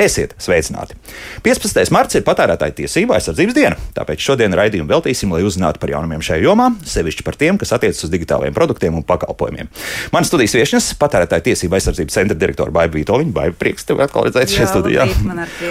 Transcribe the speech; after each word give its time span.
Esiet 0.00 0.32
sveicināti! 0.40 0.96
15. 1.44 1.90
marts 1.94 2.16
ir 2.16 2.24
patērētāja 2.24 2.74
tiesība 2.80 3.14
aizsardzības 3.18 3.56
diena, 3.56 3.76
tāpēc 3.96 4.22
šodien 4.24 4.54
raidījumu 4.56 4.88
veltīsim, 4.90 5.30
lai 5.34 5.42
uzzinātu 5.46 5.80
par 5.82 5.92
jaunumiem 5.92 6.22
šajā 6.24 6.42
jomā, 6.44 6.70
sevišķi 6.88 7.26
par 7.26 7.36
tiem, 7.40 7.58
kas 7.60 7.74
attiecas 7.76 8.02
uz 8.06 8.12
digitālajiem 8.12 8.56
produktiem 8.56 8.96
un 8.96 9.04
pakalpojumiem. 9.06 9.68
Mana 10.14 10.28
studijas 10.28 10.56
viesnes- 10.56 10.90
patērētāja 11.02 11.46
tiesība 11.50 11.78
aizsardzības 11.78 12.16
centra 12.16 12.36
direktora 12.38 12.70
Baiva 12.70 12.94
Vitoļņa. 12.96 13.32
Baiva, 13.36 13.52
prieks 13.52 13.84
tev 13.84 14.00
atkal 14.00 14.24
redzēt 14.24 14.54
šajā 14.54 14.68
studijā. 14.72 15.06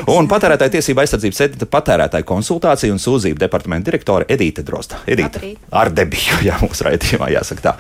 Un 0.08 0.28
patērētāja 0.28 0.76
tiesība 0.78 1.04
aizsardzības 1.04 1.42
centra 1.42 1.66
patērētāja 1.66 2.24
konsultācija 2.24 2.92
un 2.92 3.00
sūdzību 3.02 3.40
departamenta 3.40 3.92
direktore 3.92 4.26
Edīte 4.30 4.64
Drosta. 4.64 5.02
Edīte, 5.08 5.58
ar 5.72 5.90
debiju, 5.90 6.42
jā, 6.50 6.60
mūsu 6.62 6.86
raidījumā 6.86 7.32
jāsaka 7.34 7.62
tā. 7.62 7.76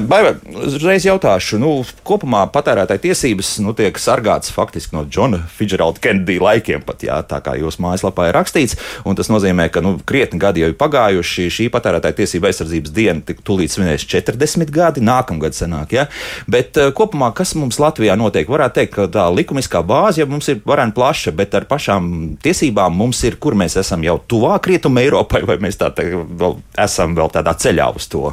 Baiva, 0.00 0.34
uzreiz 0.66 1.04
jautāšu, 1.04 1.58
nu, 1.58 1.84
kopumā 2.04 2.50
patērētāja 2.50 2.98
tiesības 2.98 3.60
nu, 3.60 3.72
tiek 3.72 3.94
sargātas 3.98 4.50
faktiski 4.50 4.96
no 4.96 5.04
Džona 5.04 5.46
Fidžera. 5.46 5.76
Fitzgeralda 5.76 6.00
Kennedy 6.00 6.38
laikiem, 6.40 6.80
pat, 6.86 7.02
jā, 7.04 7.15
tā 7.28 7.40
kā 7.44 7.56
jūsu 7.60 7.82
mājaslapā 7.84 8.28
ir 8.28 8.36
rakstīts. 8.36 8.76
Tas 9.16 9.30
nozīmē, 9.32 9.68
ka 9.72 9.80
nu, 9.84 9.96
krietni 10.06 10.40
gadi 10.42 10.62
jau 10.62 10.70
ir 10.72 10.76
pagājuši. 10.78 11.48
Šī 11.52 11.68
patērētāja 11.72 12.18
tiesība 12.20 12.50
aizsardzības 12.50 12.92
diena 12.96 13.36
tūlīt 13.46 13.72
svinēs 13.72 14.04
40 14.10 14.72
gadi, 14.74 15.04
nākamgad 15.04 15.56
sanāk. 15.56 15.94
Ja? 15.96 16.06
Bet 16.50 16.76
uh, 16.80 16.92
kopumā, 16.96 17.32
kas 17.36 17.54
mums 17.58 17.80
Latvijā 17.82 18.16
notiek, 18.18 18.48
varētu 18.50 18.80
teikt, 18.80 18.94
ka 18.96 19.08
tā 19.12 19.26
likumiskā 19.32 19.82
bāze 19.86 20.22
jau 20.22 20.28
mums 20.30 20.50
ir 20.52 20.60
varēna 20.66 20.94
plaša, 20.96 21.34
bet 21.36 21.56
ar 21.56 21.68
pašām 21.70 22.36
tiesībām 22.44 22.96
mums 22.96 23.22
ir, 23.28 23.38
kur 23.40 23.56
mēs 23.58 23.78
esam 23.80 24.04
jau 24.06 24.18
tuvāk 24.28 24.70
rietumē 24.72 25.06
Eiropai, 25.06 25.44
vai 25.48 25.60
mēs 25.62 25.80
tā 25.80 25.92
te, 25.94 26.08
vēl 26.12 26.58
esam 26.86 27.16
vēl 27.16 27.32
tādā 27.38 27.56
ceļā 27.56 27.92
uz 27.96 28.10
to. 28.12 28.32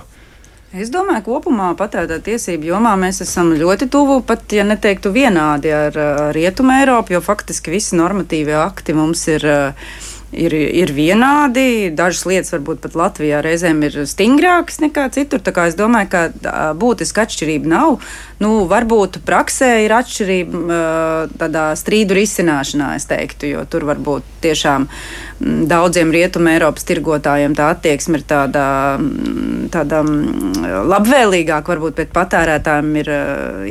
Es 0.73 0.89
domāju, 0.89 1.21
ka 1.21 1.27
kopumā 1.27 1.67
patērētāju 1.77 2.23
tiesību 2.25 2.71
jomā 2.71 2.95
mēs 2.97 3.21
esam 3.21 3.51
ļoti 3.53 3.85
tuvu, 3.93 4.23
pat 4.25 4.55
ja 4.57 4.63
neteiktu 4.65 5.11
vienādi 5.13 5.69
ar 5.69 5.99
Rietumu 6.33 6.73
Eiropu, 6.79 7.13
jo 7.13 7.21
faktiski 7.21 7.75
visi 7.75 7.99
normatīvie 7.99 8.57
akti 8.57 8.97
mums 8.97 9.27
ir. 9.29 9.45
Uh, 9.45 9.93
ir, 10.33 10.53
ir 10.53 10.93
vienādi. 10.95 11.91
Dažas 11.95 12.25
lietas 12.29 12.53
varbūt 12.55 12.81
pat 12.83 12.97
Latvijā 12.97 13.41
reizēm 13.45 13.83
ir 13.87 13.97
stingrākas 14.09 14.81
nekā 14.83 15.07
citur. 15.15 15.43
Es 15.63 15.77
domāju, 15.79 16.09
ka 16.11 16.23
būtiska 16.79 17.25
atšķirība 17.27 17.69
nav. 17.69 17.99
Nu, 18.43 18.65
varbūt 18.69 19.21
praksē 19.27 19.71
ir 19.85 19.95
atšķirība 19.95 20.79
tādā 21.39 21.69
strīdu 21.79 22.17
risināšanā, 22.17 22.93
es 22.99 23.07
teiktu, 23.09 23.53
jo 23.53 23.63
tur 23.69 23.87
varbūt 23.87 24.27
tiešām 24.43 24.89
daudziem 25.69 26.11
rietumē 26.13 26.57
Eiropas 26.57 26.85
tirgotājiem 26.87 27.55
tā 27.57 27.71
attieksme 27.73 28.19
ir 28.19 28.27
tāda, 28.27 28.65
tāda 29.73 30.03
labvēlīgāka, 30.93 31.75
varbūt 31.75 31.99
pret 31.99 32.15
patērētājiem 32.15 32.95
ir, 33.03 33.11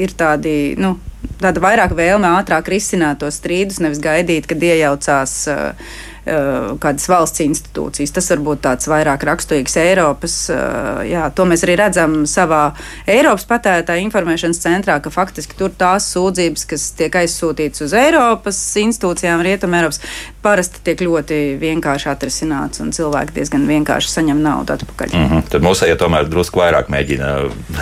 ir 0.07 0.15
tādi. 0.19 0.59
Nu, 0.81 0.99
Tāda 1.43 1.59
vairāk 1.63 1.95
vēlme 1.99 2.29
ātrāk 2.39 2.69
risināt 2.71 3.21
tos 3.23 3.41
strīdus, 3.41 3.81
nevis 3.83 3.99
gaidīt, 4.03 4.47
kad 4.51 4.63
iejaucās 4.63 5.33
uh, 5.51 5.93
kādas 6.25 7.09
valsts 7.11 7.43
institūcijas. 7.43 8.13
Tas 8.15 8.29
varbūt 8.31 8.63
tāds 8.63 8.87
vairāk 8.91 9.25
raksturīgs 9.27 9.75
Eiropas. 9.83 10.37
Eh, 10.55 11.01
jā, 11.11 11.25
to 11.35 11.47
mēs 11.51 11.65
arī 11.67 11.77
redzam 11.81 12.23
savā 12.31 12.63
Eiropas 13.11 13.47
patērētāja 13.51 14.05
informēšanas 14.07 14.63
centrā, 14.63 15.01
ka 15.03 15.11
faktiski 15.11 15.59
tur 15.59 15.75
tās 15.75 16.07
sūdzības, 16.15 16.67
kas 16.71 16.87
tiek 16.99 17.19
aizsūtītas 17.23 17.87
uz 17.89 17.97
Eiropas 17.99 18.61
institūcijām, 18.79 19.43
Rietumē 19.43 19.83
Eiropas, 19.83 20.03
parasti 20.43 20.83
tiek 20.85 21.01
ļoti 21.07 21.39
vienkārši 21.61 22.09
atrisināts 22.13 22.83
un 22.83 22.91
cilvēki 22.95 23.37
diezgan 23.37 23.67
vienkārši 23.69 24.11
saņem 24.11 24.43
naudu 24.43 24.75
atpakaļ. 24.77 25.15
Mm 25.15 25.29
-hmm. 25.31 25.49
Tad 25.53 25.63
mums 25.63 25.83
ja 25.87 25.97
tomēr 25.97 26.29
drusku 26.31 26.61
vairāk 26.61 26.91
mēģina 26.93 27.29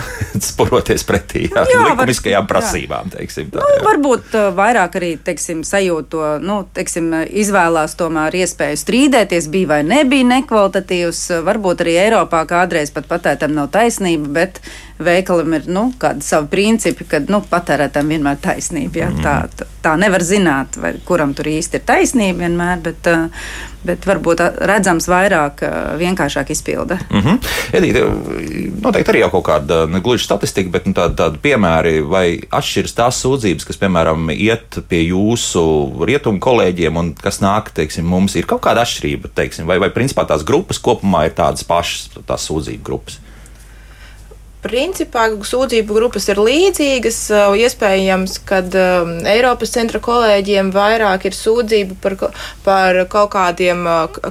sporoties 0.50 1.04
pretī 1.04 1.47
jā, 1.48 1.65
jā, 1.72 1.84
likumiskajām 1.91 2.44
var, 2.44 2.48
prasībām. 2.48 3.10
Jā. 3.10 3.19
Teiksim, 3.19 3.50
tā, 3.54 3.65
nu, 3.65 3.84
varbūt 3.84 4.34
uh, 4.34 4.50
vairāk 4.56 5.00
arī 5.00 5.10
teiksim, 5.25 5.65
sajūt 5.65 6.09
to, 6.12 6.26
nu, 6.44 6.60
teiksim, 6.75 7.12
izvēlās 7.31 7.97
tomēr 7.97 8.37
iespēju 8.43 8.77
strīdēties, 8.77 9.48
bija 9.48 9.75
vai 9.75 9.82
nebija 9.82 10.28
nekvalitatīvs. 10.34 11.22
Varbūt 11.44 11.84
arī 11.84 11.97
Eiropā 12.04 12.44
kādreiz 12.47 12.92
pat 12.94 13.09
patētam 13.09 13.56
nav 13.56 13.71
taisnība, 13.72 14.28
bet 14.41 14.60
veikalam 15.05 15.55
ir 15.56 15.69
nu, 15.72 15.87
kādi 16.00 16.25
savi 16.25 16.50
principi, 16.53 17.06
ka 17.09 17.22
nu, 17.28 17.43
patērētājiem 17.50 18.15
vienmēr 18.15 18.38
ir 18.38 18.44
taisnība. 18.44 19.03
Ja? 19.03 19.11
Tā, 19.21 19.34
tā, 19.56 19.69
tā 19.84 19.97
nevar 20.00 20.25
zināt, 20.25 20.77
vai 20.81 20.94
kuram 21.06 21.34
tur 21.37 21.49
īsti 21.50 21.81
ir 21.81 21.84
taisnība 21.88 22.44
vienmēr, 22.44 22.83
bet, 22.84 23.09
bet 23.87 24.06
varbūt 24.09 24.43
redzams 24.69 25.09
vairāk 25.10 25.62
vienkāršāk 26.00 26.53
izpilde. 26.53 26.99
Mm 27.10 27.21
-hmm. 27.21 27.39
Edīte, 27.78 28.05
noteikti 28.83 29.12
arī 29.12 29.22
jau 29.25 29.31
kaut 29.31 29.47
kāda 29.49 29.87
negluži 29.91 30.25
statistika, 30.25 30.71
bet 30.71 30.87
nu, 30.87 30.93
tāda, 30.93 31.15
tāda 31.15 31.41
piemēri, 31.43 32.00
vai 32.05 32.41
atšķiras 32.50 32.94
tās 32.94 33.22
sūdzības, 33.25 33.66
kas, 33.66 33.81
piemēram, 33.81 34.31
iet 34.37 34.78
pie 34.89 35.03
jūsu 35.09 35.65
rietumu 36.05 36.39
kolēģiem 36.39 36.97
un 36.97 37.15
kas 37.15 37.41
nāk, 37.41 37.72
teiksim, 37.75 38.05
mums 38.05 38.37
ir 38.37 38.47
kaut 38.47 38.60
kāda 38.60 38.84
atšķirība, 38.84 39.33
teiksim, 39.34 39.66
vai, 39.66 39.78
vai 39.78 39.91
principā 39.91 40.27
tās 40.27 40.44
grupas 40.44 40.78
kopumā 40.78 41.25
ir 41.27 41.33
tādas 41.33 41.65
pašas, 41.65 42.10
tās 42.27 42.50
sūdzību 42.50 42.83
grupas. 42.84 43.19
Principā 44.60 45.22
sūdzību 45.47 45.94
grupas 45.97 46.26
ir 46.28 46.41
līdzīgas. 46.44 47.19
Iespējams, 47.65 48.34
ka 48.44 48.59
um, 48.60 49.15
Eiropas 49.28 49.72
centra 49.72 50.00
kolēģiem 50.04 50.69
vairāk 50.75 51.25
ir 51.31 51.37
sūdzību 51.37 51.97
par, 52.03 52.16
par 52.66 53.00
kaut 53.12 53.32
kādiem 53.32 53.87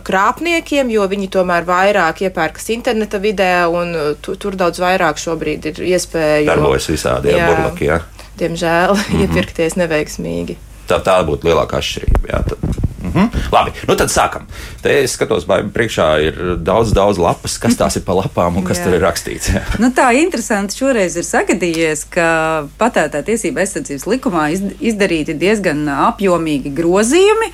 krāpniekiem, 0.05 0.91
jo 0.93 1.07
viņi 1.09 1.31
tomēr 1.33 1.65
vairāk 1.65 2.21
iepērkas 2.27 2.69
interneta 2.75 3.21
vidē, 3.23 3.53
un 3.73 3.95
tu, 4.21 4.37
tur 4.37 4.57
daudz 4.59 4.81
vairāk 4.83 5.17
šobrīd 5.21 5.71
ir 5.71 5.81
iespēju. 5.95 6.51
Darbojas 6.51 6.89
visādi 6.93 7.33
burlaki, 7.33 7.89
jā. 7.89 8.01
Diemžēl 8.39 8.93
mm 8.95 9.01
-hmm. 9.01 9.25
iepirkties 9.25 9.79
neveiksmīgi. 9.81 10.59
Tā, 10.89 11.01
tā 11.05 11.19
būtu 11.25 11.49
lielākā 11.49 11.81
atšķirība. 11.81 12.29
Jā, 12.29 12.43
tad. 12.53 12.88
-hmm. 13.11 13.51
Labi, 13.51 13.73
nu 13.87 13.95
tad 13.95 14.11
sākam. 14.13 14.47
Te 14.81 15.01
es 15.03 15.15
skatos, 15.17 15.47
vai 15.47 15.63
priekšā 15.63 16.07
ir 16.23 16.39
daudz, 16.57 16.93
daudz 16.93 17.17
lapas, 17.17 17.57
kas 17.57 17.75
tās 17.75 17.95
ir 17.97 18.03
pa 18.05 18.13
lapām 18.13 18.57
un 18.57 18.63
kas 18.63 18.77
Jā. 18.77 18.85
tur 18.85 18.93
ir 18.97 19.01
rakstīts. 19.01 19.51
nu, 19.81 19.91
tā 19.91 20.11
interesanti 20.13 20.77
šoreiz 20.77 21.17
ir 21.17 21.27
sagadījies, 21.27 22.05
ka 22.09 22.67
patērētāja 22.79 23.23
tiesība 23.31 23.61
aizsardzības 23.65 24.07
likumā 24.07 24.49
izdarīti 24.79 25.37
diezgan 25.37 25.87
apjomīgi 26.09 26.73
grozījumi. 26.73 27.53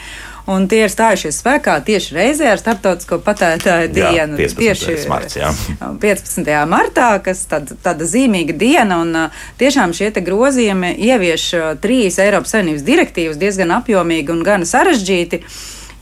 Un 0.52 0.68
tie 0.70 0.84
ir 0.86 0.92
stājušies 0.94 1.40
spēkā 1.42 1.80
tieši 1.86 2.14
reizē 2.14 2.52
ar 2.54 2.60
Startautisko 2.62 3.18
patērētāju 3.26 3.90
dienu. 3.96 4.38
Jā, 4.38 4.52
15. 4.54 4.60
Tieši 4.62 5.10
marts, 5.10 5.38
jā. 5.40 5.50
15. 6.06 6.52
martā, 6.70 7.08
kas 7.26 7.46
tad, 7.50 7.72
tāda 7.86 8.06
zīmīga 8.10 8.54
diena, 8.54 9.00
un 9.02 9.16
tiešām 9.62 9.96
šie 9.98 10.12
grozījumi 10.26 10.94
ievieš 11.02 11.48
trīs 11.82 12.20
Eiropas 12.22 12.54
Savienības 12.54 12.86
direktīvas 12.86 13.42
diezgan 13.42 13.74
apjomīgi 13.80 14.36
un 14.36 14.46
gan 14.46 14.68
sarežģīti. 14.70 15.42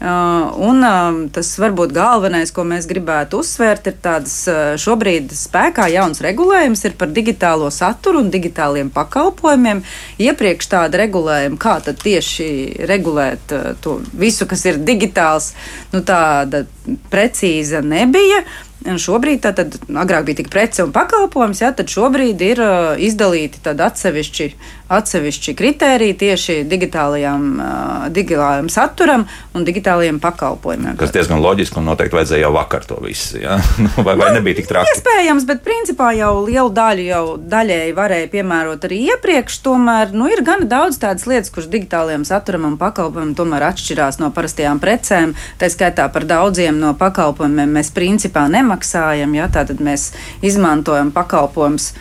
Uh, 0.03 0.49
un 0.59 0.83
uh, 0.83 1.29
tas 1.31 1.47
varbūt 1.63 1.93
galvenais, 1.95 2.49
ko 2.51 2.65
mēs 2.67 2.89
gribētu 2.89 3.39
uzsvērt, 3.39 3.85
ir 3.87 4.01
tāds 4.03 4.33
uh, 4.51 4.73
šobrīd 4.75 5.31
spēkā 5.31 5.85
jauns 5.93 6.19
regulējums 6.25 6.83
par 6.99 7.13
digitālo 7.15 7.69
saturu 7.71 8.19
un 8.19 8.27
digitāliem 8.33 8.89
pakalpojumiem. 8.91 9.79
Iepriekš 10.19 10.67
tāda 10.73 10.99
regulējuma, 11.05 11.55
kā 11.55 11.77
tad 11.85 12.03
tieši 12.03 12.49
regulēt 12.89 13.55
to 13.79 13.95
visu, 14.11 14.43
kas 14.43 14.65
ir 14.67 14.81
digitāls, 14.83 15.53
nu 15.95 16.03
tāda 16.03 16.65
precīza 17.11 17.81
nebija. 17.85 18.43
Un 18.83 18.99
šobrīd, 18.99 19.39
tātad, 19.45 19.77
agrāk 19.87 20.25
bija 20.27 20.41
tikai 20.41 20.51
prece 20.51 20.83
un 20.83 20.91
pakalpojums, 20.95 21.61
ja, 21.63 21.71
tad 21.75 21.91
šobrīd 21.91 22.41
ir 22.43 22.59
uh, 22.59 22.99
izdalīti 22.99 23.61
atsevišķi, 23.63 24.47
atsevišķi 24.91 25.53
kritēriji 25.55 26.15
tieši 26.19 26.55
digitālajām, 26.67 27.45
uh, 27.63 28.07
digitālajām 28.13 28.67
saturam 28.73 29.23
un 29.55 29.67
digitālajiem 29.67 30.19
pakalpojumiem. 30.23 30.97
Tas 30.99 31.13
diezgan 31.15 31.39
loģiski 31.43 31.79
un 31.79 31.87
noteikti 31.87 32.17
vajadzēja 32.17 32.43
jau 32.43 32.51
vakar 32.57 32.87
to 32.89 32.99
visu. 33.03 33.39
Ja? 33.43 33.59
Nu, 33.83 33.89
vai, 34.05 34.13
vai 34.15 34.29
nu, 34.31 34.39
nebija 34.39 34.59
tik 34.59 34.67
traki? 34.69 34.91
Iespējams, 34.93 35.45
bet 35.47 35.63
principā 35.65 36.11
jau 36.15 36.31
lielu 36.45 36.69
daļu 36.71 37.03
jau 37.07 37.23
daļēji 37.51 37.95
varēja 37.97 38.29
piemērot 38.31 38.85
arī 38.87 38.99
iepriekš. 39.11 39.57
Tomēr 39.65 40.13
nu, 40.15 40.29
ir 40.31 40.43
gana 40.45 40.67
daudz 40.69 40.99
tādas 41.01 41.27
lietas, 41.27 41.51
kuras 41.53 41.67
digitālajiem 41.73 42.23
saturam 42.27 42.67
un 42.69 42.77
pakalpojumam 42.79 43.33
tomēr 43.37 43.67
atšķirās 43.71 44.21
no 44.21 44.31
parastajām 44.35 44.79
precēm. 44.83 45.35
Tā 45.59 45.69
skaitā 45.73 46.07
par 46.13 46.27
daudziem 46.29 46.72
no 46.81 46.93
pakalpojumiem 46.99 47.79
mēs 47.79 47.93
principā 47.95 48.45
nemaksājam. 48.51 49.33
Ja? 49.37 49.49
Tātad 49.53 49.81
mēs 49.83 50.11
izmantojam 50.45 51.11
pakalpojumus 51.15 51.91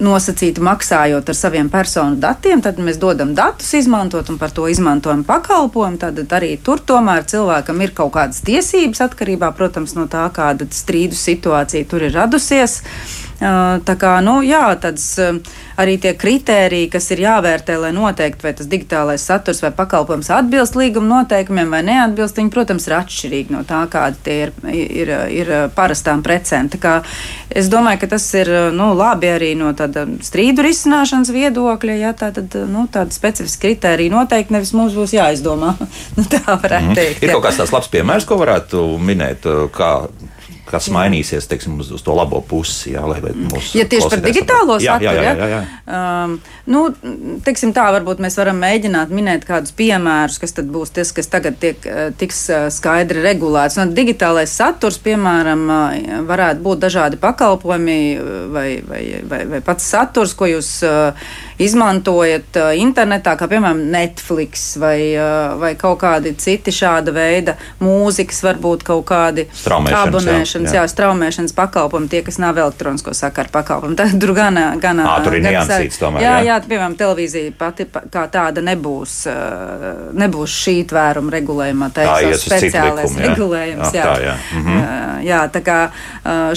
nosacīti 0.00 0.62
maksājot 0.64 1.28
ar 1.28 1.36
saviem 1.36 1.68
personu 1.68 2.16
datiem, 2.20 2.62
tad 2.64 2.78
mēs 2.80 2.96
dodam 3.00 3.34
datus 3.36 3.74
izmantot 3.76 4.30
un 4.32 4.38
par 4.40 4.52
to 4.56 4.64
izmantojam 4.72 5.24
pakalpojumu. 5.28 6.00
Tad 6.00 6.20
arī 6.38 6.54
tur 6.64 6.80
tomēr 6.80 7.26
cilvēkam 7.28 7.82
ir 7.84 7.92
kaut 7.96 8.14
kādas 8.16 8.40
tiesības 8.46 9.04
atkarībā, 9.10 9.52
protams, 9.56 9.94
no 9.98 10.06
tā, 10.10 10.24
kāda 10.34 10.68
strīdu 10.72 11.18
situācija 11.18 11.88
tur 11.90 12.08
ir 12.08 12.16
radusies. 12.16 12.80
Tā 13.40 13.94
kā, 13.96 14.18
nu, 14.20 14.42
jā, 14.44 14.66
tāds, 14.76 15.14
arī 15.80 15.94
tie 16.02 16.10
kritēriji, 16.12 16.90
kas 16.92 17.06
ir 17.14 17.22
jāvērtē, 17.24 17.78
lai 17.80 17.92
noteikti, 17.96 18.44
vai 18.44 18.52
tas 18.56 18.68
digitālais 18.68 19.22
saturs 19.24 19.62
vai 19.64 19.70
pakalpojums 19.72 20.28
atbilst 20.36 20.76
līguma 20.76 21.22
noteikumiem 21.22 21.72
vai 21.72 21.80
neatbilst, 21.86 22.36
viņi, 22.36 22.52
protams, 22.52 22.84
ir 22.90 22.98
atšķirīgi 22.98 23.54
no 23.54 23.62
tā, 23.64 23.80
kādi 23.88 24.20
tie 24.26 24.36
ir, 24.42 24.52
ir, 24.76 25.12
ir 25.32 25.52
parastām 25.72 26.20
precēm. 26.26 26.68
Es 27.48 27.70
domāju, 27.72 28.02
ka 28.02 28.10
tas 28.12 28.26
ir 28.36 28.50
nu, 28.76 28.90
labi 28.98 29.30
arī 29.32 29.54
no 29.56 29.72
tāda 29.76 30.04
strīdu 30.20 30.66
risināšanas 30.66 31.32
viedokļa, 31.32 31.96
ja 31.96 32.12
tā 32.12 32.28
tad, 32.36 32.52
nu, 32.68 32.84
tāda 32.92 33.16
specifiska 33.16 33.70
kritērija 33.70 34.12
noteikti 34.12 34.52
nevis 34.52 34.74
mums 34.76 34.92
būs 34.98 35.16
jāizdomā. 35.16 35.72
nu, 36.18 36.26
tā 36.28 36.44
varētu 36.44 36.92
mm. 36.92 36.98
teikt. 37.00 37.24
Ir 37.24 37.32
jā. 37.32 37.38
kaut 37.38 37.48
kāds 37.48 37.62
tāds 37.62 37.72
labs 37.72 37.88
piemērs, 37.96 38.28
ko 38.28 38.36
varētu 38.44 38.84
minēt, 39.00 39.48
kā 39.72 39.94
kas 40.70 40.88
mainīsies 40.92 41.48
teiksim, 41.50 41.78
uz, 41.82 41.90
uz 41.94 42.02
to 42.06 42.14
labo 42.16 42.40
pusi. 42.46 42.94
Jā, 42.94 43.04
lai, 43.08 43.18
lai 43.22 43.32
ja 43.76 43.86
tieši 43.90 44.10
par 44.12 44.22
digitālo 44.24 44.78
saturu, 44.80 45.06
jā, 45.06 45.14
jā, 45.16 45.24
jā, 45.26 45.34
jā, 45.36 45.48
jā. 45.50 45.60
Um, 45.90 46.36
nu, 46.70 46.82
teiksim 47.46 47.74
tā, 47.76 47.86
varbūt 47.96 48.22
mēs 48.22 48.38
varam 48.40 48.60
mēģināt 48.62 49.12
minēt 49.14 49.46
kādus 49.48 49.74
piemērus, 49.76 50.38
kas 50.42 50.56
tad 50.56 50.70
būs 50.72 50.94
tas, 50.96 51.12
kas 51.16 51.30
tagad 51.30 51.58
tiek, 51.62 51.78
eh, 51.86 52.10
tiks 52.20 52.42
eh, 52.50 52.66
skaidri 52.74 53.24
regulēts. 53.24 53.78
Un 53.82 53.94
digitālais 53.96 54.52
saturs, 54.54 55.00
piemēram, 55.02 55.66
eh, 55.76 56.16
varētu 56.28 56.64
būt 56.66 56.84
dažādi 56.86 57.20
pakalpojumi 57.20 58.00
vai, 58.54 58.68
vai, 58.86 59.04
vai, 59.28 59.44
vai 59.54 59.62
pats 59.64 59.86
saturs, 59.90 60.34
ko 60.38 60.48
jūs 60.50 60.70
uh, 60.86 61.30
izmantojat 61.60 62.60
uh, 62.60 62.70
internetā, 62.78 63.36
kā 63.38 63.48
piemēram 63.50 63.82
Netflix 63.92 64.74
vai, 64.80 64.98
uh, 65.14 65.56
vai 65.60 65.74
kaut 65.80 66.00
kādi 66.02 66.34
citi 66.40 66.74
šāda 66.74 67.14
veida 67.14 67.56
mūzikas, 67.82 68.42
varbūt 68.46 68.86
kaut 68.86 69.06
kādi 69.10 69.46
abonēšanas 69.50 70.50
straumēšanas, 70.50 70.74
jā. 70.74 70.82
jā, 70.82 70.88
straumēšanas 70.90 71.54
pakalpojumi, 71.56 72.08
tie, 72.10 72.22
kas 72.26 72.38
nav 72.42 72.58
elektronisko 72.58 73.14
sakaru 73.16 73.52
pakalpojumi. 73.52 73.98
Tad 74.00 74.16
tur 74.22 74.34
gan, 74.36 74.58
gan, 74.80 75.02
à, 75.04 75.16
tur 75.24 75.36
ir 75.38 75.44
niansīts 75.44 76.00
tomēr. 76.00 76.24
Jā, 76.24 76.34
jā, 76.40 76.46
jā, 76.50 76.58
piemēram, 76.66 76.96
televīzija 77.00 77.54
pati 77.58 77.86
kā 77.90 78.24
tāda 78.32 78.64
nebūs, 78.64 79.16
nebūs 80.20 80.56
šī 80.64 80.76
tvēruma 80.90 81.34
regulējumā. 81.36 81.90
Tā 81.96 82.06
ir 82.24 82.36
speciālais 82.40 83.10
likumu, 83.10 83.20
jā. 83.20 83.32
regulējums. 83.34 83.94
Jā, 83.94 84.00
jā. 84.00 84.06
Tā, 84.06 84.16
jā. 84.24 84.36
Mhm. 84.60 84.80
jā, 85.26 85.40
tā 85.54 85.64
kā 85.66 85.78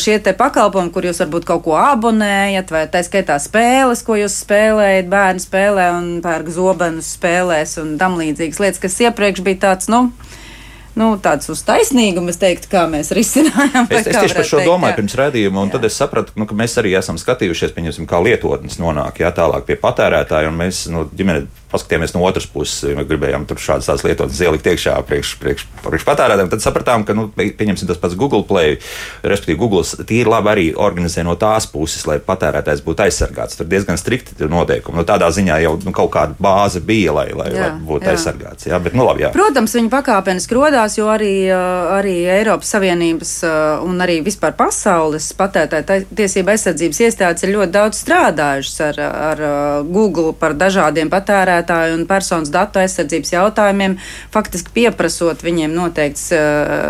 šie 0.01 0.17
te 0.23 0.35
pakalpojumi, 0.37 0.93
kur 0.93 1.07
jūs 1.09 1.21
varbūt 1.23 1.47
kaut 1.49 1.65
ko 1.67 1.77
abonējat, 1.79 2.73
vai 2.73 2.85
tā 2.91 3.03
skaitā 3.05 3.39
spēles, 3.41 4.03
ko 4.05 4.17
jūs 4.19 4.39
spēlējat, 4.43 4.92
bērni 5.09 5.41
spēlē 5.43 5.89
un 5.97 6.07
pērk 6.23 6.51
zobenus 6.53 7.13
spēlēs 7.17 7.77
un 7.81 7.95
tam 8.01 8.19
līdzīgas 8.19 8.61
lietas, 8.63 8.81
kas 8.83 8.99
iepriekš 9.07 9.43
bija 9.45 9.61
tāds, 9.67 9.89
nu, 9.91 10.05
nu, 10.99 11.09
tāds 11.23 11.49
uz 11.53 11.63
taisnīgumu, 11.67 12.31
es 12.33 12.39
teiktu, 12.41 12.69
kā 12.73 12.85
mēs 12.91 13.13
risinājām. 13.15 13.89
Es, 13.93 14.07
es 14.07 14.15
tieši 14.17 14.37
par 14.37 14.47
šo 14.47 14.59
teikt, 14.59 14.69
domāju 14.69 14.93
jā. 14.93 14.97
pirms 14.97 15.15
redzījuma, 15.19 15.63
un 15.63 15.69
jā. 15.69 15.75
tad 15.75 15.87
es 15.87 15.97
sapratu, 15.99 16.33
nu, 16.39 16.47
ka 16.49 16.55
mēs 16.57 16.73
arī 16.81 16.95
esam 16.97 17.19
skatījušies, 17.21 17.73
pieņemsim, 17.75 18.07
kā 18.09 18.21
lietotnes 18.23 18.79
nonāk, 18.81 19.21
jā, 19.21 19.29
tālāk 19.35 19.67
pie 19.67 19.77
patērētāja, 19.79 20.49
un 20.49 20.57
mēs, 20.59 20.85
nu, 20.93 21.05
ģimene 21.13 21.45
paskatījāmies 21.73 22.13
no 22.13 22.21
otras 22.27 22.45
puses, 22.49 22.83
ja 22.85 23.05
gribējām 23.07 23.47
tur 23.49 23.61
šādas 23.61 23.89
tās 23.89 24.03
lietotnes 24.05 24.41
ielikt 24.45 24.67
iekšā 24.69 24.95
priekš, 25.09 25.33
priekš, 25.41 25.65
priekš 25.81 26.05
patērētājiem. 26.05 26.51
Tad 26.53 26.63
sapratām, 26.65 27.05
ka, 27.07 27.15
nu, 27.17 27.27
pieņemsim 27.33 27.89
tas 27.89 27.99
pats 28.01 28.17
Google 28.19 28.43
Play, 28.47 28.77
respektīvi 29.25 29.59
Google 29.61 30.05
tīri 30.05 30.29
labi 30.29 30.51
arī 30.53 30.65
organizē 30.77 31.25
no 31.25 31.35
tās 31.39 31.67
puses, 31.69 32.05
lai 32.09 32.19
patērētājs 32.23 32.83
būtu 32.85 33.07
aizsargāts. 33.07 33.57
Tur 33.57 33.69
diezgan 33.69 33.97
strikti 34.01 34.37
noteikumi. 34.49 34.99
Nu, 34.99 35.07
tādā 35.07 35.29
ziņā 35.33 35.59
jau 35.65 35.73
nu, 35.81 35.95
kaut 35.95 36.13
kāda 36.13 36.37
bāze 36.43 36.83
bija, 36.83 37.15
lai, 37.17 37.27
lai, 37.33 37.49
jā, 37.53 37.65
lai 37.65 37.87
būtu 37.89 38.05
jā. 38.09 38.15
aizsargāts. 38.15 38.69
Jā, 38.69 38.81
bet, 38.83 38.97
nu, 38.97 39.07
labi, 39.09 39.25
jā. 39.25 39.33
Protams, 39.33 39.73
viņi 39.79 39.91
pakāpeniski 39.93 40.59
rodās, 40.83 40.97
jo 40.97 41.07
arī, 41.07 41.47
arī 41.49 42.25
Eiropas 42.27 42.73
Savienības 42.73 43.31
un 43.85 44.01
arī 44.01 44.21
vispār 44.23 44.53
pasaules 44.57 45.31
patērētāju 45.37 46.07
tiesība 46.15 46.53
aizsardzības 46.53 46.99
iestādes 46.99 47.43
ir 47.43 47.53
ļoti 47.55 47.71
daudz 47.71 47.99
strādājušas 48.03 48.81
ar, 48.89 48.99
ar 48.99 49.43
Google 49.87 50.33
par 50.33 50.53
dažādiem 50.53 51.09
patērētāju 51.09 51.97
un 51.97 52.05
personas 52.07 52.51
datu 52.51 52.79
aizsardzības 52.79 53.33
jautājumiem, 53.33 53.97
faktiski 54.31 54.73
pieprasot 54.73 55.43
viņiem 55.43 55.73
noteikts, 55.73 56.31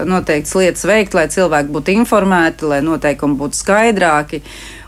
noteikts 0.05 0.55
lietas 0.55 0.85
veikt, 0.85 1.13
lai 1.13 1.27
cilvēki 1.29 1.73
būtu 1.73 1.97
informēti, 1.99 2.69
lai 2.69 2.81
noteikumi 2.81 3.37
būtu 3.37 3.61
skaidrāki 3.61 4.41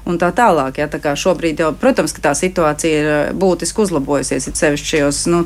un 0.05 0.19
tā 0.21 0.31
tālāk. 0.35 0.79
Ja, 0.81 0.87
tā 0.91 0.99
kā 1.03 1.15
šobrīd 1.19 1.61
jau, 1.63 1.71
protams, 1.79 2.15
tā 2.21 2.33
situācija 2.37 2.99
ir 3.01 3.11
eh, 3.11 3.31
būtiski 3.37 3.85
uzlabojusies, 3.85 4.49
it 4.49 4.59
sevišķi 4.61 4.91
šajos 4.93 5.21
nu, 5.33 5.43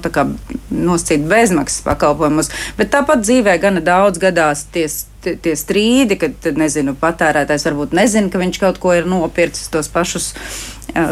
nosacīt 0.70 1.28
bezmaksas 1.30 1.86
pakalpojumus, 1.88 2.52
bet 2.80 2.92
tāpat 2.96 3.24
dzīvē 3.26 3.60
gana 3.62 3.84
daudz 3.86 4.22
gadās 4.22 4.68
ties. 4.74 5.06
Tie 5.20 5.52
strīdi, 5.60 6.16
kad 6.16 6.46
nezinu, 6.56 6.94
patērētājs 6.96 7.66
varbūt 7.68 7.92
nezina, 7.92 8.30
ka 8.32 8.40
viņš 8.40 8.60
kaut 8.62 8.78
ko 8.80 8.94
ir 8.96 9.04
nopircis 9.04 9.68
tos 9.68 9.90
pašus 9.92 10.30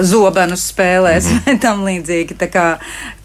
zobenus 0.02 0.68
spēlēs 0.72 1.26
mm 1.26 1.38
-hmm. 1.38 1.46
vai 1.46 1.58
tam 1.60 1.84
līdzīgi. 1.86 2.38
Tā 2.38 2.48
kā, 2.52 2.66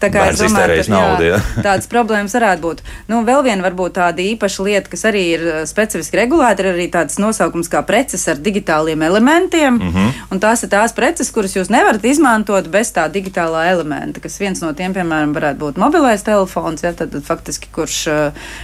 tā 0.01 0.09
kā 0.13 0.27
es 0.29 0.39
domāju, 0.39 0.83
ka 0.83 0.91
naudu, 0.91 1.23
jā, 1.23 1.39
tādas 1.67 1.87
problēmas 1.87 2.33
varētu 2.33 2.61
būt. 2.61 2.83
Nu, 3.07 3.23
vēl 3.25 3.43
viena 3.43 3.63
varbūt 3.63 3.97
tāda 3.97 4.21
īpaša 4.21 4.63
lieta, 4.63 4.89
kas 4.89 5.05
arī 5.09 5.23
ir 5.35 5.45
specifiski 5.65 6.17
regulēta, 6.17 6.63
ir 6.63 6.73
arī 6.73 6.87
tāds 6.91 7.19
nosaukums 7.19 7.69
kā 7.69 7.83
preces 7.85 8.27
ar 8.27 8.37
digitāliem 8.37 9.01
elementiem. 9.03 9.73
Mm 9.73 9.93
-hmm. 9.93 10.11
Un 10.29 10.39
tās 10.39 10.63
ir 10.63 10.69
tās 10.69 10.93
preces, 10.93 11.31
kuras 11.31 11.55
jūs 11.55 11.69
nevarat 11.69 12.05
izmantot 12.05 12.67
bez 12.67 12.93
tā 12.93 13.09
digitālā 13.11 13.71
elementa, 13.71 14.19
kas 14.19 14.39
viens 14.39 14.61
no 14.61 14.73
tiem, 14.73 14.93
piemēram, 14.93 15.33
varētu 15.33 15.57
būt 15.57 15.77
mobilais 15.77 16.23
telefons, 16.23 16.83
ja, 16.83 16.93
tad, 16.93 17.11
tad 17.11 17.23
faktiski 17.23 17.67
kurš, 17.71 18.07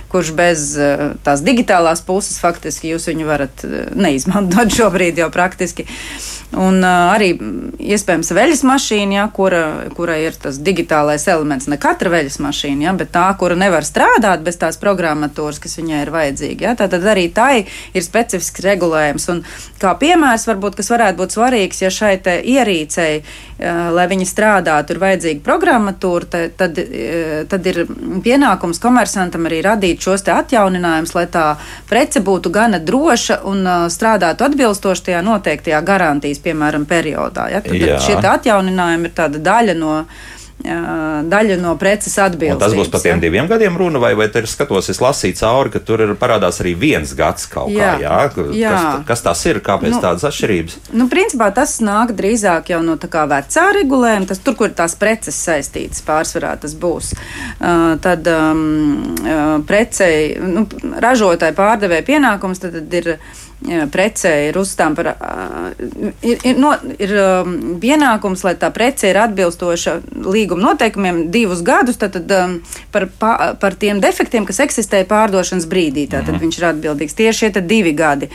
kurš 0.08 0.32
bez 0.32 0.78
tās 1.24 1.42
digitālās 1.42 2.02
puses 2.02 2.40
faktiski 2.40 2.94
jūs 2.94 3.08
viņu 3.08 3.26
varat 3.26 3.66
neizmantot 3.96 4.74
šobrīd 4.78 5.18
jau 5.18 5.30
praktiski. 5.30 5.86
Un 6.58 6.84
arī 6.84 7.38
iespējams 7.80 8.32
veļas 8.36 8.64
mašīna, 8.68 9.16
ja, 9.16 9.26
kura, 9.34 9.64
kura 9.96 10.18
ir 10.20 10.36
tas 10.40 10.60
digitālais 10.62 11.26
elements. 11.32 11.70
Ne 11.72 11.80
katra 11.82 12.12
veļas 12.14 12.40
mašīna, 12.44 12.88
ja, 12.88 12.94
bet 12.98 13.14
tā, 13.16 13.26
kura 13.40 13.58
nevar 13.60 13.88
strādāt 13.88 14.44
bez 14.46 14.60
tās 14.62 14.80
programmatūras, 14.82 15.62
kas 15.64 15.80
viņai 15.80 16.04
ir 16.04 16.14
vajadzīga. 16.14 16.70
Ja, 16.70 16.76
tad 16.80 16.96
arī 17.00 17.28
tai 17.34 17.66
ir 17.66 18.06
specifisks 18.06 18.64
regulējums. 18.66 19.30
Un 19.34 19.44
kā 19.82 19.96
piemērs, 20.00 20.48
varbūt, 20.50 20.80
kas 20.80 20.92
varētu 20.94 21.22
būt 21.24 21.38
svarīgs, 21.38 21.84
ja 21.86 21.94
šai 21.94 22.18
ierīcei, 22.20 23.24
lai 23.60 24.06
viņa 24.08 24.26
strādātu, 24.28 24.96
ir 24.96 25.02
vajadzīga 25.04 25.44
programmatūra, 25.44 26.30
tad, 26.32 26.56
tad, 26.60 26.80
uh, 26.80 27.44
tad 27.52 27.70
ir 27.72 27.82
pienākums 28.24 28.80
komersantam 28.84 29.50
arī 29.50 29.62
radīt 29.66 30.04
šos 30.06 30.24
atjauninājumus, 30.30 31.16
lai 31.18 31.26
tā 31.32 31.46
prece 31.90 32.24
būtu 32.24 32.54
gana 32.56 32.80
droša 32.80 33.42
un 33.50 33.64
uh, 33.68 33.86
strādātu 33.92 34.48
atbilstoši 34.48 35.10
tajā 35.10 35.24
noteiktajā 35.26 35.82
garantijas 35.86 36.42
piemēram, 36.44 36.88
periodā. 36.90 37.50
Ja? 37.54 37.64
Tad, 37.66 37.76
tad 37.76 38.06
šie 38.08 38.20
atjauninājumi 38.20 39.10
ir 39.10 39.16
tāda 39.18 39.42
daļa 39.44 39.76
no 39.80 40.04
daļa 40.60 41.56
no 41.62 41.74
preces 41.80 42.18
atbildības. 42.20 42.60
Tas 42.60 42.76
būs 42.76 42.90
par 42.92 43.04
tiem 43.04 43.22
diviem 43.24 43.48
gadiem 43.48 43.78
runa, 43.80 44.00
vai, 44.02 44.12
vai 44.20 44.28
tur 44.32 44.48
skatos, 44.50 44.90
es 44.92 45.00
lasīju 45.00 45.38
cauri, 45.40 45.72
ka 45.72 45.80
tur 45.80 46.04
ir 46.04 46.14
parādās 46.20 46.60
arī 46.64 46.74
viens 46.80 47.14
gads 47.16 47.48
kaut 47.52 47.72
jā, 47.72 47.94
kā. 47.96 48.04
Jā? 48.04 48.18
Jā. 48.60 48.74
Kas, 48.74 49.06
kas 49.08 49.26
tas 49.30 49.44
ir, 49.48 49.62
kāpēc 49.64 49.96
nu, 49.96 50.02
tādas 50.04 50.28
atšķirības? 50.28 50.78
Nu, 51.00 51.08
principā 51.12 51.50
tas 51.56 51.78
nāk 51.86 52.12
drīzāk 52.18 52.74
jau 52.74 52.82
no 52.84 52.98
tā 53.00 53.08
kā 53.12 53.24
vecā 53.30 53.66
regulējuma, 53.80 54.30
tas 54.30 54.44
tur, 54.44 54.58
kur 54.60 54.74
tās 54.76 54.98
preces 55.00 55.40
saistītas, 55.40 56.04
pārsvarā 56.06 56.56
tas 56.60 56.76
būs. 56.80 57.14
Uh, 57.60 57.96
tad 58.04 58.28
um, 58.34 59.64
precei, 59.70 60.36
nu, 60.44 60.68
ražotāji 61.00 61.56
pārdevēja 61.56 62.08
pienākums, 62.12 62.60
tad, 62.64 62.76
tad 62.82 63.00
ir 63.00 63.16
prece 63.92 64.32
ir 64.48 64.58
uzstām 64.58 64.96
par, 64.96 65.12
ir, 66.24 66.40
ir, 66.48 66.56
no, 66.60 66.72
ir 66.96 67.12
pienākums, 67.82 68.44
lai 68.48 68.56
tā 68.60 68.70
prece 68.76 69.12
ir 69.12 69.20
atbilstoša 69.20 69.98
līguma 70.24 70.70
noteikumiem 70.70 71.26
divus 71.34 71.62
gadus, 71.66 72.00
tad, 72.00 72.16
tad 72.16 72.64
par, 72.94 73.10
par 73.60 73.78
tiem 73.80 74.00
defektiem, 74.04 74.48
kas 74.48 74.62
eksistē 74.64 75.04
pārdošanas 75.10 75.68
brīdī, 75.70 76.08
tad 76.12 76.30
mhm. 76.30 76.40
viņš 76.46 76.60
ir 76.60 76.70
atbildīgs 76.72 77.20
tieši 77.20 77.50
šie 77.50 77.64
divi 77.64 77.96
gadi. 77.98 78.32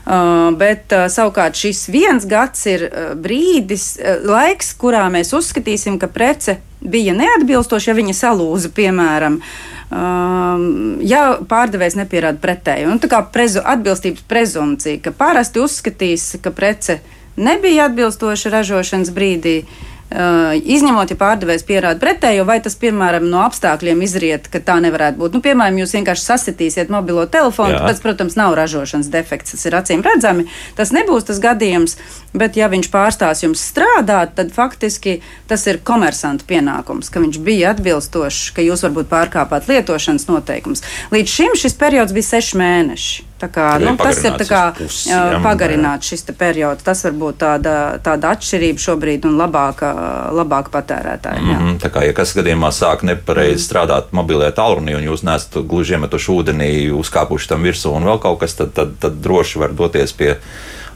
Uh, 0.00 0.48
bet 0.56 0.90
uh, 0.96 1.04
savukārt 1.12 1.58
šis 1.60 1.84
viens 1.92 2.24
gads 2.26 2.64
ir 2.66 2.86
uh, 2.86 3.10
brīdis, 3.20 3.92
laiks, 4.26 4.72
kurā 4.80 5.04
mēs 5.12 5.34
uzskatīsim, 5.36 5.98
ka 6.00 6.08
prece 6.10 6.56
bija 6.80 7.12
neatbilstoša, 7.14 7.90
ja 7.92 7.96
viņa 7.98 8.14
salūza, 8.16 8.72
piemēram, 8.74 9.36
uh, 9.36 9.79
Um, 9.90 11.00
ja 11.02 11.40
pārdevējs 11.50 11.96
nepierāda 11.98 12.38
pretēju. 12.38 12.92
Un, 12.92 13.00
tā 13.02 13.10
kā 13.10 13.24
prezu, 13.34 13.62
atbilstības 13.66 14.22
prezumcija, 14.30 15.00
ka 15.02 15.10
parasti 15.10 15.58
uzskatīs, 15.62 16.36
ka 16.42 16.52
prece 16.54 17.00
nebija 17.40 17.88
atbilstoša 17.90 18.54
ražošanas 18.54 19.10
brīdī, 19.14 19.56
Uh, 19.64 19.99
izņemot, 20.10 21.12
ja 21.12 21.16
pārdevējs 21.18 21.62
pierāda 21.68 22.00
pretējo, 22.02 22.42
vai 22.48 22.58
tas, 22.62 22.74
piemēram, 22.80 23.28
no 23.30 23.44
apstākļiem 23.44 24.02
izriet, 24.02 24.48
ka 24.50 24.58
tā 24.58 24.80
nevarētu 24.82 25.20
būt. 25.20 25.36
Nu, 25.36 25.42
piemēram, 25.44 25.78
jūs 25.78 25.94
vienkārši 25.94 26.26
sasitīsiet 26.26 26.90
mobilo 26.90 27.28
telefonu, 27.30 27.78
tas, 27.78 28.02
protams, 28.02 28.34
nav 28.38 28.56
ražošanas 28.58 29.10
defekts, 29.12 29.54
tas 29.54 29.68
ir 29.70 29.78
acīm 29.78 30.02
redzami. 30.06 30.48
Tas 30.78 30.90
nebūs 30.96 31.28
tas 31.30 31.38
gadījums, 31.42 31.96
bet, 32.34 32.58
ja 32.58 32.66
viņš 32.72 32.90
pārstās 32.90 33.44
jums 33.46 33.62
strādāt, 33.70 34.34
tad 34.40 34.50
faktiski 34.56 35.20
tas 35.50 35.68
ir 35.70 35.78
komersanta 35.86 36.46
pienākums, 36.48 37.12
ka 37.12 37.22
viņš 37.22 37.38
bija 37.46 37.70
atbilstošs, 37.76 38.50
ka 38.56 38.66
jūs 38.66 38.82
varbūt 38.88 39.10
pārkāpāt 39.14 39.70
lietošanas 39.70 40.26
noteikumus. 40.26 40.82
Līdz 41.14 41.38
šim 41.38 41.58
šis 41.58 41.78
periods 41.78 42.16
bija 42.16 42.32
seši 42.34 42.58
mēneši. 42.58 43.29
Kā, 43.48 43.78
nu, 43.80 43.94
tas 43.96 44.18
ir 44.24 44.34
tā 44.36 44.44
kā, 44.44 44.60
pusi, 44.76 45.08
jā, 45.08 45.40
pagarināts 45.44 46.10
šis 46.12 46.26
periods. 46.36 46.84
Tas 46.84 47.04
var 47.06 47.14
būt 47.22 47.38
tāda, 47.40 47.74
tāda 48.04 48.34
atšķirība 48.36 48.84
šobrīd 48.84 49.24
un 49.30 49.38
labāka, 49.40 49.92
labāka 50.36 50.74
patērētāja. 50.74 51.40
Mm 51.40 51.54
-hmm, 51.56 51.92
kā, 51.94 52.04
ja 52.04 52.12
kas 52.12 52.34
gadījumā 52.36 52.72
sāk 52.74 53.02
nepareizi 53.02 53.64
strādāt 53.64 54.12
mobilajā 54.12 54.52
tālrunī, 54.58 54.96
un 54.96 55.08
jūs 55.08 55.24
neesat 55.24 55.62
gluži 55.66 55.96
iemetuši 55.96 56.32
ūdenī, 56.32 56.72
uzkāpuši 56.92 57.48
tam 57.48 57.62
virsū 57.62 57.94
un 57.96 58.04
vēl 58.04 58.18
kaut 58.18 58.40
kas, 58.40 58.54
tad, 58.54 58.74
tad, 58.74 58.98
tad 59.00 59.22
droši 59.22 59.58
var 59.58 59.72
doties 59.72 60.12
pie 60.12 60.36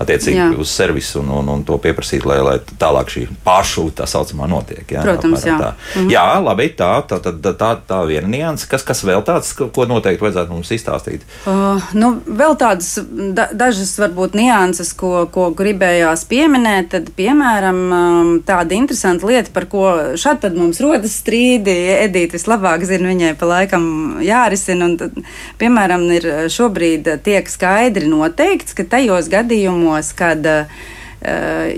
attiecīgi 0.02 0.38
Jā. 0.38 0.48
uz 0.58 0.70
servisu 0.70 1.20
un, 1.22 1.30
un, 1.40 1.48
un 1.56 1.64
to 1.66 1.78
pieprasīt, 1.82 2.26
lai, 2.28 2.40
lai 2.44 2.56
tālāk 2.80 3.12
šī 3.14 3.26
pāršūta 3.44 4.02
tā 4.02 4.08
saucamā 4.10 4.48
notiek. 4.50 4.84
Jā, 4.90 5.04
Protams, 5.06 5.44
jā. 5.46 5.56
Tā. 5.60 5.72
-hmm. 5.94 6.10
jā, 6.10 6.24
labi, 6.42 6.68
tā, 6.76 6.90
tā, 7.08 7.20
tā, 7.22 7.32
tā, 7.54 7.70
tā, 7.86 8.00
viena 8.06 8.28
nianses. 8.28 8.68
Kas, 8.68 8.82
kas 8.82 9.04
vēl 9.04 9.22
tāds, 9.24 9.52
ko 9.54 9.86
noteikti 9.88 10.24
vajadzētu 10.24 10.52
mums 10.52 10.70
izstāstīt? 10.74 11.26
Uh, 11.46 11.82
nu, 11.94 12.14
vēl 12.26 12.56
tādas 12.60 12.98
da, 13.34 13.48
dažas 13.52 13.94
varbūt 13.98 14.34
nianses, 14.34 14.92
ko, 14.92 15.26
ko 15.30 15.50
gribējās 15.56 16.26
pieminēt. 16.30 16.90
Tad, 16.94 17.10
piemēram, 17.16 17.80
um, 17.92 18.32
tāda 18.46 18.74
interesanta 18.76 19.26
lieta, 19.26 19.50
par 19.54 19.68
ko 19.70 19.84
šad 20.20 20.42
tad 20.44 20.58
mums 20.58 20.80
rodas 20.84 21.16
strīdi. 21.22 21.74
Edīte 22.04 22.38
vislabāk 22.38 22.84
zina, 22.88 23.08
viņai 23.12 23.34
pa 23.38 23.50
laikam 23.50 23.84
jārisina. 24.24 24.90
Un, 24.90 24.96
tad, 25.00 25.16
piemēram, 25.58 26.06
ir 26.18 26.28
šobrīd 26.52 27.08
tiek 27.24 27.48
skaidri 27.50 28.08
noteikts, 28.10 28.74
ka 28.76 28.86
tajos 28.96 29.30
gadījumos, 29.32 29.84
kad 30.17 30.47
uh, 30.47 30.85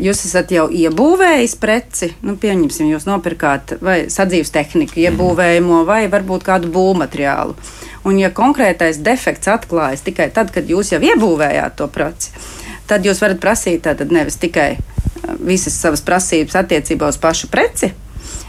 jūs 0.02 0.24
esat 0.28 0.52
jau 0.54 0.66
iebūvējis 0.72 1.56
preci, 1.62 2.10
nu, 2.26 2.36
pieņemsim, 2.40 2.88
jūs 2.90 3.06
nopirkāt 3.08 3.76
vai 3.84 3.98
sadzīves 4.12 4.52
tehniku, 4.54 4.98
iebūvējamo 5.06 5.82
vai 5.88 6.04
varbūt 6.12 6.46
kādu 6.46 6.72
būvmateriālu. 6.74 7.54
Un, 8.06 8.18
ja 8.22 8.30
konkrētais 8.34 9.00
defekts 9.02 9.50
atklājas 9.50 10.04
tikai 10.06 10.30
tad, 10.34 10.52
kad 10.54 10.68
jūs 10.70 10.92
jau 10.94 11.00
iebūvējāt 11.02 11.78
to 11.78 11.88
preci, 11.90 12.32
tad 12.86 13.06
jūs 13.06 13.22
varat 13.22 13.42
prasīt 13.42 13.84
tātad 13.86 14.12
nevis 14.14 14.38
tikai 14.42 14.74
uh, 14.78 15.38
visas 15.42 15.78
savas 15.78 16.04
prasības 16.06 16.58
attiecībā 16.62 17.08
uz 17.10 17.18
pašu 17.22 17.50
preci, 17.52 17.92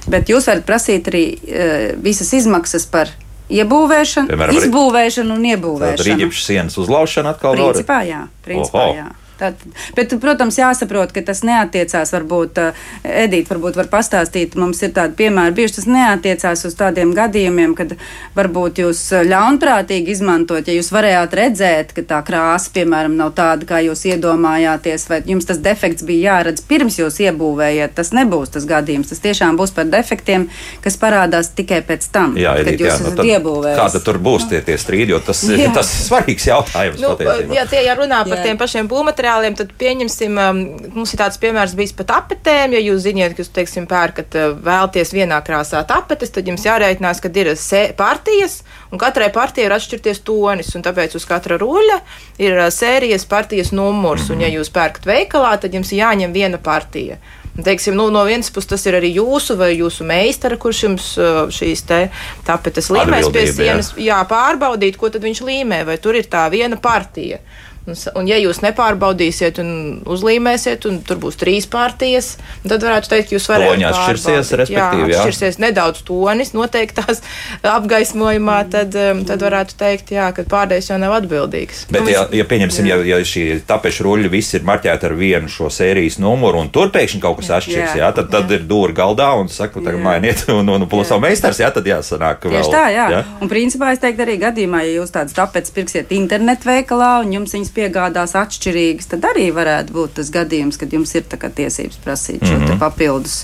bet 0.09 0.29
jūs 0.29 0.49
varat 0.49 0.65
prasīt 0.67 1.09
arī 1.11 1.23
uh, 1.37 1.95
visas 2.01 2.33
izmaksas 2.37 2.85
par 2.89 3.13
iebūvēšanu, 3.53 4.27
Piemēram, 4.31 4.57
izbūvēšanu 4.59 5.37
un 5.37 5.45
iebūvēšanu. 5.53 6.07
rīķepšu 6.09 6.43
sienas 6.43 6.77
uzlaušana 6.81 7.31
atkal 7.35 7.55
vēl. 7.55 7.71
Principā, 7.71 8.01
jā. 8.07 8.21
Principā, 8.43 8.83
Oho. 8.83 8.97
jā. 8.97 9.07
Tad, 9.37 9.61
bet, 9.97 10.13
protams, 10.21 10.57
jāsaprot, 10.59 11.11
ka 11.15 11.21
tas 11.25 11.43
neatiecās. 11.47 12.13
Varbūt 12.15 12.61
uh, 12.61 12.85
Edīte 13.07 13.53
varbūt 13.53 13.77
var 13.79 13.89
pastāstīt, 13.91 14.57
mums 14.59 14.81
ir 14.85 14.93
tādi 14.95 15.17
piemēri 15.19 15.55
bijuši. 15.57 15.75
Tas 15.79 15.89
neatiecās 15.91 16.65
uz 16.69 16.77
tādiem 16.77 17.13
gadījumiem, 17.17 17.75
kad 17.77 17.95
varbūt 18.37 18.81
jūs 18.83 19.01
uh, 19.15 19.23
ļaunprātīgi 19.27 20.13
izmantot, 20.15 20.67
ja 20.67 20.77
jūs 20.77 20.91
varējāt 20.93 21.35
redzēt, 21.39 21.93
ka 21.97 22.05
tā 22.13 22.21
krāsa, 22.27 22.73
piemēram, 22.75 23.17
nav 23.19 23.33
tāda, 23.37 23.67
kā 23.69 23.81
jūs 23.85 24.05
iedomājāties, 24.09 25.07
vai 25.11 25.21
jums 25.27 25.49
tas 25.49 25.61
defekts 25.63 26.05
bija 26.07 26.37
jāredz 26.37 26.65
pirms 26.67 26.99
jūs 27.01 27.19
iebūvējat. 27.27 27.95
Tas 27.97 28.13
nebūs 28.15 28.55
tas 28.57 28.67
gadījums. 28.69 29.11
Tas 29.13 29.23
tiešām 29.23 29.57
būs 29.59 29.73
par 29.77 29.89
defektiem, 29.91 30.47
kas 30.85 30.99
parādās 31.01 31.51
tikai 31.57 31.83
pēc 31.85 32.09
tam, 32.13 32.37
Jā, 32.39 32.55
kad 32.57 32.73
Edita, 32.73 32.83
jūs 32.83 32.93
jā, 32.93 32.99
nu 33.01 33.11
esat 33.11 33.21
tad 33.21 33.31
iebūvējis. 33.33 33.79
Kā 33.79 33.89
tad 33.93 34.07
tur 34.07 34.21
būs 34.23 34.49
tie, 34.51 34.61
tie 34.65 34.77
strīdi, 34.81 35.13
jo 35.13 35.21
tas, 35.23 35.43
Jā. 35.51 35.71
tas 35.75 35.93
ir 35.93 36.05
svarīgs 36.09 36.49
jautājums 36.49 36.97
Nu, 37.07 37.55
ja, 37.55 37.65
tie, 37.69 37.81
ja 37.85 37.95
runā 37.97 38.21
par 38.27 38.39
Jā. 38.39 38.43
tiem 38.47 38.59
pašiem 38.59 38.87
būvmateriāliem, 38.89 39.26
tad 39.57 39.71
pieņemsim, 39.79 40.37
um, 40.41 40.59
mums 40.95 41.13
ir 41.13 41.21
tāds 41.21 41.39
piemērs 41.41 41.75
bijis 41.77 41.93
par 41.97 42.07
tapetēm. 42.11 42.75
Ja 42.77 42.81
jūs 42.81 43.03
zināt, 43.05 43.35
ka 43.35 43.43
jūs, 43.43 43.51
teiksim, 43.55 43.87
pērkat 43.89 44.37
uh, 44.39 44.53
vēlties 44.65 45.13
vienā 45.15 45.39
krāsā 45.45 45.83
tapetes, 45.89 46.33
tad 46.35 46.47
jums 46.49 46.65
jārēķinās, 46.67 47.21
ka 47.23 47.31
ir 47.33 47.53
se- 47.59 47.93
partijas, 47.97 48.61
un 48.91 49.01
katrai 49.01 49.31
partijai 49.33 49.67
ir 49.69 49.75
atšķirties 49.77 50.23
tonis, 50.27 50.73
un 50.77 50.85
tāpēc 50.85 51.17
uz 51.19 51.25
katra 51.29 51.59
ruļa 51.61 51.99
ir 52.43 52.55
uh, 52.57 52.69
sērijas 52.73 53.27
partijas 53.29 53.73
numurs, 53.75 54.29
un 54.33 54.45
ja 54.45 54.51
jūs 54.53 54.71
pērkat 54.73 55.09
veikalā, 55.09 55.57
tad 55.61 55.75
jums 55.75 55.93
jāņem 55.95 56.35
viena 56.35 56.61
partija. 56.61 57.19
Teiksim, 57.63 57.95
nu, 57.97 58.11
no 58.13 58.21
vienas 58.27 58.51
puses 58.53 58.69
tas 58.69 58.83
ir 58.85 58.99
arī 58.99 59.09
jūsu 59.15 59.55
vai 59.57 59.71
jūsu 59.73 60.05
meistara, 60.05 60.59
kurš 60.61 60.81
jums 60.83 61.07
uh, 61.17 61.47
šīs 61.49 61.81
te 61.89 62.03
tapetes 62.45 62.91
līmēs 62.93 63.31
pie 63.31 63.47
Atbildība, 63.47 63.47
jā. 63.49 63.55
sienas 63.57 63.89
jā, 63.97 64.19
pārbaudīt, 64.29 64.99
ko 65.01 65.09
tad 65.09 65.25
viņš 65.25 65.41
līmē, 65.47 65.81
vai 65.87 65.97
tur 66.01 66.19
ir 66.19 66.29
tā 66.29 66.45
viena 66.53 66.77
partija. 66.77 67.41
Un, 67.87 67.95
un 68.19 68.27
ja 68.27 68.35
jūs 68.35 68.57
nepārbaudīsiet 68.65 69.61
un 69.63 69.69
uzlīmēsiet, 70.11 70.83
un 70.89 70.97
tur 71.07 71.21
būs 71.23 71.37
trīs 71.39 71.69
partijas, 71.71 72.33
tad 72.67 72.83
varētu 72.83 73.07
teikt, 73.13 73.29
ka 73.29 73.35
jūs 73.37 73.45
varat 73.47 73.69
Toņi 73.71 73.85
atšķirsies, 73.87 74.49
respektīvi, 74.59 75.05
jā. 75.05 75.13
jā. 75.13 75.21
atšķirsies 75.21 75.59
nedaudz 75.63 76.01
tonis 76.07 76.51
noteiktās 76.51 77.23
apgaismojumā, 77.77 78.57
tad, 78.73 78.97
um, 78.99 79.21
tad 79.29 79.45
varētu 79.47 79.77
teikt, 79.79 80.11
jā, 80.17 80.25
ka 80.35 80.43
pārdējs 80.51 80.91
jau 80.91 80.97
nav 80.99 81.15
atbildīgs. 81.21 81.85
Bet, 81.87 82.03
Nu, 82.03 82.11
ja, 82.11 82.25
ja 82.35 82.43
pieņemsim, 82.47 82.89
ja, 82.91 82.99
ja 83.07 83.21
šī 83.23 83.45
tapešu 83.67 84.03
ruļļi 84.09 84.33
viss 84.35 84.59
ir 84.59 84.67
marķēti 84.67 85.07
ar 85.07 85.15
vienu 85.15 85.47
šo 85.51 85.71
sērijas 85.71 86.19
numuru, 86.19 86.65
un 86.65 86.73
tur 86.75 86.91
pēkšņi 86.91 87.23
kaut 87.23 87.39
kas 87.39 87.53
atšķirs, 87.61 87.95
jā, 87.95 88.03
Jā. 88.03 88.11
tad, 88.19 88.27
tad 88.35 88.51
ir 88.51 88.67
dūri 88.67 88.95
galdā 88.99 89.29
un 89.39 89.47
saka, 89.47 89.79
tagad 89.79 90.01
Jā. 90.01 90.05
mainiet, 90.09 90.43
un, 90.57 90.67
un, 90.75 90.83
un 90.83 90.91
plus 90.91 91.07
Jā. 91.07 91.13
savu 91.13 91.23
meistars, 91.23 91.63
jā, 91.63 91.71
tad 91.71 91.87
jāsanāk 91.87 92.43
vēl. 92.43 92.59
Tieši 92.59 92.75
tā, 92.75 92.83
jā. 92.91 93.07
jā? 93.15 93.23
jā. 93.23 93.23
Un 93.39 93.51
principā 93.51 93.95
es 93.95 94.03
teiktu 94.03 94.27
arī 94.27 94.37
gadījumā, 94.43 94.83
ja 94.83 94.99
jūs 94.99 95.15
tādas 95.15 95.39
tapetes 95.39 95.71
pirksiet 95.75 96.11
internetu 96.19 96.67
veikalā 96.67 97.17
un 97.23 97.35
jums 97.39 97.55
viņas 97.55 97.75
piegādās 97.77 98.35
atšķirīgas, 98.37 99.11
tad 99.13 99.27
arī 99.31 99.49
varētu 99.55 99.95
būt 99.95 100.17
tas 100.21 100.31
gadījums, 100.33 100.79
kad 100.81 100.93
jums 100.93 101.13
ir 101.17 101.27
tiesības 101.29 101.99
prasīt 102.03 102.43
šo 102.43 102.55
mm 102.57 102.63
-hmm. 102.65 102.79
papildus. 102.79 103.43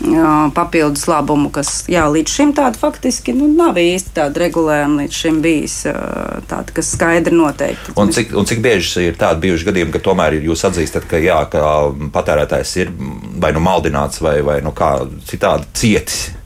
jā, 0.00 0.50
Papildus 0.54 1.04
labumu, 1.08 1.50
kas 1.52 1.84
jā, 1.88 2.06
līdz 2.08 2.32
šim 2.32 2.52
tāda 2.56 2.78
faktiski 2.80 3.34
nu, 3.36 3.48
nav 3.52 3.76
īsti 3.76 4.14
tāda 4.16 4.40
regulējuma, 4.40 5.02
līdz 5.02 5.18
šim 5.22 5.42
bijis 5.44 5.74
tāda, 6.48 6.72
kas 6.72 6.92
skaidri 6.96 7.36
noteikti. 7.36 7.92
Un 7.96 8.12
cik, 8.12 8.32
un 8.32 8.48
cik 8.48 8.62
bieži 8.64 9.10
ir 9.10 9.20
tādi 9.20 9.40
bijuši 9.40 9.68
gadījumi, 9.68 9.92
ka 9.92 9.98
tomēr 9.98 10.40
jūs 10.40 10.64
atzīstat, 10.64 11.04
ka, 11.10 11.20
jā, 11.20 11.44
ka 11.52 11.92
patērētājs 12.16 12.76
ir 12.76 12.92
vai 13.40 13.52
nu 13.52 13.60
maldināts, 13.60 14.20
vai, 14.24 14.40
vai 14.42 14.60
nu 14.64 14.72
kā 14.72 14.94
citādi 15.28 15.68
cietis? 15.74 16.39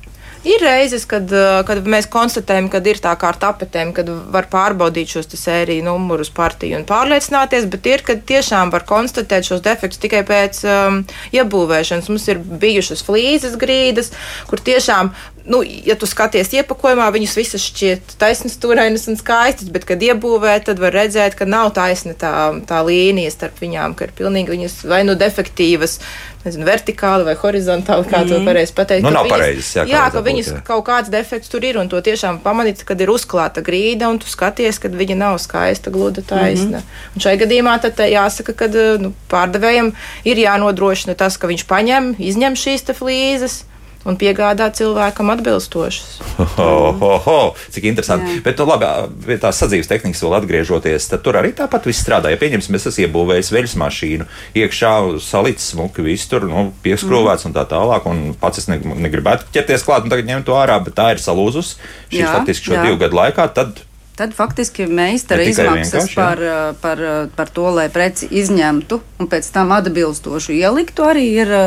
Ir 0.44 0.60
reizes, 0.60 1.06
kad, 1.08 1.30
uh, 1.32 1.62
kad 1.64 1.86
mēs 1.88 2.08
konstatējam, 2.12 2.68
ka 2.72 2.82
ir 2.84 2.98
tā 3.00 3.14
kā 3.16 3.30
ar 3.32 3.38
tapetēm, 3.40 3.94
kad 3.96 4.10
var 4.34 4.48
pārbaudīt 4.52 5.14
šos 5.14 5.30
sēriju 5.40 5.86
numurus 5.86 6.28
partiju 6.34 6.76
un 6.80 6.84
pārliecināties, 6.88 7.64
bet 7.72 7.88
ir, 7.88 8.04
kad 8.04 8.20
tiešām 8.28 8.72
var 8.74 8.84
konstatēt 8.88 9.48
šos 9.48 9.64
defektus 9.64 10.02
tikai 10.02 10.20
pēc 10.28 10.60
um, 10.68 11.00
iebūvēšanas. 11.32 12.10
Mums 12.12 12.28
ir 12.28 12.42
bijušas 12.44 13.04
flīzes 13.06 13.56
grīdas, 13.60 14.12
kur 14.50 14.60
tiešām, 14.60 15.14
nu, 15.44 15.60
ja 15.62 15.92
tu 16.00 16.08
skaties 16.08 16.54
iepakojumā, 16.56 17.10
viņas 17.12 17.34
visas 17.36 17.64
šķiet 17.68 18.14
taisnas, 18.20 18.56
turainas 18.60 19.04
un 19.12 19.18
skaistas, 19.20 19.68
bet, 19.72 19.84
kad 19.88 20.00
iebūvē, 20.00 20.56
tad 20.64 20.80
var 20.80 20.94
redzēt, 20.96 21.36
ka 21.36 21.44
nav 21.48 21.74
taisna 21.76 22.14
tā, 22.16 22.32
tā 22.68 22.80
līnija 22.86 23.32
starp 23.32 23.60
viņām, 23.60 23.96
ka 23.98 24.08
ir 24.08 24.14
pilnīgi 24.16 24.54
viņas 24.54 24.78
vai 24.88 25.02
nu 25.04 25.16
defektīvas, 25.20 25.98
nezinu, 26.46 26.64
vertikāli 26.68 27.26
vai 27.28 27.34
horizontāli, 27.40 28.08
kā 28.08 28.22
mm. 28.22 28.32
to 28.32 28.38
pareizi 28.46 28.76
pateikt. 28.76 29.04
Nu, 29.04 29.12
nav 29.12 29.28
pareizes, 29.28 29.68
jā, 29.76 29.84
jā, 29.90 30.06
ka 30.08 30.22
būt, 30.22 30.28
viņas 30.30 30.48
jā. 30.48 30.62
kaut 30.64 30.86
kāds 30.88 31.12
defekts 31.12 31.52
tur 31.52 31.68
ir, 31.68 31.76
un 31.80 31.92
to 31.92 32.00
tiešām 32.04 32.40
pamanīt, 32.44 32.80
kad 32.88 33.04
ir 33.04 33.12
uzklāta 33.12 33.64
grīda, 33.64 34.08
un 34.12 34.22
tu 34.24 34.32
skaties, 34.32 34.80
ka 34.80 34.88
viņa 34.92 35.18
nav 35.20 35.38
skaista, 35.44 35.92
gluda, 35.92 36.24
taisna. 36.24 36.80
Mm 36.80 36.88
-hmm. 36.88 37.12
Un 37.14 37.26
šai 37.26 37.36
gadījumā 37.44 37.76
tad 37.84 38.00
te 38.00 38.08
jāsaka, 38.08 38.56
ka 38.56 38.72
nu, 39.00 39.12
pārdevējam 39.28 39.92
ir 40.24 40.40
jānodrošina 40.40 41.14
tas, 41.14 41.36
ka 41.36 41.52
viņš 41.52 41.68
paņem, 41.68 42.14
izņem 42.18 42.56
šīs 42.56 42.88
flīzes. 42.96 43.64
Un 44.04 44.18
piegādā 44.20 44.66
cilvēkam 44.76 45.32
atbilstošas. 45.32 46.18
Ho, 46.58 46.70
ho, 47.00 47.12
ho, 47.24 47.38
cik 47.72 47.86
interesanti. 47.88 48.36
Jā. 48.36 48.42
Bet, 48.44 48.60
nu, 48.60 48.66
labi, 48.68 48.88
pie 49.24 49.38
tās 49.40 49.60
sadzīves 49.62 49.88
tehnikas 49.88 50.20
vēl 50.24 50.36
atgriežoties, 50.40 51.08
tad 51.08 51.24
tur 51.24 51.38
arī 51.40 51.54
tāpat 51.56 51.88
viss 51.88 52.04
strādā. 52.04 52.32
Ja 52.32 52.40
pieņemsim, 52.40 52.76
es 52.76 52.88
esmu 52.90 53.06
iebūvējis 53.06 53.52
veļas 53.54 53.76
mašīnu, 53.80 54.28
iekšā 54.60 54.92
salicis 55.24 55.72
smuki, 55.72 56.04
viss 56.04 56.28
tur 56.28 56.44
nu, 56.50 56.66
pieskrūvēts 56.84 57.46
mm. 57.46 57.52
un 57.52 57.56
tā 57.56 57.64
tālāk. 57.72 58.10
Un 58.10 58.22
pats 58.40 58.60
es 58.60 58.68
ne, 58.68 58.76
negribētu 59.06 59.48
ķerties 59.56 59.86
klāt 59.88 60.04
un 60.04 60.12
tagad 60.12 60.28
ņemt 60.28 60.48
to 60.50 60.58
ārā, 60.58 60.76
bet 60.84 60.98
tā 61.00 61.10
ir 61.16 61.24
salūzus. 61.24 61.78
Šī 62.12 62.28
faktiski 62.28 62.70
šo 62.70 62.78
jā. 62.78 62.86
divu 62.90 63.00
gadu 63.06 63.22
laikā. 63.22 63.48
Tad 63.56 63.84
Tad 64.14 64.30
faktiski 64.34 64.86
meistara 64.86 65.42
izmaksas 65.42 66.12
par, 66.14 66.38
ā, 66.38 66.58
par, 66.78 67.00
ā, 67.02 67.14
par 67.34 67.50
to, 67.50 67.66
lai 67.74 67.88
preci 67.90 68.28
izņemtu 68.30 69.00
un 69.18 69.30
pēc 69.30 69.48
tam 69.50 69.74
atbilstoši 69.74 70.54
ieliktu, 70.60 71.02
arī 71.02 71.24
ir 71.42 71.50
ā, 71.50 71.64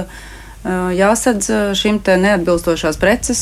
jāsadz 0.98 1.50
šim 1.80 2.00
te 2.00 2.16
neatbilstošās 2.18 2.98
preces 3.00 3.42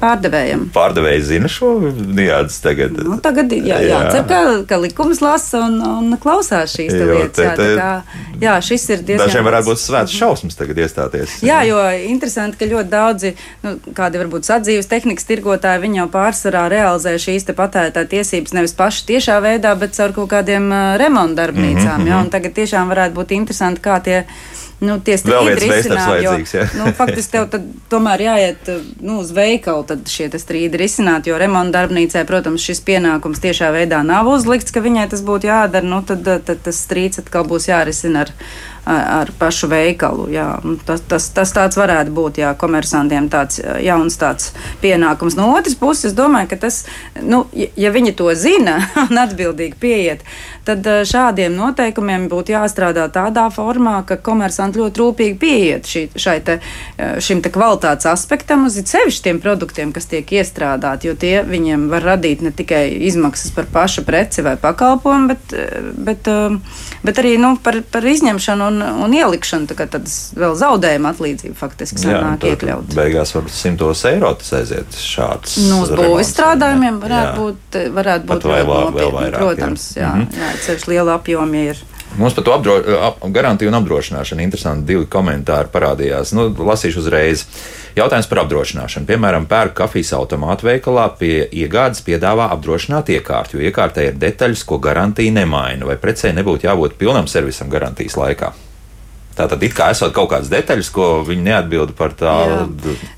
pārdevējam. 0.00 0.66
pārdevēji 0.74 1.22
zina 1.22 1.48
šo 1.50 1.70
nianses 1.92 2.60
tagad. 2.64 2.98
Nu, 3.04 3.18
tagad 3.24 3.52
ir 3.52 3.62
jā, 3.68 3.78
Jā. 3.82 3.98
jācer, 4.04 4.24
ka, 4.28 4.40
ka 4.68 4.76
likums 4.82 5.20
lasa 5.24 5.60
un, 5.66 5.78
un 5.82 6.16
klausās 6.20 6.74
šīs 6.76 6.94
Jo, 6.94 7.06
lietas. 7.12 7.36
te- 7.36 7.42
Jā, 7.48 7.54
te- 7.56 7.62
tā 7.62 7.76
kā, 7.78 7.90
jā, 8.42 8.54
šis 8.68 8.88
ir 8.90 9.02
diezgan. 9.08 9.26
Dažiem 9.28 9.44
varētu 9.48 9.70
būt 9.70 9.82
svēts 9.82 10.14
šausmas 10.18 10.56
tagad 10.58 10.76
iestāties. 10.84 11.38
Jā, 11.46 11.60
jo 11.68 11.78
interesanti, 12.10 12.58
ka 12.60 12.68
ļoti 12.70 12.88
daudzi, 12.92 13.34
nu, 13.64 13.76
kādi 13.94 14.20
varbūt 14.22 14.48
sadzīves 14.48 14.88
tehnikas 14.90 15.24
tirgotāji, 15.28 15.82
viņi 15.86 16.02
jau 16.02 16.08
pārsvarā 16.12 16.66
realizē 16.72 17.14
šīs 17.18 17.46
te 17.48 17.52
patērētāja 17.58 18.06
tiesības 18.14 18.52
nevis 18.56 18.72
paši 18.78 19.06
tiešā 19.12 19.40
veidā, 19.44 19.74
bet 19.78 19.96
caur 19.98 20.12
kaut 20.12 20.30
kādiem 20.30 20.70
uh, 20.72 20.96
remontdarbnīcām. 21.00 21.98
Mm 21.98 22.04
-hmm. 22.04 22.08
ja, 22.08 22.18
un 22.20 22.30
tagad 22.30 22.52
tiešām 22.54 22.88
varētu 22.92 23.14
būt 23.14 23.32
interesanti, 23.36 23.80
kā 23.80 24.00
tie 24.02 24.24
nu, 24.84 24.98
tie 25.02 25.16
strīdi 25.18 25.56
risināt. 25.58 26.22
Jo, 26.22 26.34
jā. 26.38 26.64
nu, 26.78 26.88
faktiski 26.96 27.34
tev 27.34 27.66
tomēr 27.90 28.24
jāiet 28.28 28.70
nu, 29.00 29.18
uz 29.22 29.32
veikalu, 29.34 29.84
tad 29.88 30.08
šie 30.10 30.30
strīdi 30.38 30.80
risināt, 30.80 31.28
jo 31.30 31.38
remonta 31.40 31.80
darbnīcē, 31.80 32.24
protams, 32.28 32.64
šis 32.64 32.82
pienākums 32.86 33.42
tiešā 33.42 33.72
veidā 33.74 34.00
nav 34.06 34.30
uzlikts, 34.30 34.74
ka 34.74 34.82
viņai 34.84 35.08
tas 35.12 35.24
būtu 35.26 35.50
jādara. 35.50 35.86
Nu, 35.88 36.02
tad, 36.06 36.26
tad 36.46 36.64
tas 36.64 36.82
strīds 36.86 37.22
atkal 37.22 37.46
būs 37.48 37.68
jārisina 37.70 38.26
ar, 38.26 38.34
ar 38.88 39.32
pašu 39.38 39.70
veikalu. 39.72 40.28
Jā. 40.32 40.50
Nu, 40.64 40.76
Tas, 40.88 41.02
tas, 41.04 41.26
tas 41.34 41.50
tāds 41.52 41.76
varētu 41.76 42.12
būt, 42.14 42.38
jā, 42.40 42.54
komersantiem 42.56 43.26
tāds 43.28 43.58
jauns 43.84 44.16
tāds 44.16 44.52
pienākums. 44.80 45.36
No 45.36 45.50
otras 45.52 45.74
puses, 45.76 46.06
es 46.08 46.14
domāju, 46.16 46.48
ka 46.54 46.60
tas, 46.62 46.78
nu, 47.20 47.42
ja, 47.52 47.68
ja 47.76 47.90
viņi 47.92 48.14
to 48.16 48.30
zina 48.38 48.78
un 49.04 49.20
atbildīgi 49.20 49.76
pieiet, 49.80 50.24
tad 50.68 50.86
eh, 50.86 51.00
šādiem 51.08 51.56
noteikumiem 51.56 52.28
būtu 52.30 52.54
jāstrādā 52.54 53.06
tādā 53.14 53.46
formā, 53.54 53.96
ka 54.08 54.18
komersanti 54.20 54.80
ļoti 54.82 55.02
rūpīgi 55.02 55.38
pieiet 55.40 55.88
šī, 55.88 56.02
šai 56.18 56.36
te, 56.46 56.58
eh, 56.98 57.16
šim 57.24 57.42
te 57.44 57.52
kvalitātes 57.54 58.08
aspektam, 58.10 58.66
uz 58.68 58.76
sevišķi 58.78 59.24
tiem 59.28 59.40
produktiem, 59.44 59.92
kas 59.96 60.06
tiek 60.10 60.28
iestrādāti, 60.38 61.08
jo 61.10 61.16
tie 61.18 61.42
viņiem 61.48 61.88
var 61.92 62.04
radīt 62.12 62.42
ne 62.44 62.52
tikai 62.54 62.84
izmaksas 63.08 63.50
par 63.56 63.68
pašu 63.72 64.04
preci 64.08 64.44
vai 64.46 64.56
pakalpojumu, 64.60 65.28
bet, 65.32 65.56
eh, 65.56 65.80
bet, 66.08 66.28
bet 67.04 67.22
arī 67.22 67.36
nu, 67.40 67.54
par, 67.62 67.80
par 67.90 68.02
izņemšanu 68.08 68.68
un, 68.72 68.82
un 69.08 69.18
ielikšanu. 69.18 69.66
Tā 69.68 69.86
Tādas 69.88 70.14
vēl 70.36 70.52
zaudējuma 70.58 71.12
atlīdzība 71.14 71.56
faktiski 71.56 72.02
sanāk 72.02 72.42
iekļaut. 72.50 72.92
Beigās 72.98 73.30
varbūt 73.32 73.54
simtos 73.56 74.02
eiro 74.10 74.34
tas 74.36 74.50
aiziet 74.58 74.96
šāds. 75.00 75.54
Nu, 75.68 75.78
uz 75.86 75.92
būvis 75.96 76.32
strādājumiem 76.34 76.98
varētu 77.00 77.30
Jā. 77.30 77.36
būt, 77.38 77.78
varētu 77.96 78.28
būt 78.28 78.46
vēl- 78.50 78.92
vēl 78.98 79.12
vairāk, 79.14 79.32
jā. 79.32 79.38
Protams, 79.38 79.86
jā, 79.96 80.10
Mhm. 80.12 80.26
jā, 80.42 80.50
jā 80.50 80.57
ceļš 80.66 80.90
liela 80.90 81.16
apjoma 81.18 81.68
ir. 81.70 81.80
Mums 82.16 82.34
par 82.34 82.44
to 82.44 82.52
apdro, 82.54 82.76
ap, 83.04 83.20
garantiju 83.30 83.68
un 83.68 83.76
apdrošināšanu 83.78 84.42
interesanti 84.42 84.88
divi 84.88 85.06
komentāri 85.12 85.68
parādījās. 85.72 86.32
Nu, 86.34 86.48
lasīšu 86.50 87.02
uzreiz. 87.02 87.44
Jautājums 87.98 88.28
par 88.30 88.42
apdrošināšanu. 88.44 89.06
Piemēram, 89.08 89.48
pērk 89.50 89.76
kafijas 89.82 90.14
automātu 90.16 90.70
veikalā 90.70 91.08
pie 91.20 91.34
iegādes 91.50 92.00
piedāvā 92.06 92.48
apdrošināt 92.54 93.12
iekārtu, 93.12 93.58
jo 93.58 93.68
iekārtē 93.68 94.08
ir 94.08 94.22
detaļas, 94.22 94.64
ko 94.64 94.80
garantija 94.82 95.34
nemaina, 95.34 95.86
vai 95.88 95.98
precē 96.00 96.32
nebūtu 96.38 96.70
jābūt 96.70 96.96
pilnam 97.00 97.28
servisam 97.30 97.70
garantijas 97.72 98.16
laikā. 98.18 98.54
Tātad 99.38 99.62
it 99.62 99.74
kā 99.76 99.90
esot 99.94 100.10
kaut 100.16 100.32
kādas 100.32 100.50
detaļas, 100.50 100.88
ko 100.94 101.08
viņi 101.26 101.44
neatbild 101.46 101.92
par 101.98 102.14
tā 102.18 102.34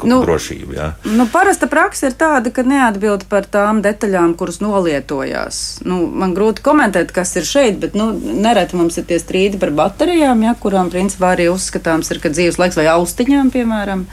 Nu, 0.05 0.21
drošību. 0.25 0.75
Jā. 0.77 0.89
Nu, 1.09 1.25
parasta 1.33 1.69
praksa 1.71 2.11
ir 2.11 2.17
tāda, 2.21 2.53
ka 2.53 2.65
neatbild 2.67 3.25
par 3.31 3.49
tām 3.49 3.81
detaļām, 3.85 4.35
kuras 4.41 4.61
nolietojās. 4.61 5.81
Nu, 5.89 6.03
man 6.07 6.35
grūti 6.37 6.65
komentēt, 6.65 7.15
kas 7.17 7.33
ir 7.41 7.49
šeit, 7.49 7.81
bet 7.81 7.97
nu, 7.97 8.11
nereti 8.15 8.77
mums 8.77 9.01
ir 9.01 9.09
tie 9.09 9.21
strīdi 9.23 9.61
par 9.61 9.73
baterijām, 9.77 10.45
ja, 10.45 10.55
kurām 10.61 10.93
principā 10.93 11.35
arī 11.37 11.49
uzskatāms 11.53 12.13
ir, 12.13 12.21
ka 12.23 12.33
dzīves 12.33 12.61
laiks 12.61 12.79
vai 12.81 12.87
austiņām, 12.93 13.53
piemēram. 13.55 14.05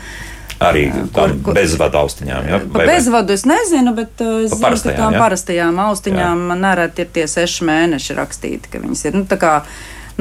Arī 0.64 0.88
tādām 1.14 1.44
bezvadu 1.54 2.00
austiņām. 2.00 2.48
Jā, 2.50 2.62
Pa 2.74 2.88
bezvadu 2.90 3.36
es 3.36 3.44
nezinu, 3.46 3.94
bet 3.98 4.24
es 4.24 4.56
Pa 4.56 4.72
zinu, 4.74 4.80
ka 4.88 4.96
tām 5.04 5.14
jā? 5.14 5.20
parastajām 5.22 5.84
austiņām 5.84 6.48
nereti 6.58 7.06
ir 7.06 7.12
tie 7.14 7.28
seši 7.30 7.68
mēneši 7.68 8.18
rakstīti, 8.18 8.72
ka 8.74 8.82
viņas 8.82 9.06
ir. 9.06 9.20
Nu, 9.20 9.28
tā 9.30 9.38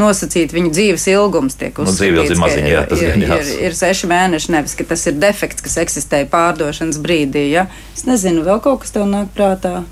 nosacīt 0.00 0.53
viņu 0.55 0.73
dzīves 0.75 1.07
ilgums 1.12 1.57
Nu, 1.88 1.97
dzīve 1.97 2.21
ilgs 2.21 2.35
ir 2.35 2.41
maziņa, 2.41 2.71
jā, 2.71 2.85
tas 2.91 3.03
ir, 3.03 3.19
ir, 3.25 3.50
ir 3.69 3.76
seši 3.76 4.11
mēneši, 4.11 4.53
nevis, 4.55 4.76
ka 4.79 4.87
tas 4.93 5.07
ir 5.09 5.19
defekts, 5.21 5.65
kas 5.65 5.79
eksistē 5.83 6.25
pārdošanas 6.33 7.00
brīdī. 7.03 7.49
Ja? 7.53 7.67
Es 7.97 8.07
nezinu, 8.09 8.45
vēl 8.47 8.62
kaut 8.65 8.85
kas 8.85 8.95
tev 8.97 9.09
nāk 9.11 9.33
prātā. 9.37 9.83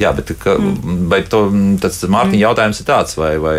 Jā, 0.00 0.14
bet 0.16 0.32
ka, 0.40 0.56
mm. 0.56 1.08
vai 1.12 1.20
to, 1.28 1.44
tas 1.82 2.00
Mārtiņa 2.00 2.38
mm. 2.38 2.44
jautājums 2.46 2.80
ir 2.80 2.86
tāds, 2.88 3.16
vai, 3.20 3.34
vai 3.42 3.56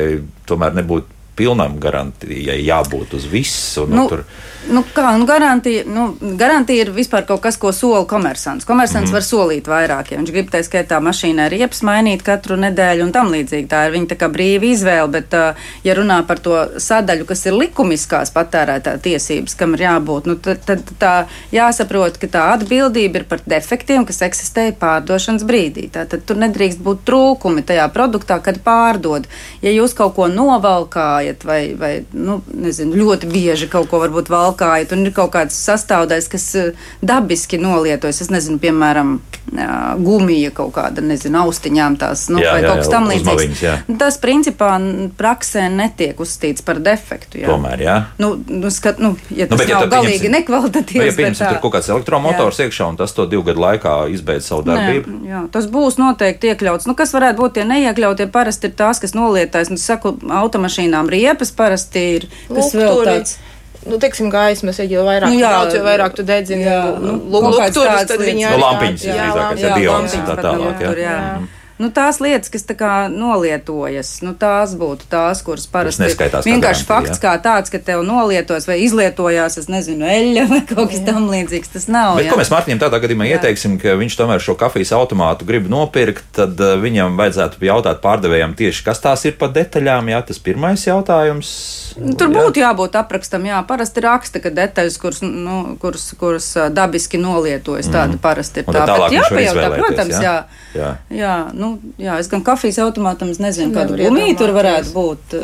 tomēr 0.49 0.73
nebūtu 0.79 1.19
pilnam 1.37 1.77
garantijai 1.81 2.57
jābūt 2.65 3.13
uz 3.17 3.27
visu? 3.29 3.85
Nu, 3.85 4.01
Nu, 4.01 4.07
tur, 4.09 4.25
Nu, 4.69 4.83
kā, 4.93 5.15
nu, 5.17 5.25
garantija, 5.25 5.81
nu, 5.89 6.11
garantija 6.37 6.85
ir 6.85 6.91
vispār 6.93 7.25
kaut 7.25 7.41
kas, 7.41 7.57
ko 7.57 7.71
sola 7.73 8.03
komersants. 8.05 8.65
Komersants 8.69 9.09
mm. 9.09 9.15
var 9.15 9.25
solīt 9.25 9.69
vairāk, 9.69 10.11
ja 10.13 10.19
viņš 10.19 10.31
grib 10.35 10.51
tā 10.53 10.61
skaitā 10.61 10.99
mašīnai 11.01 11.47
riepas 11.49 11.81
mainīt 11.87 12.21
katru 12.25 12.59
nedēļu 12.61 13.07
un 13.07 13.13
tam 13.15 13.31
līdzīgi. 13.33 13.65
Tā 13.71 13.87
ir 13.87 13.95
viņa 13.95 14.11
tā 14.11 14.17
kā 14.21 14.29
brīva 14.31 14.67
izvēle, 14.69 15.09
bet, 15.15 15.33
uh, 15.33 15.71
ja 15.87 15.95
runā 15.97 16.19
par 16.29 16.39
to 16.45 16.59
sadaļu, 16.77 17.25
kas 17.31 17.41
ir 17.49 17.57
likumiskās 17.57 18.33
patērētā 18.35 18.93
tiesības, 19.01 19.57
kam 19.57 19.73
ir 19.75 19.85
jābūt, 19.87 20.29
nu, 20.29 20.37
tad, 20.37 20.61
tad 20.67 20.93
tā 21.01 21.15
jāsaprot, 21.55 22.21
ka 22.21 22.29
tā 22.29 22.45
atbildība 22.53 23.23
ir 23.23 23.27
par 23.33 23.41
defektiem, 23.49 24.05
kas 24.05 24.21
eksistēja 24.29 24.77
pārdošanas 24.81 25.47
brīdī. 25.47 25.87
Tātad 25.97 26.21
tur 26.29 26.37
nedrīkst 26.45 26.83
būt 26.85 27.01
trūkumi 27.09 27.65
tajā 27.65 27.89
produktā, 27.97 28.37
kad 28.45 28.61
pārdod. 28.61 29.25
Ja 29.65 29.73
jūs 29.73 29.97
kaut 29.97 30.13
ko 30.19 30.29
novalkājat 30.29 31.49
vai, 31.49 31.61
vai 31.73 31.93
nu, 32.13 32.43
nezinu, 32.53 32.93
ļoti 33.01 33.33
bieži 33.33 33.71
kaut 33.71 33.89
ko 33.89 34.05
varbūt 34.05 34.29
valkājat, 34.29 34.50
un 34.95 35.05
ir 35.05 35.13
kaut 35.15 35.31
kāds 35.35 35.55
sastāvdaļas, 35.67 36.27
kas 36.31 36.47
eh, 36.55 36.71
dabiski 37.01 37.57
nolietojas, 37.61 38.21
es 38.25 38.29
nezinu, 38.33 38.59
piemēram, 38.61 39.19
ā, 39.55 39.67
gumija 40.01 40.51
kaut 40.55 40.73
kāda, 40.75 41.01
nezinu, 41.05 41.39
austiņām 41.45 41.97
tās, 42.01 42.27
nu, 42.33 42.39
Jā, 42.41 42.53
vai 42.55 42.61
jā, 42.63 42.67
kaut 42.69 42.81
kas 42.81 42.87
jā, 42.87 42.91
tam 42.91 43.07
jā. 43.09 43.17
līdzīgs. 43.17 43.63
Tas, 44.01 44.17
principā, 44.21 44.71
praksē 45.17 45.67
netiek 45.73 46.19
uzstīts 46.21 46.63
par 46.65 46.79
defektu. 46.83 47.41
Jā. 47.41 47.49
tomēr, 47.51 47.81
jā. 47.85 47.97
Nu, 48.21 48.33
nu, 48.47 48.69
skat, 48.71 48.99
nu, 48.99 49.15
ja 49.29 49.45
Nu, 49.45 49.55
tas 49.55 49.63
bet, 49.63 49.69
ja 49.69 49.79
nav 49.79 49.87
tu 49.89 49.95
galīgi 49.95 50.31
nekvalitatīvs, 50.31 51.01
Nu, 51.01 51.05
ja 51.07 51.11
bet 51.11 51.19
pieņemsim, 51.19 51.45
tā- 51.45 51.51
tur 51.55 51.61
kaut 51.65 51.75
kāds 51.75 51.89
elektromotors 51.91 52.59
iekšā, 52.65 52.87
un 52.89 52.97
tas 52.99 53.13
to 53.17 53.25
divu 53.25 53.43
gadu 53.43 53.59
laikā 53.63 53.95
izbeidz 54.13 54.47
savu 54.47 54.63
darbību. 54.67 55.07
Nē, 55.21 55.29
jā, 55.29 55.41
tas 55.51 55.67
būs 55.71 55.97
noteikti 56.01 56.51
iekļauts. 56.53 56.87
Nu, 56.87 56.95
kas 56.95 57.13
varētu 57.15 57.41
būt 57.41 57.57
tie 57.59 57.65
neiekļautie? 57.67 58.27
Parasti 58.31 58.69
ir 58.69 58.75
tās, 58.79 58.99
kas 59.01 59.15
nolietājas. 59.17 59.69
Nu, 59.73 59.77
saku, 59.81 60.15
automašīnām 60.41 61.09
riepas 61.11 61.51
parasti 61.51 62.05
ir. 62.17 62.27
Kas 62.47 62.73
vēl 62.77 63.03
tāds? 63.07 63.37
Nu, 63.85 63.97
teiksim, 64.01 64.29
gaismas, 64.29 64.77
ja 64.77 64.85
jo 64.85 65.05
vairāk 65.07 65.31
Nu, 65.31 65.39
jā, 65.41 65.53
brauc, 65.55 65.73
jo 65.73 65.85
vairāk 65.85 66.17
tu 66.17 66.25
dedzini 66.27 66.67
jā, 66.67 66.81
nu, 67.01 67.15
nu, 67.17 67.39
lukturus, 67.47 68.05
tad 68.09 68.21
viņi 68.21 68.45
lietas. 68.45 68.51
Nu, 68.51 68.51
arī 68.51 68.61
lampiņas 68.67 69.07
jā, 69.07 69.15
jā, 69.15 69.31
lampiņas, 69.39 70.19
un 70.19 70.29
tā 70.29 70.37
tālāk, 70.45 70.85
jā. 70.85 70.93
Jā. 71.01 71.17
Jā. 71.17 71.61
Nu, 71.81 71.89
tās 71.89 72.19
lietas, 72.21 72.51
kas 72.53 72.61
tā 72.69 72.75
kā 72.77 72.91
nolietojas, 73.09 74.19
nu, 74.21 74.35
tās 74.37 74.75
būtu 74.77 75.07
tās, 75.09 75.39
kuras 75.41 75.63
parasti 75.71 76.03
neskaitās 76.03 76.45
kā 76.45 76.51
vienkārši 76.51 76.85
fakts 76.85 77.21
kā 77.21 77.31
tāds, 77.41 77.73
ka 77.73 77.79
tev 77.81 78.03
nolietojas 78.05 78.67
vai 78.69 78.77
izlietojās, 78.83 79.57
es 79.57 79.69
nezinu, 79.71 80.05
eļļa 80.05 80.43
vai 80.51 80.59
kaut 80.69 80.91
kas 80.91 81.01
tam 81.07 81.25
līdzīgs. 81.31 81.73
Tas 81.73 81.89
nav. 81.89 82.19
Bet, 82.19 82.27
jā. 82.27 82.35
ko 82.35 82.37
mēs 82.37 82.53
Mārtiņam 82.53 82.83
tādā 82.83 83.01
gadījumā 83.01 83.25
Jā. 83.25 83.39
ieteiksim, 83.39 83.79
ka 83.81 83.95
viņš 83.97 84.19
tomēr 84.19 84.45
šo 84.45 84.53
kafijas 84.61 84.93
automātu 84.93 85.47
grib 85.49 85.71
nopirkt, 85.73 86.27
tad 86.37 86.61
uh, 86.61 86.75
viņam 86.81 87.17
vajadzētu 87.17 87.65
jautāt 87.65 88.03
pārdevējam 88.05 88.53
tieši, 88.61 88.85
kas 88.85 89.01
tās 89.01 89.25
ir 89.25 89.39
pa 89.41 89.49
detaļām. 89.49 90.13
Jā, 90.13 90.21
tas 90.29 90.41
pirmais 90.43 90.85
jautājums. 90.85 91.55
Nu, 92.01 92.15
Tur 92.17 92.31
jā. 92.31 92.35
būtu 92.37 92.61
jābūt 92.63 92.97
aprakstam, 92.99 93.45
jā, 93.45 93.59
parasti 93.67 94.03
raksta, 94.05 94.41
ka 94.43 94.51
detaļas, 94.55 94.97
kuras, 95.01 95.21
nu, 95.25 95.57
kuras, 95.81 96.07
kuras 96.19 96.47
dabiski 96.73 97.19
nolietojas, 97.21 97.89
tāda 97.93 98.17
parasti 98.21 98.63
ir 98.63 98.69
tā. 98.69 98.85
Bet 98.89 99.15
jāpajautā, 99.17 99.69
protams, 99.75 100.17
jā? 100.17 100.33
jā. 100.33 100.61
Jā. 100.71 100.89
Jā, 101.11 101.35
nu, 101.53 101.73
jā, 101.99 102.15
es 102.21 102.29
gan 102.31 102.43
kafijas 102.47 102.79
automātam 102.79 103.31
es 103.33 103.41
nezinu, 103.43 103.73
kādu 103.75 103.97
gumiju 103.99 104.37
tur 104.39 104.53
varētu 104.55 104.93
būt, 104.95 105.35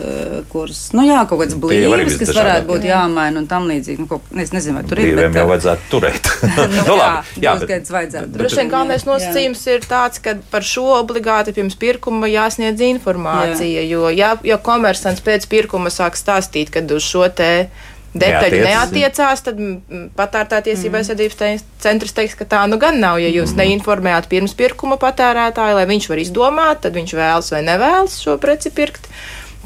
kuras, 0.52 0.80
nu 0.96 1.04
jā, 1.08 1.20
kaut 1.28 1.44
arī 1.44 1.58
blīvas, 1.60 2.16
kas 2.22 2.32
varētu 2.38 2.68
būt 2.70 2.88
jā. 2.88 3.02
jāmaina 3.02 3.42
un 3.44 3.48
tam 3.50 3.68
līdzīgi. 3.68 4.06
Nu, 4.06 4.08
kaut, 4.10 4.26
es 4.40 4.54
nezinu, 4.56 4.80
vai 4.80 4.86
tur 4.88 5.02
ir. 5.02 5.12
Brīviem 5.12 5.36
bet, 5.36 5.42
jau 5.42 5.50
vajadzētu 5.52 5.92
turēt. 5.92 6.32
Nu, 6.78 6.84
Nu, 6.88 6.96
jā, 6.96 7.08
labi, 7.12 7.42
jā, 7.44 7.54
bet- 7.60 7.70
gads 7.70 7.92
vajadzētu. 7.92 8.32
Droši 8.38 8.58
vien 8.62 8.70
galvenais 8.72 9.04
Jā. 9.04 9.10
nosacījums 9.10 9.62
ir 9.74 9.86
tāds, 9.90 10.22
ka 10.24 10.38
par 10.52 10.64
šo 10.66 10.86
obligāti 11.02 11.52
pirms 11.56 11.76
pirkuma 11.80 12.30
jāsniedz 12.32 12.82
informācija. 12.88 13.84
Jo, 13.88 14.08
ja, 14.14 14.34
ja 14.48 14.58
komersants 14.62 15.24
pēc 15.26 15.48
pirkuma 15.52 15.92
sāk 15.94 16.16
stāstīt, 16.20 16.47
ka 16.74 16.84
uz 16.96 17.06
šo 17.06 17.28
te 17.30 17.52
detaļu 18.18 18.62
neatiecās, 18.64 19.44
tad 19.46 19.60
mm, 19.60 20.08
patērētā 20.18 20.62
tiesība 20.66 21.02
aizsardzības 21.02 21.38
te- 21.38 21.52
centrs 21.84 22.16
teiks, 22.18 22.38
ka 22.40 22.48
tā 22.50 22.64
nu 22.70 22.80
gan 22.82 23.00
nav. 23.04 23.20
Ja 23.22 23.30
jūs 23.30 23.54
neinformējāt 23.58 24.30
pirms 24.32 24.56
pirkuma 24.58 24.98
patērētāju, 25.02 25.78
lai 25.78 25.86
viņš 25.90 26.10
var 26.10 26.24
izdomāt, 26.24 26.82
tad 26.86 26.98
viņš 26.98 27.14
vēlas 27.20 27.52
vai 27.54 27.62
nevēlas 27.68 28.18
šo 28.24 28.38
preci 28.42 28.72
pirkt, 28.74 29.10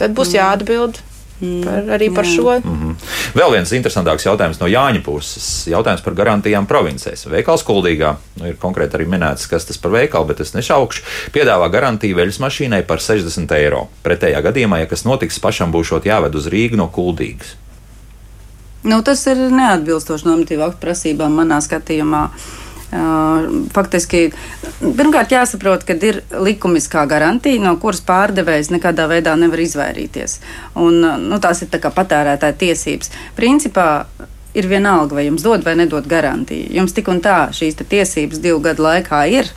tad 0.01 0.17
būs 0.17 0.33
jāatbild 0.35 0.99
par, 1.41 1.89
arī 1.97 2.10
par 2.13 2.27
Jā. 2.27 2.36
šo. 2.36 2.56
Mhm. 2.60 2.93
Vēl 3.38 3.56
viens 3.56 3.73
interesantāks 3.75 4.25
jautājums 4.27 4.60
no 4.62 4.69
Jāņa 4.69 5.01
puses. 5.06 5.47
Jautājums 5.71 6.04
par 6.06 6.15
garantijām 6.17 6.67
provincēs. 6.69 7.25
Veikals 7.32 7.65
Kuldīgā, 7.67 8.15
nu, 8.39 8.47
ir 8.51 8.60
konkrēti 8.62 8.99
arī 8.99 9.08
minēts, 9.10 9.49
kas 9.49 9.65
tas 9.65 9.77
par 9.82 9.91
veikalu, 9.91 10.27
bet 10.32 10.43
es 10.45 10.54
nešaukšu, 10.54 11.04
piedāvā 11.34 11.71
garantiju 11.73 12.19
veļas 12.19 12.39
mašīnai 12.43 12.84
par 12.88 13.04
60 13.04 13.51
eiro. 13.58 13.88
Pretējā 14.06 14.41
gadījumā, 14.45 14.84
ja 14.84 14.91
kas 14.91 15.06
notiks, 15.08 15.39
pašam 15.39 15.73
būšot 15.73 16.06
jāved 16.06 16.36
uz 16.36 16.47
Rīgu 16.51 16.80
no 16.80 16.89
Kuldīgas. 16.93 17.58
Nu, 18.84 19.04
tas 19.06 19.21
ir 19.30 19.38
neatbilstoši 19.38 20.25
normatīvu 20.25 20.65
aktu 20.65 20.82
prasībām 20.82 21.36
manā 21.38 21.60
skatījumā. 21.62 22.23
Uh, 22.32 22.61
faktiski, 23.75 24.25
pirmkārt, 24.82 25.32
jāsaprot, 25.32 25.86
ka 25.88 25.95
ir 25.95 26.21
likumiskā 26.32 27.06
garantija, 27.10 27.62
no 27.63 27.77
kuras 27.80 28.01
pārdevējs 28.08 28.71
nekādā 28.73 29.08
veidā 29.12 29.38
nevar 29.39 29.63
izvairīties. 29.63 30.39
Un, 30.75 30.99
nu, 31.30 31.39
tās 31.43 31.63
ir 31.63 31.71
tā 31.71 31.80
patērētāja 31.91 32.58
tiesības. 32.65 33.12
Principā 33.38 33.88
ir 34.54 34.67
vienalga, 34.67 35.15
vai 35.15 35.27
jums 35.30 35.45
dod 35.45 35.63
vai 35.63 35.77
nedod 35.80 36.08
garantiju. 36.08 36.67
Jums 36.75 36.95
tik 36.95 37.08
un 37.12 37.21
tā 37.23 37.45
šīs 37.56 37.80
tiesības 37.82 38.43
divu 38.43 38.60
gadu 38.63 38.84
laikā 38.88 39.23
ir. 39.32 39.51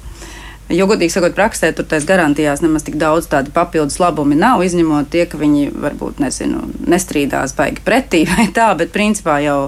Jo, 0.73 0.87
godīgi 0.89 1.13
sakot, 1.13 1.35
praksē 1.37 1.75
tur 1.77 1.85
tais 1.85 2.07
garantijās 2.09 2.63
nemaz 2.65 2.87
tik 2.87 2.95
daudz 2.97 3.27
tādu 3.29 3.53
papildus 3.53 3.99
labumi 4.01 4.37
nav, 4.39 4.63
izņemot 4.65 5.11
tie, 5.13 5.27
ka 5.29 5.37
viņi 5.37 5.67
varbūt 5.77 6.23
nezinu, 6.25 6.63
nestrīdās 6.89 7.53
baigi 7.59 7.85
pretī 7.85 8.23
vai 8.33 8.47
tā, 8.55 8.71
bet 8.79 8.95
principā 8.95 9.37
jau 9.45 9.59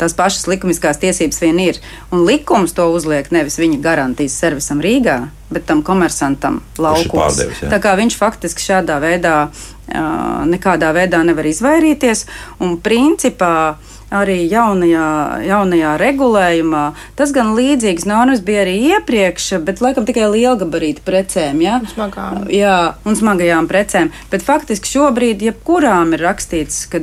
tās 0.00 0.12
pašas 0.18 0.44
likumiskās 0.52 1.00
tiesības 1.00 1.40
vien 1.40 1.60
ir. 1.62 1.80
Un 2.12 2.26
likums 2.28 2.76
to 2.76 2.90
uzliek 2.92 3.32
nevis 3.32 3.56
viņa 3.62 3.80
garantijas 3.80 4.36
servisam 4.44 4.82
Rīgā, 4.84 5.22
bet 5.52 5.64
tam 5.68 5.80
komersantam 5.86 6.60
laukos. 6.76 7.16
pārdevis. 7.16 7.64
Tā 7.72 7.80
kā 7.80 7.96
viņš 7.96 8.18
faktiski 8.20 8.68
šādā 8.68 9.00
veidā 9.00 9.36
nekādā 10.48 10.92
veidā 10.94 11.22
nevar 11.26 11.48
izvairīties 11.48 12.26
un 12.62 12.76
principā 12.80 13.78
arī 14.12 14.38
jaunajā, 14.50 15.06
jaunajā 15.46 15.92
regulējumā. 16.00 16.82
Tas 17.18 17.32
gan 17.34 17.54
līdzīgs 17.56 18.06
normas 18.08 18.42
bija 18.44 18.64
arī 18.66 18.76
iepriekš, 18.92 19.48
bet 19.66 19.82
laikam 19.84 20.06
tikai 20.08 20.28
lielgabarīta 20.32 21.04
precēm. 21.06 21.62
Ja? 21.64 21.80
Smagām. 21.94 22.46
Jā, 22.52 22.94
un 23.08 23.18
smagajām 23.18 23.68
precēm. 23.70 24.12
Bet 24.32 24.44
faktiski 24.46 24.90
šobrīd 24.92 25.44
jebkurām 25.48 26.14
ir 26.16 26.24
rakstīts, 26.26 26.84
ka 26.92 27.02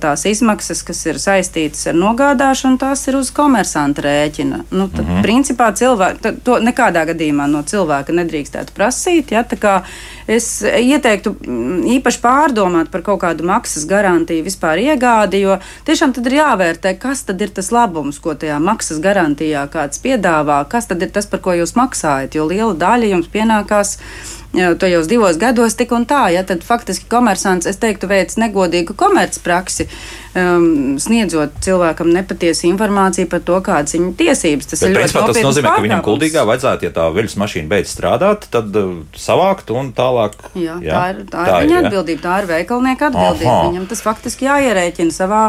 tās 0.00 0.26
izmaksas, 0.28 0.82
kas 0.86 1.04
ir 1.08 1.20
saistītas 1.22 1.88
ar 1.90 1.98
nogādāšanu, 1.98 2.80
tās 2.80 3.06
ir 3.10 3.18
uz 3.20 3.32
komersanta 3.34 4.04
rēķina. 4.08 4.64
Nu, 4.70 4.88
tad, 4.88 5.04
mm 5.04 5.10
-hmm. 5.10 5.22
principā, 5.26 5.72
cilvēki, 5.72 6.36
to 6.44 6.58
nekādā 6.62 7.04
gadījumā 7.12 7.48
no 7.50 7.62
cilvēka 7.62 8.12
nedrīkstētu 8.12 8.74
prasīt. 8.76 9.32
Ja? 9.32 9.44
Es 10.28 10.46
ieteiktu 10.60 11.32
mm, 11.32 11.84
īpaši 11.96 12.20
pārdomāt 12.20 12.90
par 12.92 13.00
kaut 13.06 13.22
kādu 13.22 13.46
maksas 13.48 13.86
garantiju 13.88 14.44
vispār 14.44 14.82
iegādi, 14.82 15.40
jo 15.46 15.56
tiešām 15.88 16.12
tad 16.16 16.28
ir 16.28 16.36
jāvērtē, 16.42 16.92
kas 17.00 17.24
tad 17.24 17.40
ir 17.40 17.54
tas 17.56 17.72
labums, 17.72 18.20
ko 18.20 18.34
tajā 18.36 18.58
maksas 18.60 19.00
garantijā 19.00 19.64
kāds 19.72 20.02
piedāvā, 20.04 20.60
kas 20.68 20.90
tad 20.90 21.00
ir 21.06 21.14
tas, 21.14 21.28
par 21.30 21.40
ko 21.44 21.56
jūs 21.56 21.72
maksājat, 21.78 22.36
jo 22.36 22.44
liela 22.50 22.76
daļa 22.76 23.14
jums 23.14 23.32
pienākās 23.32 23.96
tajos 24.52 25.08
divos 25.08 25.36
gados 25.38 25.76
tik 25.76 25.92
un 25.92 26.06
tā. 26.08 26.28
Ja, 26.32 26.42
tad 26.46 26.64
faktiski 26.64 27.06
komersants, 27.10 27.68
es 27.68 27.76
teiktu, 27.80 28.08
veic 28.08 28.32
negodīgu 28.40 28.96
komercpraksi, 28.96 29.88
um, 30.34 30.96
sniedzot 31.00 31.60
cilvēkam 31.64 32.10
nepatiesu 32.14 32.66
informāciju 32.70 33.28
par 33.28 33.44
to, 33.44 33.60
kādas 33.64 33.94
viņa 33.96 34.12
tiesības. 34.18 34.70
Tas, 34.72 34.82
Bet, 34.82 34.90
ir 34.90 35.00
principā, 35.02 35.26
tas 35.28 35.42
nozīmē, 35.44 35.68
ka 35.68 35.84
viņam 35.84 36.00
pārkāpums. 36.00 36.08
kuldīgā 36.08 36.44
vajadzētu, 36.48 36.88
ja 36.88 36.94
tā 36.96 37.08
viļņas 37.14 37.38
mašīna 37.44 37.72
beidz 37.72 37.92
strādāt, 37.92 38.48
tad 38.52 38.76
uh, 38.80 38.94
savākt 39.16 39.72
un 39.74 39.92
tālāk. 39.96 40.38
Jā, 40.54 40.78
jā, 40.80 40.94
tā 40.94 41.02
ir, 41.12 41.24
tā 41.28 41.44
ir 41.44 41.52
tā 41.52 41.58
viņa 41.64 41.74
jā. 41.76 41.82
atbildība, 41.84 42.22
tā 42.24 42.38
ir 42.42 42.52
veikalnieka 42.54 43.10
atbildība. 43.12 43.56
Aha. 43.56 43.66
Viņam 43.68 43.90
tas 43.90 44.04
faktiski 44.04 44.48
jāierēķina 44.48 45.12
savā, 45.14 45.42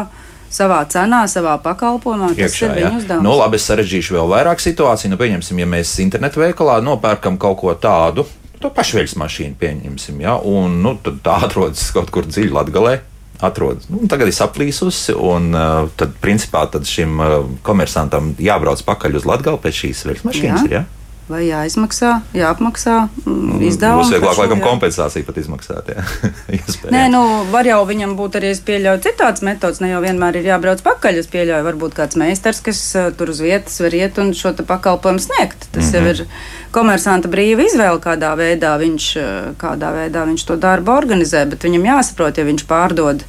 savā 0.52 0.82
cenā, 0.92 1.22
savā 1.30 1.56
pakalpojumā. 1.64 2.34
Tas 2.34 2.52
Iekšā, 2.52 2.74
ir 2.76 2.84
ja? 2.84 2.92
uzdevums. 3.00 3.24
nu, 3.24 3.32
labi, 3.40 3.56
es 3.56 3.70
sarežģīšu 3.70 4.18
vēl 4.18 4.28
vairāk 4.34 4.60
situāciju. 4.60 5.14
Nu, 5.14 5.20
pieņemsim, 5.20 5.64
ja 5.64 5.70
mēs 5.72 5.94
internetu 6.04 6.44
veikalā 6.44 6.82
nopērkam 6.84 7.40
kaut 7.40 7.62
ko 7.62 7.74
tādu, 7.80 8.26
to 8.60 8.70
pašveļas 8.76 9.16
mašīnu 9.20 9.56
pieņemsim, 9.60 10.20
ja? 10.24 10.36
un 10.36 10.80
nu, 10.84 10.94
tā 11.00 11.38
atrodas 11.46 11.86
kaut 11.96 12.12
kur 12.14 12.28
dziļi 12.28 12.52
latgalē. 12.56 12.98
Atrodas. 13.40 13.86
Nu, 13.88 14.02
tagad 14.04 14.28
ir 14.28 14.36
saplīsusi, 14.36 15.14
un 15.16 15.46
uh, 15.56 15.86
tad, 15.96 16.12
principā, 16.20 16.66
tad 16.68 16.84
šim 16.84 17.14
uh, 17.24 17.36
komersantam 17.64 18.34
jābrauc 18.36 18.82
pakaļ 18.84 19.16
uz 19.16 19.24
Latviju 19.24 19.56
pēc 19.64 19.78
šīs 19.78 20.02
veļas 20.04 20.26
mašīnas. 20.28 20.66
Jā. 20.68 20.82
Ja? 20.82 20.99
Vai 21.30 21.44
jāizmaksā, 21.46 22.08
jāapmaksā 22.34 22.94
mm, 23.22 23.60
izdevumi? 23.68 24.02
Būs 24.02 24.14
vieglāk, 24.16 24.38
laikam, 24.40 24.62
kompensācija 24.64 25.26
pat 25.28 25.36
izmaksāt. 25.38 25.92
Nē, 26.94 27.04
nu, 27.12 27.20
var 27.52 27.68
jau 27.68 27.78
viņam 27.86 28.16
būt 28.18 28.40
arī, 28.40 28.50
es 28.56 28.62
pieļauju, 28.66 29.02
citāds 29.04 29.44
metods. 29.46 29.78
Ne 29.84 29.92
jau 29.92 30.00
vienmēr 30.02 30.40
ir 30.40 30.48
jābrauc 30.50 30.82
pakaļ. 30.82 31.20
Es 31.22 31.30
pieļauju, 31.30 31.66
varbūt 31.68 31.94
kāds 32.00 32.18
meistars, 32.18 32.58
kas 32.66 32.82
uh, 32.98 33.12
tur 33.14 33.30
uz 33.30 33.44
vietas 33.44 33.78
var 33.84 33.94
iet 33.94 34.18
un 34.18 34.34
šo 34.34 34.56
pakalpojumu 34.58 35.22
sniegt. 35.22 35.68
Tas 35.70 35.92
mm 35.92 35.94
-hmm. 35.94 36.10
jau 36.10 36.16
ir 36.16 36.74
komersanta 36.74 37.30
brīva 37.30 37.68
izvēle, 37.68 38.02
kādā 38.02 38.34
veidā 38.34 38.74
viņš, 38.82 39.08
uh, 39.22 39.54
kādā 39.60 39.94
veidā 39.94 40.26
viņš 40.26 40.46
to 40.50 40.58
darbu 40.58 40.98
organizē. 40.98 41.46
Bet 41.46 41.62
viņam 41.62 41.86
jāsaprot, 41.92 42.42
ja 42.42 42.48
viņš 42.50 42.66
pārdod. 42.66 43.22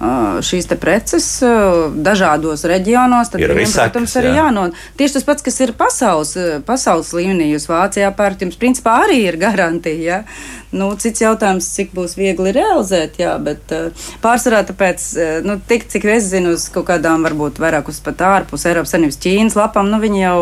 Uh, 0.00 0.40
Šīs 0.44 0.68
preces 0.80 1.26
uh, 1.46 1.88
dažādos 1.94 2.64
reģionos, 2.68 3.30
tad 3.32 3.44
Ir 3.44 3.52
arī 3.52 3.64
viņam, 3.64 3.76
protams, 3.92 4.16
arī 4.20 4.32
jā. 4.32 4.38
jānod. 4.42 4.78
Tieši 4.98 5.18
tas 5.18 5.28
pats, 5.28 5.46
kas 5.46 5.60
ir 5.60 5.74
pasaules, 5.78 6.32
uh, 6.40 6.56
pasaules 6.66 7.12
līmenī. 7.16 7.52
Jūs 7.54 7.68
Vācijā 7.70 8.10
pērkat, 8.16 8.46
jums 8.48 8.58
principā 8.60 9.00
arī 9.04 9.22
ir 9.28 9.38
garantija. 9.40 10.00
Ja? 10.00 10.22
Nu, 10.70 10.86
cits 11.02 11.22
jautājums, 11.22 11.66
cik 11.74 11.90
būs 11.96 12.14
viegli 12.14 12.52
realizēt, 12.54 13.16
jā, 13.18 13.32
bet 13.42 13.72
uh, 13.74 14.06
pārsvarā 14.22 14.60
tāpēc, 14.68 15.06
uh, 15.18 15.30
nu, 15.42 15.56
tik 15.66 15.88
cik 15.90 16.06
es 16.12 16.28
zinu, 16.30 16.54
uz 16.54 16.68
kaut 16.70 16.86
kādām 16.92 17.26
varbūt 17.26 17.58
vairāk 17.62 17.90
uz 17.90 17.98
pat 18.04 18.22
ārpus 18.28 18.68
Eiropas 18.70 18.94
Savienības 18.94 19.18
Ķīnas 19.24 19.58
lapām, 19.58 19.90
nu, 19.90 19.98
viņi 20.02 20.22
jau 20.22 20.38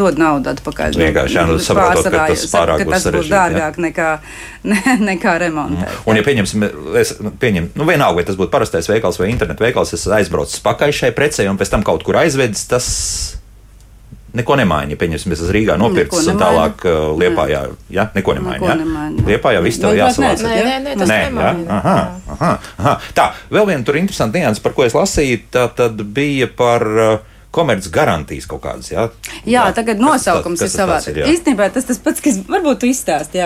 dod 0.00 0.20
naudu 0.20 0.54
atpakaļ. 0.54 0.96
Vienkārši, 0.96 1.36
jā, 1.36 1.46
nu, 1.50 1.60
saprotot, 1.60 2.08
ka 2.08 2.24
tas 2.32 2.46
pārāk 2.54 2.84
ka 2.84 2.90
tas 2.96 3.08
būs 3.18 3.30
dārgāk 3.32 3.80
nekā, 3.84 4.10
ne, 4.72 4.82
nekā 5.12 5.36
remontēt. 5.44 6.02
Un, 6.08 6.16
ja 6.16 6.24
pieņemsim, 6.24 6.68
es 6.96 7.16
pieņemu, 7.20 7.74
nu, 7.76 7.88
vienalga, 7.88 8.22
vai 8.22 8.28
tas 8.30 8.40
būtu 8.40 8.54
parastais 8.56 8.88
veikals 8.88 9.20
vai 9.20 9.28
internetu 9.34 9.68
veikals, 9.68 9.92
es 9.92 10.08
aizbraucu 10.08 10.62
pakaļ 10.64 10.96
šai 11.04 11.12
precei 11.16 11.50
un 11.52 11.60
pēc 11.60 11.76
tam 11.76 11.84
kaut 11.84 12.06
kur 12.06 12.16
aizvedis, 12.24 12.64
tas 12.70 12.88
neko 14.36 14.56
nemaina. 14.60 14.92
Ja 14.94 14.98
pieņemsim, 15.00 15.32
es 15.34 15.40
esmu 15.42 15.54
Rīgā 15.56 15.76
nopircis 15.80 16.28
un 16.32 16.38
tālāk 16.40 16.84
uh, 16.86 17.12
Liepājā, 17.20 17.62
ja, 17.96 18.08
neko 18.14 18.34
nemaina. 18.38 18.58
Neko 18.60 18.68
Ja? 18.70 18.76
nemaina. 18.80 19.24
Liepājā 19.30 19.62
viss 19.64 19.80
tev 19.82 19.92
Vai 19.94 20.00
jāsavāc. 20.02 20.42
nē? 20.44 20.56
Nē, 20.66 20.74
nē, 20.86 20.96
tas 21.00 21.08
Nē, 21.10 21.16
jā, 21.22 21.30
nemaina. 21.30 21.78
aha, 21.80 21.96
aha, 22.36 22.50
aha. 22.78 22.94
Tā, 23.16 23.26
vēl 23.50 23.66
viena 23.72 23.84
tur 23.88 23.98
interesanta 24.00 24.38
nianses, 24.38 24.62
par 24.64 24.76
ko 24.76 24.84
es 24.86 24.94
lasīju, 24.96 25.40
tā 25.56 25.66
tad 25.78 26.02
bija 26.16 26.48
par 26.56 26.84
uh, 26.86 27.16
komerces 27.56 27.88
garantijas 27.92 28.44
kaut 28.50 28.60
kādas. 28.66 28.90
Jā, 28.92 29.08
Jā, 29.48 29.62
tagad 29.72 29.96
nosaukums 30.02 30.60
kas 30.60 30.74
ir 30.74 30.80
savādāk. 30.82 31.08
ir, 31.14 31.22
jā? 31.22 31.30
Īstenībā 31.32 31.70
tas 31.72 31.88
tas 31.88 31.98
pats, 32.04 32.20
kas 32.20 32.36
varbūt 32.46 32.82
tu 32.84 32.90
izstāsti. 32.92 33.40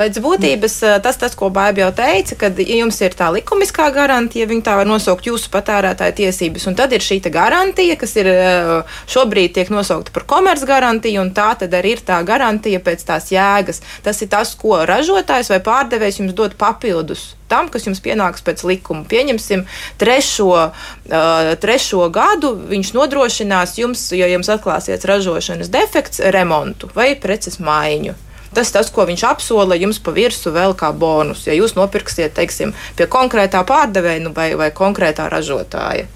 Pēc 0.00 0.16
būtības 0.24 0.74
eh, 0.88 0.94
tas, 1.04 1.18
tas, 1.20 1.34
ko 1.36 1.50
Bāba 1.52 1.82
jau 1.82 1.90
teica, 1.92 2.36
kad 2.40 2.60
jums 2.64 2.96
ir 3.04 3.12
tā 3.18 3.26
likumiskā 3.34 3.90
garantija, 3.92 4.46
viņi 4.48 4.62
tā 4.64 4.78
var 4.78 4.88
nosaukt 4.88 5.26
jūsu 5.28 5.50
patērētāja 5.52 6.14
tiesības, 6.22 6.64
un 6.70 6.76
tad 6.78 6.94
ir 6.96 7.04
šī 7.04 7.18
garantija, 7.28 7.98
kas 8.00 8.16
ir 8.16 8.30
eh, 8.32 8.70
šobrīd 9.12 9.52
tiek 9.58 9.68
nosaukta 9.68 10.14
par 10.14 10.24
komercgarantiju, 10.30 11.20
un 11.20 11.34
tā 11.36 11.50
tad 11.60 11.76
arī 11.76 11.98
ir 11.98 12.00
tā 12.06 12.22
garantija 12.24 12.80
pēc 12.80 13.04
tās 13.10 13.28
jēgas. 13.34 13.82
Tas 14.06 14.22
ir 14.24 14.30
tas, 14.32 14.54
ko 14.56 14.78
ražotājs 14.88 15.52
vai 15.52 15.60
pārdevējs 15.68 16.22
jums 16.22 16.38
dod 16.38 16.56
papildus 16.56 17.34
tam, 17.50 17.68
kas 17.68 17.84
jums 17.84 18.00
pienāks 18.00 18.44
pēc 18.46 18.62
likuma. 18.64 19.02
Pieņemsim, 19.10 19.66
trešo, 20.00 20.48
uh, 20.70 21.52
trešo 21.60 22.06
gadu 22.14 22.54
viņš 22.70 22.94
nodrošinās 22.94 23.74
jums, 23.82 24.06
ja 24.14 24.30
jums 24.30 24.52
atklāsies 24.54 25.04
ražošanas 25.10 25.72
defekts, 25.74 26.22
remontu 26.30 26.88
vai 26.94 27.12
preces 27.18 27.58
maiņu. 27.58 28.14
Tas 28.54 28.72
tas, 28.74 28.88
ko 28.90 29.04
viņš 29.06 29.22
apsola 29.28 29.78
jums 29.78 30.00
pa 30.02 30.10
virsmu 30.14 30.50
vēl 30.56 30.74
kā 30.78 30.90
bonus. 30.90 31.44
Ja 31.46 31.54
jūs 31.54 31.76
nopirksiet, 31.78 32.34
teiksim, 32.34 32.74
pie 32.98 33.06
konkrētā 33.10 33.62
pārdevēja 33.66 34.24
nu, 34.24 34.34
vai, 34.34 34.50
vai 34.58 34.72
konkrētā 34.74 35.28
ražotāja. 35.30 36.08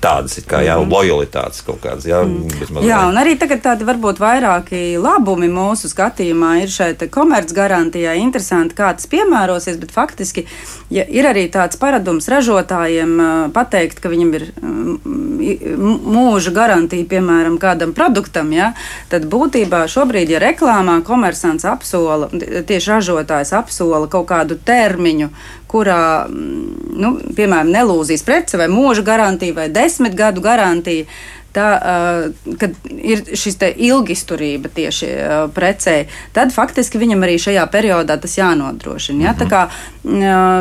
Tādas 0.00 0.36
kā 0.46 0.60
jā, 0.64 0.76
lojalitātes 0.82 1.62
kaut 1.66 1.80
kādas. 1.84 2.04
Jā, 2.08 2.20
vismaz 2.60 2.84
Jā, 2.86 3.00
un 3.08 3.16
arī 3.20 3.36
tagad 3.40 3.62
tādi 3.64 3.86
varbūt 3.88 4.20
vairāki 4.20 4.80
labumi 5.00 5.48
mūsu 5.52 5.88
skatījumā 5.90 6.52
ir 6.64 6.72
šeit 6.72 7.06
komercgarantijā. 7.12 8.16
Interesanti, 8.20 8.76
kā 8.76 8.92
tas 8.96 9.08
piemērosies, 9.10 9.80
bet 9.80 9.94
faktiski 9.96 10.44
ja 10.92 11.04
ir 11.08 11.26
arī 11.26 11.46
tāds 11.52 11.78
paradums 11.80 12.28
ražotājiem 12.30 13.16
pateikt, 13.54 14.00
ka 14.02 14.10
viņam 14.12 14.32
ir 14.38 14.46
mm, 14.54 15.96
mūža 16.06 16.52
garantija, 16.54 17.08
piemēram, 17.10 17.58
kādam 17.62 17.94
produktam, 17.96 18.52
ja, 18.54 18.72
tad 19.10 19.26
būtībā 19.32 19.84
šobrīd, 19.90 20.34
ja 20.34 20.42
reklāmā 20.42 21.00
komersants 21.06 21.66
apsola, 21.68 22.30
tieši 22.30 22.92
ražotājs 22.94 23.54
apsola 23.56 24.06
kaut 24.12 24.28
kādu 24.30 24.58
termiņu, 24.58 25.30
kurā, 25.70 26.26
mm, 26.28 26.92
nu, 27.02 27.12
piemēram, 27.36 27.72
nelūzīs 27.74 28.24
prece 28.26 28.60
vai 28.60 28.68
mūža 28.72 29.04
garantija 29.06 29.56
vai 29.56 29.68
desmit 29.72 30.16
gadu 30.18 30.44
garantija. 30.44 31.06
Tā, 31.56 31.66
kad 32.60 32.74
ir 32.92 33.22
šis 33.32 33.56
ilgisturība 33.64 34.68
tieši 34.76 35.08
precē, 35.56 35.94
tad 36.36 36.52
faktiski 36.52 37.00
viņam 37.00 37.24
arī 37.24 37.38
šajā 37.40 37.64
periodā 37.72 38.18
tas 38.20 38.36
jānodrošina. 38.36 39.24
Ja? 39.24 39.32
Tā 39.38 39.46
kā 39.48 39.62
uh, 39.70 39.96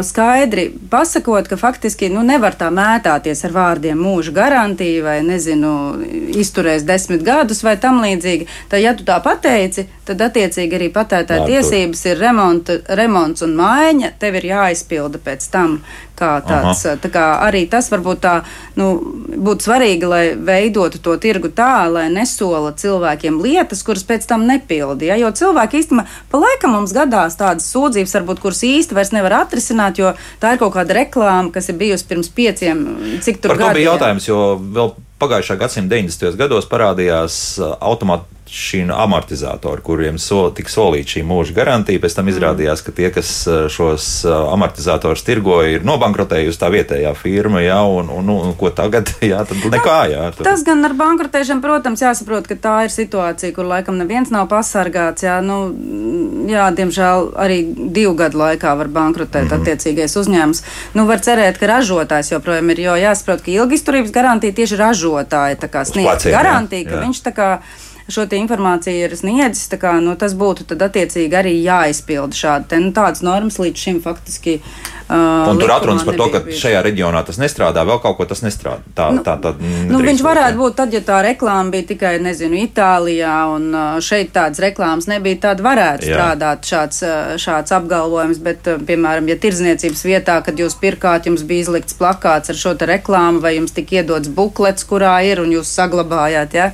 skaidri 0.08 0.70
pasakot, 0.90 1.48
ka 1.48 1.58
faktiski 1.60 2.10
nu, 2.14 2.24
nevar 2.24 2.56
tā 2.58 2.70
mētāties 2.74 3.44
ar 3.46 3.56
vārdiem 3.56 4.00
mūža 4.00 4.34
garantija 4.36 5.04
vai, 5.06 5.18
nezinu, 5.26 5.74
izturēs 6.36 6.86
desmit 6.88 7.24
gadus 7.26 7.64
vai 7.66 7.76
tam 7.82 8.02
līdzīgi. 8.04 8.48
Tad, 8.72 8.80
ja 8.84 8.96
tu 8.96 9.06
tā 9.08 9.20
pateici, 9.24 9.88
tad 10.08 10.24
attiecīgi 10.30 10.80
arī 10.80 10.90
patērētāja 10.96 11.46
tiesības 11.50 12.06
ir 12.08 12.24
remonta, 12.24 12.80
remonts 12.98 13.46
un 13.46 13.56
maiņa, 13.60 14.16
tev 14.22 14.40
ir 14.40 14.52
jāizpilda 14.54 15.22
pēc 15.28 15.52
tam. 15.52 15.80
Kā 16.16 16.38
tāds, 16.48 16.86
tā 17.04 17.10
kā 17.12 17.24
arī 17.44 17.66
tas 17.68 17.90
varbūt 17.92 18.22
tā, 18.24 18.34
nu, 18.80 18.86
būtu 19.36 19.68
svarīgi, 19.68 20.08
lai 20.08 20.22
veidotu 20.40 21.02
to 21.04 21.18
tirgu 21.20 21.50
tā, 21.52 21.90
lai 21.92 22.06
nesola 22.14 22.72
cilvēkiem 22.72 23.42
lietas, 23.44 23.84
kuras 23.84 24.06
pēc 24.08 24.28
tam 24.30 24.46
nepildi. 24.48 25.10
Ja? 25.12 25.18
Jo 25.20 25.34
cilvēki 25.36 25.82
īstenībā 25.82 26.06
pa 26.32 26.40
laikam 26.40 26.78
mums 26.78 26.96
gadās 26.96 27.36
tādas 27.40 27.68
sūdzības, 27.74 28.16
varbūt, 28.20 28.40
kuras 28.46 28.64
īsti 28.64 28.96
vairs 28.96 29.12
nevar 29.16 29.42
atrisināt, 29.42 30.00
jo 30.00 30.14
tā 30.40 30.56
ir 30.56 30.62
kaut 30.64 30.78
kāda 30.78 30.96
reklāma, 31.02 31.52
kas 31.52 31.68
ir 31.74 31.80
bijusi 31.84 32.08
pirms 32.08 32.32
pieciem, 32.32 32.86
cik 33.26 33.44
tur 33.44 33.52
Par 33.52 33.60
to 33.60 33.66
bija 33.66 33.74
gadiem. 33.74 33.90
jautājums, 33.90 34.30
jo 34.30 34.40
vēl 34.78 34.96
pagājušā 35.20 35.60
gadsimta 35.60 35.96
90. 35.96 36.40
gados 36.40 36.68
parādījās 36.72 37.42
uh, 37.60 37.76
automāti 37.84 38.32
šī 38.56 38.86
amortizatori, 38.96 39.84
kuriem 39.84 40.18
so, 40.22 40.48
tika 40.56 40.72
solīta 40.72 41.16
šī 41.16 41.24
mūža 41.28 41.56
garantija, 41.58 42.00
pēc 42.00 42.16
tam 42.16 42.30
izrādījās, 42.32 42.84
ka 42.86 42.94
tie, 42.96 43.10
kas 43.14 43.32
šos 43.74 44.08
amortizatorus 44.30 45.26
tirgoja, 45.28 45.74
ir 45.76 45.88
nobankrotējusi 45.88 46.62
tā 46.62 46.70
vietējā 46.72 47.12
firma, 47.20 47.60
jā, 47.66 47.82
un, 47.84 48.12
un, 48.14 48.32
un, 48.32 48.54
ko 48.60 48.72
tagad, 48.76 49.12
jā, 49.32 49.42
tad 49.48 49.66
nekā, 49.74 49.98
jā. 50.14 50.28
Tad... 50.38 50.44
Tas 50.48 50.64
gan 50.68 50.88
ar 50.88 50.96
bankrotēšanu, 50.98 51.64
protams, 51.66 52.04
jāsaprot, 52.06 52.48
ka 52.48 52.58
tā 52.68 52.76
ir 52.88 52.94
situācija, 52.96 53.56
kur 53.56 53.68
laikam 53.68 54.00
neviens 54.00 54.32
nav 54.34 54.48
pasargāts, 54.52 55.28
jā, 55.28 55.42
nu, 55.44 55.60
jā, 56.50 56.70
diemžēl 56.78 57.32
arī 57.46 57.60
divu 57.76 58.16
gadu 58.20 58.40
laikā 58.40 58.76
var 58.80 58.92
bankrotēt 59.00 59.50
mm 59.50 59.52
-hmm. 59.52 59.66
attiecīgais 59.66 60.16
uzņēmums. 60.22 60.64
Nu, 60.96 61.08
var 61.10 61.20
cerēt, 61.20 61.60
ka 61.60 61.68
ražotājs 61.76 62.32
joprojām 62.32 62.72
ir, 62.72 62.80
jo 62.88 62.96
jāsaprot, 63.04 63.44
ka 63.44 63.52
ilgisturības 63.52 64.12
garantija 64.16 64.54
tieši 64.54 64.80
ražotāja 64.80 65.84
sniedz 65.86 66.24
garantiju, 66.32 66.86
ka 66.88 66.96
jā. 66.96 67.02
viņš 67.04 67.22
tā 67.26 67.34
kā 67.36 67.50
šo 68.12 68.26
informāciju 68.38 69.08
ir 69.08 69.16
sniedzis, 69.18 69.70
kā, 69.82 69.98
nu, 70.04 70.14
tas 70.20 70.36
būtu 70.38 70.68
attiecīgi 70.76 71.38
arī 71.38 71.56
jāizpilda 71.64 72.38
šādi. 72.38 72.82
Nu, 72.84 72.92
tādas 72.96 73.24
normas 73.26 73.58
līdz 73.62 73.88
šim 73.88 74.04
faktiski. 74.04 74.60
Uh, 75.06 75.52
un 75.52 75.60
tur 75.62 75.70
atrunas 75.70 76.02
par 76.02 76.16
to, 76.18 76.26
ka 76.34 76.40
bija. 76.42 76.58
šajā 76.58 76.80
reģionā 76.86 77.20
tas 77.26 77.38
nestrādā, 77.38 77.84
vēl 77.86 78.00
kaut 78.02 78.16
ko 78.18 78.26
tas 78.26 78.42
nestrādā. 78.42 78.82
Tā, 78.98 79.12
nu, 79.14 79.22
tā, 79.26 79.36
tā, 79.42 79.52
nu, 79.62 80.00
viņš 80.02 80.24
varētu 80.26 80.58
būt 80.58 80.78
tad, 80.80 80.96
ja 80.98 81.02
tā 81.06 81.20
reklāma 81.28 81.74
bija 81.76 81.86
tikai, 81.92 82.16
nezinu, 82.26 82.58
Itālijā, 82.66 83.36
un 83.54 83.70
šeit 84.02 84.34
tādas 84.34 84.62
reklāmas 84.66 85.06
nebija, 85.10 85.44
tad 85.46 85.62
varētu 85.66 86.10
Jā. 86.10 86.18
strādāt 86.18 86.66
šāds, 86.66 87.04
šāds 87.42 87.78
apgalvojums, 87.78 88.42
bet, 88.46 88.66
piemēram, 88.90 89.30
ja 89.30 89.38
tirdzniecības 89.46 90.06
vietā, 90.10 90.40
kad 90.46 90.58
jūs 90.58 90.78
pirkāt, 90.82 91.30
jums 91.30 91.46
bija 91.46 91.68
izlikts 91.68 91.98
plakāts 92.02 92.54
ar 92.54 92.58
šo 92.58 92.74
reklāmu, 92.90 93.46
vai 93.46 93.60
jums 93.60 93.78
tika 93.78 94.02
iedots 94.02 94.34
buklets, 94.34 94.90
kurā 94.90 95.20
ir, 95.30 95.46
un 95.46 95.54
jūs 95.54 95.70
saglabājāt, 95.70 96.58
ja? 96.58 96.72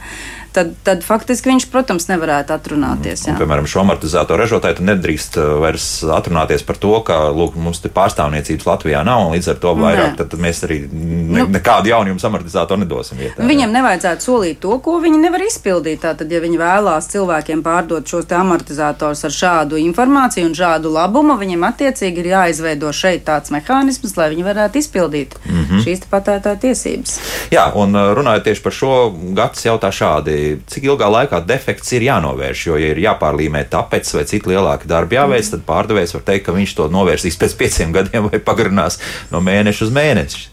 Tad, 0.54 0.74
tad 0.84 1.04
faktiski 1.06 1.50
viņš, 1.52 1.68
protams, 1.72 2.08
nevarētu 2.10 2.54
atrunāties. 2.56 3.26
Un, 3.30 3.38
piemēram, 3.40 3.68
šo 3.70 3.84
amortizatoru 3.84 4.44
ražotāji 4.44 4.86
nedrīkst 4.86 5.38
uh, 5.40 5.56
vairs 5.62 5.88
atrunāties 6.04 6.66
par 6.68 6.80
to, 6.82 6.94
ka 7.08 7.20
lūk, 7.36 7.56
mums 7.60 7.82
te 7.84 7.92
pārstāvniecības 7.94 8.68
Latvijā 8.68 9.04
nav, 9.08 9.28
un 9.28 9.36
līdz 9.36 9.52
ar 9.54 9.62
to 9.64 9.74
vairāk 9.80 10.18
tad, 10.20 10.32
tad 10.34 10.44
mēs 10.44 10.64
arī 10.68 10.80
ne, 10.92 11.44
nu, 11.44 11.48
nekādu 11.56 11.92
jaunu 11.92 12.14
jums 12.14 12.26
amortizatoru 12.28 12.84
nedosim. 12.84 13.22
Vietā, 13.22 13.46
viņam 13.48 13.68
jā. 13.68 13.76
nevajadzētu 13.78 14.28
solīt 14.28 14.62
to, 14.64 14.78
ko 14.84 14.98
viņi 15.04 15.22
nevar 15.22 15.46
izpildīt. 15.46 16.02
Tātad, 16.02 16.32
ja 16.32 16.42
viņi 16.44 16.60
vēlās 16.62 17.10
cilvēkiem 17.12 17.64
pārdot 17.66 18.08
šos 18.10 18.30
amortizatorus 18.36 19.24
ar 19.28 19.36
šādu 19.36 19.80
informāciju 19.82 20.50
un 20.50 20.56
šādu 20.58 20.92
labumu, 20.96 21.38
viņiem 21.40 21.66
attiecīgi 21.68 22.24
ir 22.24 22.32
jāizveido 22.34 22.92
šeit 22.96 23.26
tāds 23.28 23.54
mehānisms, 23.54 24.16
lai 24.18 24.32
viņi 24.34 24.48
varētu 24.48 24.82
izpildīt 24.82 25.36
mm 25.46 25.64
-hmm. 25.64 25.84
šīs 25.86 26.06
patērētāja 26.12 26.62
tiesības. 26.66 27.18
Jā, 27.54 27.68
un 27.76 27.96
uh, 27.96 28.14
runājot 28.18 28.48
tieši 28.50 28.64
par 28.64 28.76
šo, 28.76 28.94
Gatis 29.38 29.66
jautā 29.66 29.92
šādi 29.94 30.41
cik 30.72 30.88
ilgā 30.90 31.10
laikā 31.12 31.42
defekts 31.48 31.92
ir 31.98 32.06
jānovērš. 32.08 32.64
Jo, 32.68 32.78
ja 32.82 32.94
ir 32.94 33.02
jāpārlīmē 33.04 33.66
tāpēc, 33.72 34.14
vai 34.18 34.26
cik 34.30 34.50
lielāki 34.52 34.90
darbi 34.92 35.20
jāveic, 35.20 35.46
mm. 35.46 35.52
tad 35.56 35.68
pārdevējs 35.68 36.16
var 36.18 36.26
teikt, 36.30 36.46
ka 36.48 36.56
viņš 36.56 36.78
to 36.78 36.88
novērsīs 36.94 37.40
pēc 37.42 37.58
pieciem 37.60 37.94
gadiem 37.96 38.30
vai 38.32 38.42
pagarinās 38.44 39.00
no 39.34 39.44
mēneša 39.46 39.88
uz 39.88 39.94
mēnesi. 39.96 40.48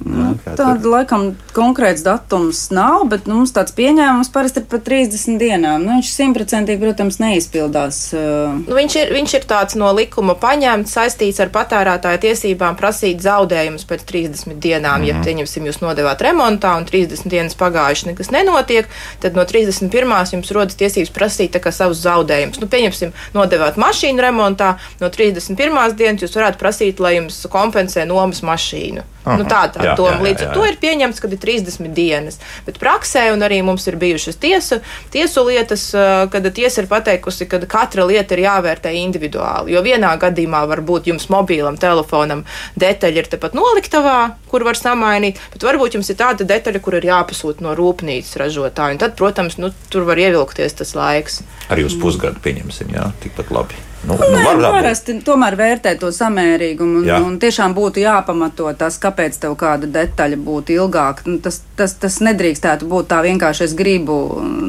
Nu, 0.00 0.30
Tāda 0.56 0.88
laikam 0.88 1.34
konkrēts 1.52 2.00
datums 2.06 2.62
nav, 2.72 3.02
bet 3.12 3.26
nu, 3.28 3.36
mums 3.42 3.52
tāds 3.52 3.74
pieņēmums 3.76 4.30
parasti 4.32 4.62
ir 4.62 4.66
par 4.70 4.80
30 4.86 5.36
dienām. 5.40 5.84
Nu, 5.84 5.98
viņš 5.98 6.12
simtprocentīgi, 6.14 6.80
protams, 6.80 7.18
neizpildās. 7.20 7.98
Uh... 8.16 8.54
Nu, 8.64 8.78
viņš, 8.78 8.96
ir, 9.02 9.12
viņš 9.12 9.34
ir 9.36 9.44
tāds 9.50 9.76
no 9.76 9.90
likuma 9.96 10.36
paņemts, 10.40 10.94
saistīts 10.96 11.42
ar 11.44 11.52
patērētāja 11.52 12.22
tiesībām 12.24 12.78
prasīt 12.80 13.20
zaudējumus 13.24 13.84
pēc 13.90 14.06
30 14.08 14.56
dienām. 14.56 15.02
Mm. 15.02 15.08
Ja, 15.10 15.18
mhm. 15.18 15.26
pieņemsim, 15.28 15.68
jūs 15.68 15.82
nodevāt 15.84 16.24
remontā 16.24 16.72
un 16.80 16.88
30 16.88 17.28
dienas 17.28 17.58
pagājuši, 17.60 18.10
nekas 18.12 18.32
nenotiek, 18.32 18.88
tad 19.20 19.36
no 19.36 19.44
31. 19.44 20.16
jums 20.32 20.54
rodas 20.56 20.80
tiesības 20.80 21.12
prasīt 21.12 21.60
savus 21.70 22.00
zaudējumus. 22.02 22.58
Nu, 22.62 22.66
pieņemsim, 22.72 23.12
nodevāt 23.36 23.76
mašīnu 23.80 24.24
remontā, 24.24 24.72
no 25.02 25.12
31. 25.12 25.94
dienas 25.98 26.24
jūs 26.24 26.40
varētu 26.40 26.60
prasīt, 26.60 27.04
lai 27.04 27.18
jums 27.18 27.44
kompensē 27.52 28.08
nomas 28.08 28.40
mašīnu. 28.46 29.04
Aha, 29.20 29.36
nu, 29.36 29.44
tā 29.44 29.66
tā 29.68 29.89
Jā, 29.98 30.18
Līdz 30.24 30.46
ar 30.46 30.54
to 30.54 30.64
ir 30.68 30.78
pieņemts, 30.80 31.20
ka 31.22 31.30
ir 31.30 31.40
30 31.42 31.90
dienas. 31.96 32.38
Bet 32.66 32.78
praksē, 32.82 33.28
un 33.34 33.44
arī 33.46 33.60
mums 33.66 33.86
ir 33.90 33.98
bijušas 34.00 34.38
tiesu, 34.40 34.80
tiesu 35.14 35.44
lietas, 35.48 35.88
kad 36.32 36.48
tiesa 36.54 36.84
ir 36.84 36.90
pateikusi, 36.90 37.48
ka 37.50 37.60
katra 37.70 38.06
lieta 38.08 38.36
ir 38.36 38.44
jāvērtē 38.46 38.92
individuāli. 39.00 39.74
Jo 39.74 39.82
vienā 39.86 40.12
gadījumā 40.20 40.62
varbūt 40.70 41.10
jums 41.10 41.28
mobilam 41.32 41.78
telefonam 41.80 42.44
detaļa 42.80 43.24
ir 43.24 43.30
tepat 43.32 43.56
noliktavā, 43.58 44.18
kur 44.50 44.64
var 44.66 44.78
samainīt, 44.78 45.40
bet 45.54 45.66
varbūt 45.66 45.98
jums 45.98 46.10
ir 46.12 46.20
tāda 46.20 46.46
detaļa, 46.48 46.82
kur 46.84 46.98
ir 46.98 47.10
jāpasūta 47.10 47.64
no 47.66 47.76
rūpnīcas 47.78 48.38
ražotāja. 48.40 49.00
Tad, 49.04 49.16
protams, 49.18 49.58
nu, 49.60 49.72
tur 49.92 50.08
var 50.08 50.20
ievilkties 50.20 50.80
tas 50.82 50.96
laiks. 50.98 51.42
Arī 51.70 51.86
uz 51.86 51.96
pusgadu 52.00 52.42
pieņemsim, 52.44 52.92
jā, 52.96 53.10
tikpat 53.22 53.54
labi. 53.54 53.89
Nu, 54.00 54.14
nu, 54.16 54.26
Nē, 54.32 54.44
nu, 54.56 54.68
parasti 54.72 55.14
tomēr 55.24 55.54
vērtē 55.60 55.92
to 56.00 56.08
samērīgumu. 56.14 57.02
Un, 57.02 57.08
Jā. 57.08 57.18
un 57.20 57.34
tiešām 57.40 57.74
būtu 57.76 58.00
jāpamato 58.00 58.70
tas, 58.80 58.96
kāpēc 59.02 59.36
tev 59.42 59.56
kāda 59.60 59.90
detaļa 59.92 60.38
būtu 60.40 60.72
ilgāka. 60.78 61.26
Nu, 61.28 61.36
tas, 61.44 61.60
tas, 61.76 61.94
tas 62.00 62.16
nedrīkstētu 62.24 62.88
būt 62.88 63.10
tā 63.12 63.20
vienkārši 63.26 63.66
es 63.68 63.76
gribu. 63.76 64.16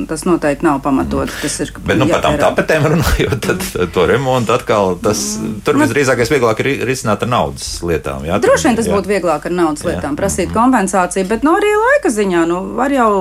Tas 0.10 0.26
noteikti 0.28 0.68
nav 0.68 0.82
pamatots. 0.84 1.40
Tas 1.40 1.58
ir. 1.64 1.72
Bet 1.88 2.02
nu, 2.02 2.10
par 2.12 2.26
tām 2.26 2.38
tapetēm 2.42 2.90
runājot, 2.92 3.40
tad, 3.48 3.64
tad 3.72 3.96
to 3.96 4.08
remontu 4.10 4.56
atkal 4.58 4.98
tas 5.02 5.24
tur 5.64 5.80
nu, 5.80 5.86
visdrīzākais 5.86 6.36
vieglāk 6.36 6.64
ir 6.66 6.74
risināt 6.90 7.24
ar 7.24 7.32
naudas 7.32 7.78
lietām. 7.88 8.28
Jā, 8.28 8.42
Droši 8.44 8.68
vien 8.68 8.82
tas 8.82 8.92
jā. 8.92 8.98
būtu 8.98 9.16
vieglāk 9.16 9.48
ar 9.48 9.56
naudas 9.56 9.88
lietām, 9.88 10.12
jā. 10.12 10.20
prasīt 10.20 10.50
mm 10.50 10.54
-hmm. 10.54 10.60
kompensāciju, 10.60 11.28
bet 11.32 11.48
no 11.48 11.56
nu, 11.56 11.62
arī 11.62 11.72
laika 11.88 12.10
ziņā 12.12 12.46
nu, 12.52 12.64
var 12.76 12.92
jau 12.92 13.12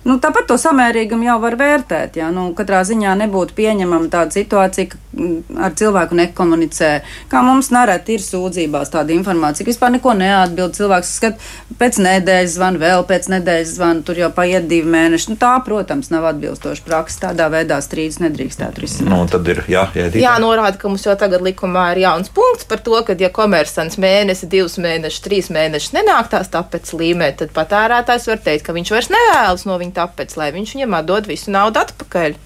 Nu, 0.00 0.16
tāpat 0.16 0.46
to 0.48 0.56
samērīgumu 0.56 1.26
jau 1.26 1.36
var 1.42 1.58
vērtēt. 1.60 2.16
Ja? 2.16 2.30
Nu, 2.32 2.46
katrā 2.56 2.80
ziņā 2.88 3.12
nebūtu 3.20 3.52
pieņemama 3.58 4.08
tāda 4.12 4.32
situācija, 4.32 4.88
ka 4.94 5.00
mm, 5.12 5.58
ar 5.60 5.74
cilvēku 5.76 6.16
nekomunicē. 6.16 6.90
Kā 7.28 7.42
mums 7.44 7.68
nereti 7.74 8.16
ir 8.16 8.24
sūdzībās 8.24 8.92
tāda 8.94 9.12
informācija, 9.12 9.66
ka 9.66 9.72
vispār 9.74 9.92
neko 9.98 10.14
neatbild. 10.16 10.72
Cilvēks 10.78 11.10
skat, 11.18 11.44
pēc 11.80 11.98
nedēļas 12.00 12.54
zvana, 12.56 12.80
vēl 12.80 13.04
pēc 13.10 13.28
nedēļas 13.34 13.74
zvana, 13.76 14.04
tur 14.06 14.22
jau 14.22 14.30
paiet 14.32 14.70
divi 14.70 14.88
mēneši. 14.88 15.34
Nu, 15.34 15.36
tā, 15.40 15.52
protams, 15.66 16.08
nav 16.14 16.30
atbilstoša 16.32 16.86
praksa. 16.86 17.20
Tādā 17.26 17.50
veidā 17.52 17.76
strīdus 17.84 18.22
nedrīkstētu 18.24 18.84
risināt. 18.86 19.12
Nu, 19.12 19.20
tad 19.28 19.52
ir 19.52 19.62
jā, 19.68 19.84
jā, 19.98 20.08
jānorāda, 20.16 20.80
ka 20.80 20.88
mums 20.88 21.04
jau 21.04 21.18
tagad 21.20 21.44
likumā 21.44 21.90
ir 21.92 22.06
jauns 22.06 22.32
punkts 22.32 22.64
par 22.70 22.80
to, 22.86 22.96
ka, 23.04 23.18
ja 23.20 23.28
komersants 23.34 24.00
mēnesi, 24.00 24.48
divus 24.48 24.78
mēnešus, 24.80 25.20
trīs 25.28 25.52
mēnešus 25.52 25.92
nenāk 25.98 26.32
tās 26.32 26.48
tāpēc 26.56 26.94
līmē, 26.96 27.34
tad 27.36 27.52
patērētājs 27.52 28.30
var 28.32 28.40
teikt, 28.48 28.64
ka 28.64 28.76
viņš 28.76 28.96
vairs 28.96 29.12
nevēlas 29.12 29.68
no 29.68 29.76
viņa 29.80 29.89
viņa 29.90 29.98
tāpēc, 29.98 30.36
lai 30.38 30.52
viņš 30.54 30.76
viņam 30.76 30.96
atdod 31.00 31.26
visu 31.26 31.50
naudu 31.50 31.80
atpakaļ. 31.82 32.38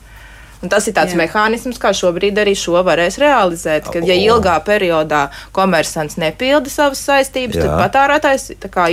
Un 0.65 0.73
tas 0.73 0.87
ir 0.89 0.97
tāds 0.97 1.13
Jā. 1.13 1.21
mehānisms, 1.21 1.79
kā 1.81 1.93
šobrīd 1.93 2.39
arī 2.41 2.55
šo 2.57 2.81
varēs 2.87 3.19
realizēt. 3.21 3.91
Kad 3.93 4.07
ja 4.09 4.17
ilgā 4.17 4.57
periodā 4.65 5.27
komersants 5.55 6.17
nepilda 6.21 6.73
savas 6.73 7.03
saistības, 7.05 7.59
Jā. 7.61 7.67
tad 7.69 7.83
patērētājs 7.85 8.47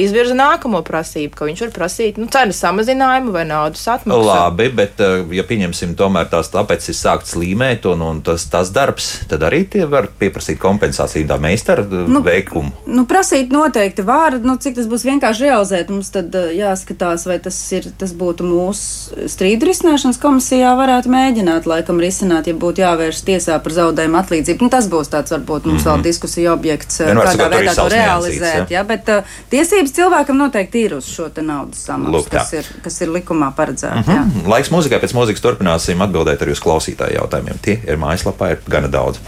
izvirza 0.04 0.36
nākamo 0.36 0.82
prasību, 0.86 1.36
ka 1.38 1.48
viņš 1.48 1.64
var 1.66 1.72
prasīt 1.76 2.20
nu, 2.20 2.28
cenas 2.32 2.60
samazinājumu 2.62 3.32
vai 3.32 3.46
naudas 3.48 3.86
atmaksu. 3.88 4.28
Labi, 4.28 4.68
bet 4.76 5.00
eh, 5.04 5.24
ja 5.38 5.46
pieņemsim, 5.48 5.96
tomēr 6.00 6.28
tās 6.32 6.52
tāpēc 6.52 6.90
ir 6.92 6.98
sākts 6.98 7.38
līmēt 7.40 7.88
un, 7.92 8.04
un 8.06 8.22
tas, 8.26 8.46
tas 8.52 8.72
darbs, 8.76 9.12
tad 9.32 9.46
arī 9.48 9.64
tie 9.72 9.86
var 9.90 10.10
pieprasīt 10.20 10.60
kompensāciju 10.62 11.30
tā 11.30 11.40
meistara 11.42 11.86
eh, 11.88 12.06
nu, 12.12 12.24
veikumu. 12.26 12.74
Nu, 12.92 13.06
prasīt 13.10 13.54
noteikti 13.56 14.06
var, 14.08 14.38
nu, 14.44 14.58
cik 14.62 14.76
tas 14.80 14.92
būs 14.92 15.08
vienkārši 15.08 15.48
realizēt. 15.48 15.94
Mums 15.94 16.12
tad 16.14 16.36
eh, 16.36 16.52
jāskatās, 16.60 17.26
vai 17.30 17.40
tas, 17.44 17.58
ir, 17.78 17.88
tas 18.02 18.12
būtu 18.18 18.48
mūsu 18.48 19.30
strīdu 19.32 19.72
risināšanas 19.72 20.20
komisijā 20.22 20.76
varētu 20.80 21.12
mēģināt 21.12 21.61
varētu 21.62 21.70
laikam 21.70 22.00
risināt, 22.02 22.48
ja 22.48 22.54
būtu 22.54 22.82
jāvērš 22.82 23.22
tiesā 23.26 23.58
par 23.62 23.74
zaudējumu 23.74 24.18
atlīdzību. 24.20 24.66
Nu, 24.66 24.70
tas 24.70 24.88
būs 24.90 25.10
tāds 25.12 25.32
varbūt 25.32 25.66
mums 25.66 25.74
mm 25.74 25.78
-hmm. 25.78 25.88
vēl 25.88 25.96
mhm. 25.96 26.04
diskusija 26.04 26.54
objekts, 26.54 27.00
Vienmēr 27.00 27.26
kādā 27.26 27.38
sakot, 27.38 27.58
veidā 27.58 27.76
to 27.76 27.90
realizēt. 27.90 28.70
Ja? 28.70 28.80
Ja? 28.80 28.84
Bet 28.84 29.10
uh, 29.10 29.24
tiesības 29.50 29.92
cilvēkam 29.92 30.38
noteikti 30.38 30.82
ir 30.86 30.96
uz 30.96 31.06
šo 31.06 31.30
naudas 31.42 31.86
samaksu, 31.86 32.30
kas, 32.30 32.54
ir, 32.54 32.66
kas 32.84 33.02
ir 33.02 33.10
likumā 33.10 33.52
paredzēta. 33.56 34.04
Mm 34.08 34.14
-hmm. 34.14 34.48
Laiks 34.48 34.72
mūzikai 34.72 35.00
pēc 35.00 35.14
mūzikas 35.14 35.42
turpināsim 35.42 36.02
atbildēt 36.02 36.42
arī 36.42 36.52
uz 36.52 36.60
klausītāju 36.60 37.16
jautājumiem. 37.16 37.58
Tie 37.62 37.80
ir 37.88 37.98
mājaslapā, 37.98 38.52
ir 38.52 38.60
gana 38.68 38.88
daudz. 38.88 39.20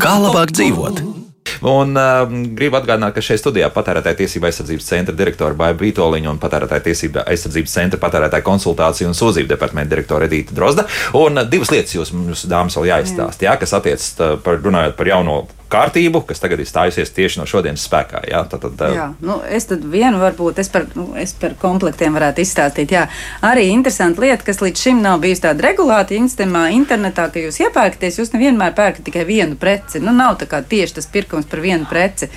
Kā 0.00 0.18
labāk 0.20 0.50
dzīvot? 0.52 1.25
Un 1.64 1.96
uh, 1.96 2.26
gribu 2.58 2.78
atgādināt, 2.80 3.14
ka 3.16 3.24
šeit 3.24 3.40
studijā 3.40 3.70
patērētāja 3.72 4.20
tiesība 4.22 4.50
aizsardzības 4.50 4.88
centra 4.90 5.16
direktora 5.16 5.56
Baiba 5.56 5.84
Vitoļiņa 5.84 6.32
un 6.32 6.40
patērētāja 6.42 6.86
tiesība 6.90 7.24
aizsardzības 7.32 7.76
centra 7.78 8.00
patērētāja 8.02 8.46
konsultāciju 8.46 9.10
un 9.10 9.16
sūdzību 9.16 9.52
departamenta 9.54 9.94
direktora 9.94 10.28
Edita 10.28 10.56
Drozda. 10.56 10.86
Un 11.18 11.40
uh, 11.40 11.46
divas 11.48 11.72
lietas 11.72 11.96
jūs 11.96 12.12
mums, 12.16 12.46
dāmas, 12.50 12.76
vēl 12.76 12.90
jāizstāst, 12.92 13.46
jā, 13.46 13.56
kas 13.60 13.76
attiecas 13.78 14.12
par, 14.44 14.60
runājot 14.64 14.98
par 14.98 15.14
jauno 15.14 15.44
kārtību, 15.72 16.22
kas 16.28 16.42
tagad 16.42 16.62
ir 16.62 16.68
stājusies 16.68 17.12
tieši 17.16 17.40
no 17.40 17.46
šodienas 17.50 17.84
spēkā. 17.88 18.22
Jā, 18.30 18.44
tad, 18.50 18.68
tad, 18.76 18.96
jā 18.96 19.06
nu, 19.20 19.38
es 19.50 19.68
tad 19.68 19.84
vienu 19.90 20.20
varbūt 20.20 20.60
es 20.62 20.70
par, 20.72 20.86
nu, 20.98 21.08
es 21.18 21.34
par 21.38 21.56
komplektiem 21.60 22.16
varētu 22.16 22.42
izstāstīt. 22.44 22.94
Jā. 22.94 23.06
Arī 23.46 23.68
interesanti 23.72 24.24
lieta, 24.24 24.44
kas 24.46 24.62
līdz 24.62 24.86
šim 24.86 25.02
nav 25.04 25.20
bijusi 25.24 25.46
tāda 25.46 25.68
regulāta 25.68 26.16
instamā 26.16 26.68
internetā, 26.74 27.28
ka 27.32 27.42
jūs 27.42 27.60
iepērkaties, 27.66 28.20
jūs 28.20 28.34
nevienmēr 28.34 28.76
pērkat 28.76 29.06
tikai 29.06 29.26
vienu 29.28 29.58
preci. 29.60 30.02
Nu, 30.02 30.14
nav 30.16 30.38
tā 30.40 30.50
kā 30.50 30.62
tieši 30.62 31.00
tas 31.00 31.10
pirkums 31.12 31.48
par 31.50 31.64
vienu 31.64 31.88
preci. 31.90 32.30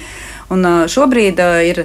Un 0.49 0.65
šobrīd 0.89 1.37
ir 1.69 1.83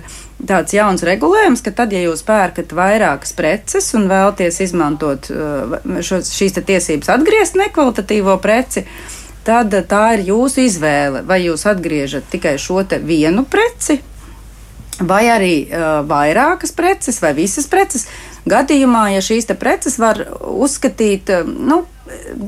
tāds 0.49 0.73
jauns 0.73 1.05
regulējums, 1.05 1.61
ka 1.65 1.73
tad, 1.77 1.93
ja 1.93 2.01
jūs 2.01 2.25
pērkat 2.25 2.73
vairākas 2.73 3.35
preces 3.37 3.91
un 3.97 4.09
vēlaties 4.09 4.63
izmantot 4.65 5.29
šos, 5.29 6.33
šīs 6.33 6.57
tiesības 6.65 7.13
atgriezt 7.13 7.59
nekvalitatīvo 7.61 8.39
preci, 8.41 8.87
tad 9.45 9.75
tā 9.91 10.05
ir 10.17 10.27
jūsu 10.31 10.65
izvēle. 10.65 11.23
Vai 11.27 11.45
jūs 11.45 11.67
atgriežat 11.71 12.29
tikai 12.33 12.57
šo 12.61 12.83
vienu 13.05 13.45
preci, 13.45 14.01
vai 15.01 15.25
arī 15.33 15.55
uh, 15.67 16.01
vairākas 16.07 16.73
preces, 16.73 17.21
vai 17.23 17.35
visas 17.37 17.67
preces. 17.71 18.09
Gadījumā, 18.49 19.09
ja 19.15 19.23
šīs 19.25 19.49
preces 19.59 19.99
var 19.99 20.21
uzskatīt, 20.41 21.31
nu, 21.49 21.85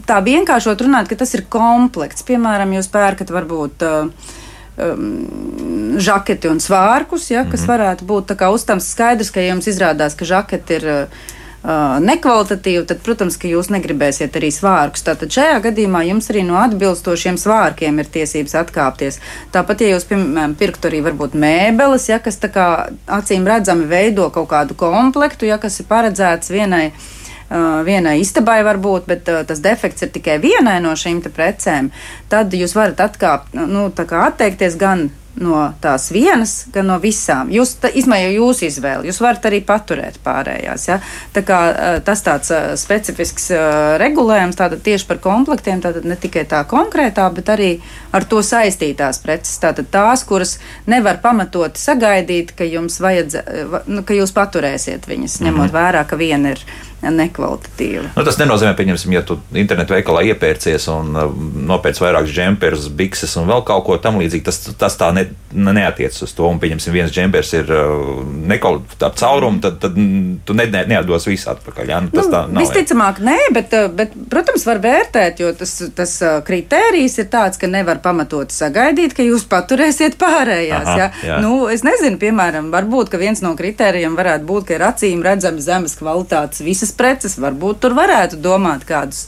tā 0.07 0.21
vienkāršot 0.25 0.83
runāt, 0.85 1.09
ka 1.09 1.17
tas 1.17 1.33
ir 1.35 1.47
komplekts. 1.49 2.27
Piemēram, 2.27 2.75
jūs 2.77 2.91
pērkat 2.93 3.33
varbūt. 3.33 3.87
Uh, 3.87 4.35
um, 4.77 5.97
žaketi 5.99 6.51
un 6.51 6.61
svārkus, 6.61 7.31
ja, 7.31 7.45
kas 7.45 7.63
-hmm. 7.63 7.73
varētu 7.73 8.05
būt 8.05 8.35
uztams 8.53 8.91
skaidrs, 8.93 9.31
ka 9.31 9.41
jums 9.41 9.67
izrādās, 9.67 10.15
ka 10.15 10.25
žaketi 10.25 10.75
ir 10.75 10.85
uh, 10.87 11.09
nekvalitatīvu, 11.65 12.85
tad, 12.87 13.01
protams, 13.03 13.37
ka 13.41 13.49
jūs 13.51 13.71
negribēsiet 13.75 14.37
arī 14.39 14.53
svārkus. 14.55 15.03
Tātad 15.07 15.33
šajā 15.35 15.59
gadījumā 15.65 16.05
jums 16.07 16.31
arī 16.31 16.45
no 16.47 16.59
atbilstošiem 16.61 17.39
svārkiem 17.41 17.99
ir 17.99 18.11
tiesības 18.13 18.55
atkāpties. 18.63 19.19
Tāpat, 19.55 19.83
ja 19.83 19.97
jūs, 19.97 20.07
piemēram, 20.11 20.55
pirktu 20.59 20.91
arī 20.91 21.03
varbūt 21.09 21.35
mēbeles, 21.35 22.09
ja, 22.13 22.21
kas 22.23 22.39
tā 22.43 22.53
kā 22.55 22.69
acīm 23.19 23.47
redzami 23.49 23.89
veido 23.91 24.31
kaut 24.35 24.51
kādu 24.53 24.79
komplektu, 24.79 25.49
ja, 25.51 25.59
kas 25.63 25.81
ir 25.81 25.91
paredzēts 25.91 26.55
vienai. 26.55 26.91
Vienai 27.87 28.17
istabai 28.19 28.57
var 28.67 28.81
būt, 28.83 29.05
bet 29.07 29.29
tas 29.47 29.61
defekts 29.63 30.03
ir 30.03 30.09
tikai 30.11 30.41
vienai 30.43 30.81
no 30.83 30.97
šīm 30.99 31.21
precēm, 31.31 31.93
tad 32.27 32.51
jūs 32.51 32.75
varat 32.75 32.99
atkāpt, 33.05 33.55
nu, 33.55 33.85
atteikties 33.95 34.75
gan 34.81 35.05
no 35.41 35.67
tās 35.81 36.09
vienas, 36.13 36.55
gan 36.73 36.89
no 36.91 36.97
visām. 37.03 37.51
Jūs 37.53 37.77
izmaiņa 37.97 38.33
jūsu 38.35 38.67
izvēle. 38.71 39.07
Jūs 39.09 39.21
varat 39.21 39.49
arī 39.49 39.61
paturēt 39.67 40.19
pārējās. 40.25 40.87
Ja? 40.89 40.99
Tā 41.35 41.43
kā, 41.47 41.61
tas 42.07 42.25
tāds 42.27 42.53
specifisks 42.81 43.51
regulējums 44.03 44.59
tātad 44.59 44.83
tieši 44.87 45.09
par 45.11 45.21
komplektiem, 45.25 45.83
tātad 45.85 46.09
ne 46.09 46.17
tikai 46.21 46.47
tā 46.49 46.63
konkrētā, 46.69 47.29
bet 47.37 47.53
arī 47.53 47.71
ar 48.17 48.25
to 48.25 48.43
saistītās 48.45 49.21
preces. 49.25 49.59
Tātad 49.63 49.91
tās, 49.93 50.25
kuras 50.29 50.57
nevar 50.89 51.21
pamatoti 51.25 51.81
sagaidīt, 51.81 52.57
ka 52.57 52.69
jums 52.69 53.01
vajadz, 53.03 53.41
nu, 53.91 54.05
ka 54.07 54.17
jūs 54.17 54.35
paturēsiet 54.37 55.09
viņas, 55.09 55.41
ņemot 55.45 55.57
mm 55.57 55.67
-hmm. 55.69 55.79
vērā, 55.79 56.05
ka 56.09 56.17
viena 56.17 56.57
ir 56.57 56.65
nekvalitatīva. 57.03 58.11
Nu, 58.17 58.25
tas 58.25 58.39
nenozīmē, 58.41 58.73
pieņemsim, 58.77 59.13
ja 59.15 59.23
tu 59.27 59.39
internetu 59.55 59.95
veikalā 59.95 60.25
iepērcies 60.33 60.89
un 60.93 61.13
nopērci 61.69 62.03
vairākus 62.03 62.33
džemperus, 62.35 62.89
bikses 62.97 63.37
un 63.41 63.51
vēl 63.51 63.65
kaut 63.69 63.85
ko 63.87 63.99
tamlīdzīgu. 64.03 64.45
Tas, 64.47 64.63
tas 64.81 64.97
tā 64.99 65.11
ne, 65.15 65.26
neatiecas 65.53 66.23
uz 66.27 66.33
to. 66.37 66.47
Un, 66.51 66.61
pieņemsim, 66.63 66.95
viens 66.95 67.13
džempers 67.13 67.53
ir 67.59 67.71
uh, 67.73 68.21
nekvalitatīvs 68.53 69.21
caurums, 69.21 69.63
tad, 69.65 69.79
tad 69.83 69.97
tu 69.97 70.57
ne, 70.57 70.67
ne, 70.73 70.83
neatdos 70.91 71.27
visu 71.29 71.51
atpakaļ. 71.53 71.91
Ja? 71.93 72.01
Nu, 72.05 72.13
tas 72.15 72.29
nu, 72.29 72.33
tā 72.35 72.43
nav. 72.51 72.65
Visticamāk, 72.65 73.21
nē, 73.27 73.37
bet, 73.57 73.75
uh, 73.77 73.89
bet, 73.93 74.15
protams, 74.33 74.67
var 74.69 74.81
vērtēt, 74.85 75.43
jo 75.43 75.53
tas, 75.57 75.75
tas 75.97 76.17
kritērijs 76.47 77.19
ir 77.23 77.29
tāds, 77.33 77.61
ka 77.61 77.71
nevar 77.71 78.01
pamatot 78.05 78.55
sagaidīt, 78.55 79.17
ka 79.17 79.27
jūs 79.27 79.47
paturēsiet 79.51 80.19
pārējās. 80.21 80.87
Aha, 80.87 80.97
ja? 81.01 81.11
jā. 81.33 81.43
nu, 81.45 81.67
es 81.73 81.85
nezinu, 81.87 82.21
piemēram, 82.23 82.71
varbūt 82.75 83.15
viens 83.21 83.43
no 83.45 83.55
kritērijiem 83.59 84.17
varētu 84.19 84.49
būt, 84.49 84.69
ka 84.69 84.77
ir 84.77 84.87
acīm 84.91 85.25
redzami 85.25 85.65
zemes 85.65 85.97
kvalitātes 85.99 86.65
visas 86.65 86.93
preces, 86.97 87.39
varbūt 87.41 87.81
tur 87.85 87.97
varētu 87.97 88.41
domāt 88.43 88.85
kādus 88.89 89.27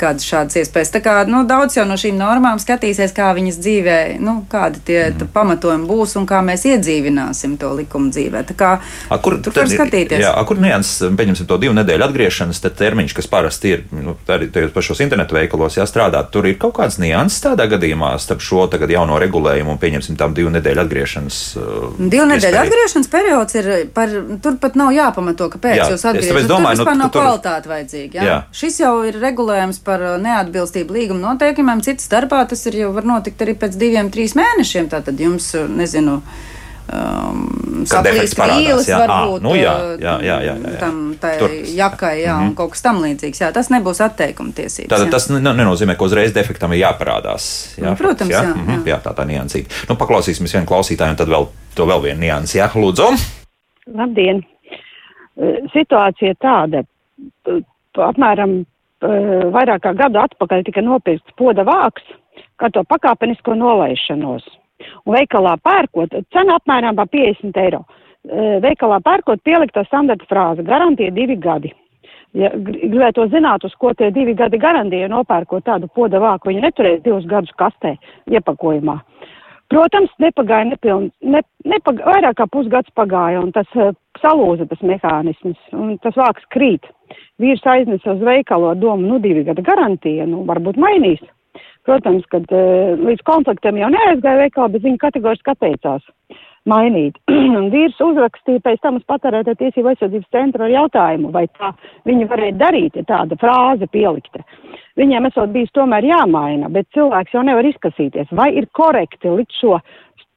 kādas 0.00 0.26
šādas 0.26 0.58
iespējas. 0.62 0.92
Tā 0.94 1.02
kā 1.04 1.16
nu, 1.28 1.42
daudz 1.48 1.76
jau 1.78 1.86
no 1.88 1.96
šīm 2.00 2.18
normām 2.20 2.60
skatīsies, 2.62 3.14
kā 3.16 3.30
viņas 3.36 3.60
dzīvē, 3.60 3.98
nu, 4.24 4.40
kādi 4.50 4.82
tie 4.88 5.00
mm. 5.10 5.30
pamatojumi 5.34 5.88
būs 5.88 6.16
un 6.20 6.28
kā 6.30 6.40
mēs 6.46 6.66
iedzīvināsim 6.70 7.56
to 7.60 7.72
likumu 7.78 8.12
dzīvē. 8.14 8.44
Tā 8.50 8.56
kā 8.58 8.72
a, 8.80 9.20
kur 9.22 9.38
tur 9.44 9.56
var 9.56 9.70
skatīties. 9.70 10.24
Jā, 10.24 10.32
a, 10.34 10.44
kur 10.48 10.60
nianses, 10.62 11.10
pieņemsim 11.18 11.48
to 11.50 11.60
divu 11.62 11.76
nedēļu 11.78 12.06
atgriešanas 12.08 12.62
termiņš, 12.80 13.16
kas 13.16 13.30
parasti 13.30 13.74
ir 13.74 13.84
nu, 13.94 14.16
arī 14.30 14.50
tajos 14.52 14.74
pašos 14.74 15.02
internetu 15.04 15.36
veikalos 15.36 15.78
jāstrādā. 15.78 16.22
Tur 16.32 16.48
ir 16.50 16.58
kaut 16.60 16.76
kāds 16.78 17.00
nianses 17.02 17.42
tādā 17.44 17.66
gadījumā 17.70 18.14
starp 18.22 18.44
šo 18.44 18.66
jauno 18.90 19.18
regulējumu 19.20 19.74
un 19.74 19.80
pieņemsim 19.80 20.16
tām 20.18 20.34
divu 20.36 20.52
nedēļu 20.54 20.82
atgriešanas. 20.84 21.40
Uh, 21.58 21.98
divu 22.00 22.26
nedēļu 22.30 22.60
atgriešanas 22.62 23.10
periods 23.12 23.58
ir 23.58 23.70
par, 23.94 24.12
tur 24.42 24.56
pat 24.62 24.78
nav 24.78 24.92
jāpamato, 24.94 25.50
kāpēc 25.52 25.76
jā, 25.78 25.88
jūs 25.92 26.06
atgriežaties. 26.10 26.48
Tur 26.48 26.64
vispār 26.64 26.96
nu, 26.96 27.02
nav 27.02 27.12
kvalitāte 27.14 27.70
vajadzīga. 27.70 28.18
Jā? 28.18 28.26
Jā. 28.30 28.38
Šis 28.56 28.80
jau 28.82 28.94
ir 29.08 29.18
regulējums 29.20 29.80
par 29.86 29.89
par 29.90 30.06
uh, 30.06 30.14
neatbilstību 30.22 30.94
līguma 30.94 31.32
noteikumiem. 31.32 31.82
Cits 31.84 32.06
starpā 32.06 32.44
tas 32.50 32.62
ir 32.70 32.80
jau 32.84 32.94
var 32.96 33.08
notikt 33.08 33.42
arī 33.42 33.56
pēc 33.58 33.76
diviem, 33.80 34.12
trīs 34.14 34.36
mēnešiem. 34.38 34.90
Tātad 34.92 35.20
jums, 35.20 35.50
uh, 35.58 35.66
nezinu, 35.70 36.20
um, 36.94 37.40
saplīst 37.90 38.36
krīlis, 38.38 38.90
varbūt 38.90 39.44
nu, 39.44 39.54
jā, 39.58 39.74
jā, 40.02 40.14
jā, 40.26 40.36
jā, 40.46 40.54
jā. 40.62 40.76
tam 40.82 41.00
jakai, 41.16 42.14
jā, 42.22 42.36
mm 42.36 42.40
-hmm. 42.40 42.46
un 42.46 42.54
kaut 42.58 42.74
kas 42.76 42.84
tam 42.86 43.02
līdzīgs. 43.02 43.42
Jā, 43.42 43.50
tas 43.56 43.70
nebūs 43.70 44.02
atteikuma 44.04 44.52
tiesības. 44.56 44.90
Tātad 44.92 45.08
jā. 45.08 45.10
tas 45.10 45.28
nenozīmē, 45.30 45.96
ka 45.96 46.04
uzreiz 46.04 46.32
defektam 46.34 46.72
ir 46.72 46.84
jāparādās. 46.84 47.74
Jā, 47.78 47.90
nu, 47.90 47.96
Protams, 47.96 48.30
jā. 48.30 48.42
Jā, 48.42 48.54
mm 48.54 48.66
-hmm, 48.66 48.86
jā. 48.86 48.94
jā 48.94 49.00
tā 49.02 49.14
tā 49.14 49.26
niansīta. 49.26 49.74
Nu, 49.88 49.96
paklausīsimies 49.96 50.54
vienu 50.54 50.66
klausītāju, 50.66 51.10
un 51.10 51.16
tad 51.16 51.28
vēl 51.28 51.46
to 51.74 51.86
vēl 51.86 52.02
vienu 52.02 52.20
niansi. 52.20 52.58
Jā, 52.58 52.70
lūdzu. 52.74 53.10
Labdien! 53.94 54.46
Situācija 55.72 56.34
tāda, 56.36 56.82
apmēram 57.96 58.60
Eh, 58.60 58.69
vairāk 59.00 59.84
kā 59.84 59.94
gadu 59.96 60.20
atpakaļ 60.20 60.64
tika 60.66 60.82
nopirkts 60.84 61.36
poda 61.36 61.64
vāks, 61.64 62.02
kā 62.60 62.70
to 62.72 62.84
pakāpenisko 62.84 63.54
nolaišanos. 63.56 64.44
Un 65.04 65.16
veikalā 65.16 65.56
pērkot, 65.62 66.14
cena 66.32 66.56
apmēram 66.60 66.96
pa 66.96 67.06
50 67.06 67.56
eiro. 67.60 67.84
Eh, 68.28 68.58
veikalā 68.60 69.00
pērkot 69.00 69.40
pieliktā 69.44 69.84
standarta 69.86 70.26
frāze- 70.28 70.64
garantija 70.72 71.10
divi 71.10 71.36
gadi. 71.36 71.72
Ja 72.36 72.50
gribētu 72.54 73.26
zināt, 73.32 73.64
uz 73.64 73.74
ko 73.74 73.92
tie 73.94 74.10
divi 74.10 74.34
gadi 74.34 74.58
garantija, 74.58 75.08
nopērkot 75.08 75.64
tādu 75.64 75.88
poda 75.88 76.20
vāku, 76.20 76.52
viņi 76.52 76.62
neturēs 76.62 77.02
divus 77.02 77.24
gadus 77.24 77.50
kastē 77.58 77.96
iepakojumā. 78.28 79.00
Protams, 79.70 80.10
nepagāja 80.18 80.66
nepiln, 80.72 81.10
ne, 81.22 81.42
nepagāja, 81.68 82.08
vairāk 82.08 82.38
kā 82.40 82.46
pusgads 82.50 82.90
pagāja, 82.98 83.42
un 83.44 83.52
tas 83.54 83.68
uh, 83.78 83.92
salūza 84.18 84.66
tas 84.70 84.80
mehānisms, 84.82 85.58
un 85.76 85.94
tas 86.02 86.16
vāks 86.18 86.46
krīt. 86.54 86.88
Vīrs 87.42 87.62
aiznesa 87.66 88.16
uz 88.16 88.24
veikalu 88.26 88.72
ar 88.72 88.80
domu, 88.80 89.06
nu, 89.06 89.20
divi 89.22 89.44
gada 89.46 89.62
garantija, 89.62 90.26
nu, 90.26 90.42
varbūt 90.48 90.80
mainīs. 90.80 91.22
Protams, 91.86 92.26
kad 92.34 92.50
uh, 92.50 92.98
līdz 92.98 93.22
konfliktam 93.30 93.78
jau 93.78 93.92
neaizgāja 93.94 94.42
veikalā, 94.42 94.72
bet 94.74 94.86
viņa 94.88 95.04
kategoriski 95.06 95.54
atteicās 95.54 96.02
mainīt. 96.68 97.16
vīrs 97.74 98.00
uzrakstīja 98.04 98.62
pēc 98.64 98.82
tam 98.84 98.98
uz 99.00 99.06
patērētāju 99.08 99.60
tiesību 99.62 99.92
aizsardzības 99.92 100.34
centru 100.34 100.66
ar 100.66 100.74
jautājumu, 100.74 101.32
vai 101.34 101.46
tā 101.56 101.72
viņi 102.08 102.28
varēja 102.30 102.58
darīt, 102.60 102.98
ja 103.00 103.06
tāda 103.08 103.38
frāze 103.40 103.88
pielikta. 103.92 104.44
Viņiem 105.00 105.30
esot 105.30 105.52
bijis 105.54 105.72
tomēr 105.76 106.04
jāmaina, 106.04 106.68
bet 106.72 106.90
cilvēks 106.96 107.34
jau 107.34 107.44
nevar 107.46 107.66
izkasīties, 107.68 108.32
vai 108.36 108.50
ir 108.58 108.68
korekti 108.76 109.32
likt 109.32 109.54
šo 109.60 109.78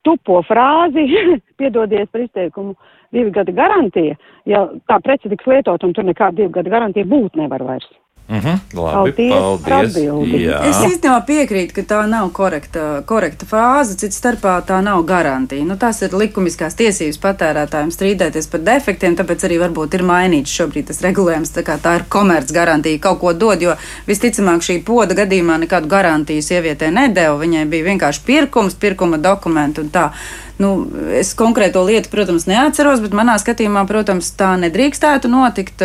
tupo 0.03 0.41
frāzi, 0.47 1.07
piedodies 1.59 2.11
par 2.11 2.23
izteikumu, 2.23 2.77
divi 3.13 3.33
gadi 3.33 3.55
garantija, 3.55 4.15
ja 4.49 4.65
tā 4.89 4.99
prece 5.03 5.31
tiks 5.31 5.47
lietot 5.49 5.83
un 5.83 5.93
tur 5.93 6.07
nekāda 6.07 6.41
divu 6.41 6.53
gadu 6.55 6.73
garantija 6.73 7.09
būt 7.09 7.37
nevar 7.39 7.63
vairs. 7.65 7.89
Mm 8.27 8.39
-hmm, 8.39 8.57
labi, 8.73 9.11
paldies. 9.11 9.93
paldies. 9.93 10.47
Es 10.69 10.77
īstenībā 10.77 11.25
piekrītu, 11.27 11.73
ka 11.75 11.81
tā 11.81 12.05
nav 12.07 12.29
korekta, 12.29 13.03
korekta 13.05 13.45
frāze, 13.45 13.97
cits 13.97 14.21
starpā 14.21 14.61
tā 14.63 14.81
nav 14.83 15.03
garantija. 15.03 15.65
Nu, 15.65 15.75
tās 15.75 16.01
ir 16.01 16.13
likumiskās 16.13 16.75
tiesības 16.75 17.19
patērētājiem 17.19 17.91
strīdēties 17.91 18.47
par 18.51 18.59
defektiem, 18.59 19.15
tāpēc 19.15 19.43
arī 19.43 19.57
varbūt 19.59 19.93
ir 19.93 20.03
mainīts 20.03 20.55
šobrīd 20.55 20.87
tas 20.87 21.01
regulējums. 21.01 21.51
Tā, 21.51 21.77
tā 21.83 21.95
ir 21.95 22.03
komerc 22.09 22.51
garantija, 22.51 22.99
kaut 22.99 23.19
ko 23.19 23.33
dod, 23.33 23.61
jo 23.61 23.75
visticamāk 24.07 24.63
šī 24.63 24.83
poda 24.83 25.13
gadījumā 25.13 25.57
nekādu 25.57 25.87
garantiju 25.87 26.41
sievietē 26.41 26.91
nedēva. 26.91 27.37
Viņai 27.39 27.65
bija 27.65 27.83
vienkārši 27.83 28.21
pirkums, 28.25 28.73
pirkuma 28.73 29.17
dokumenti 29.17 29.81
un 29.81 29.89
tā. 29.89 30.11
Nu, 30.57 30.87
es 31.11 31.33
konkrēto 31.33 31.81
lietu, 31.85 32.09
protams, 32.09 32.45
neatceros, 32.45 33.01
bet 33.01 33.11
manā 33.11 33.39
skatījumā, 33.41 33.87
protams, 33.89 34.31
tā 34.37 34.53
nedrīkstētu 34.61 35.27
notikt. 35.27 35.81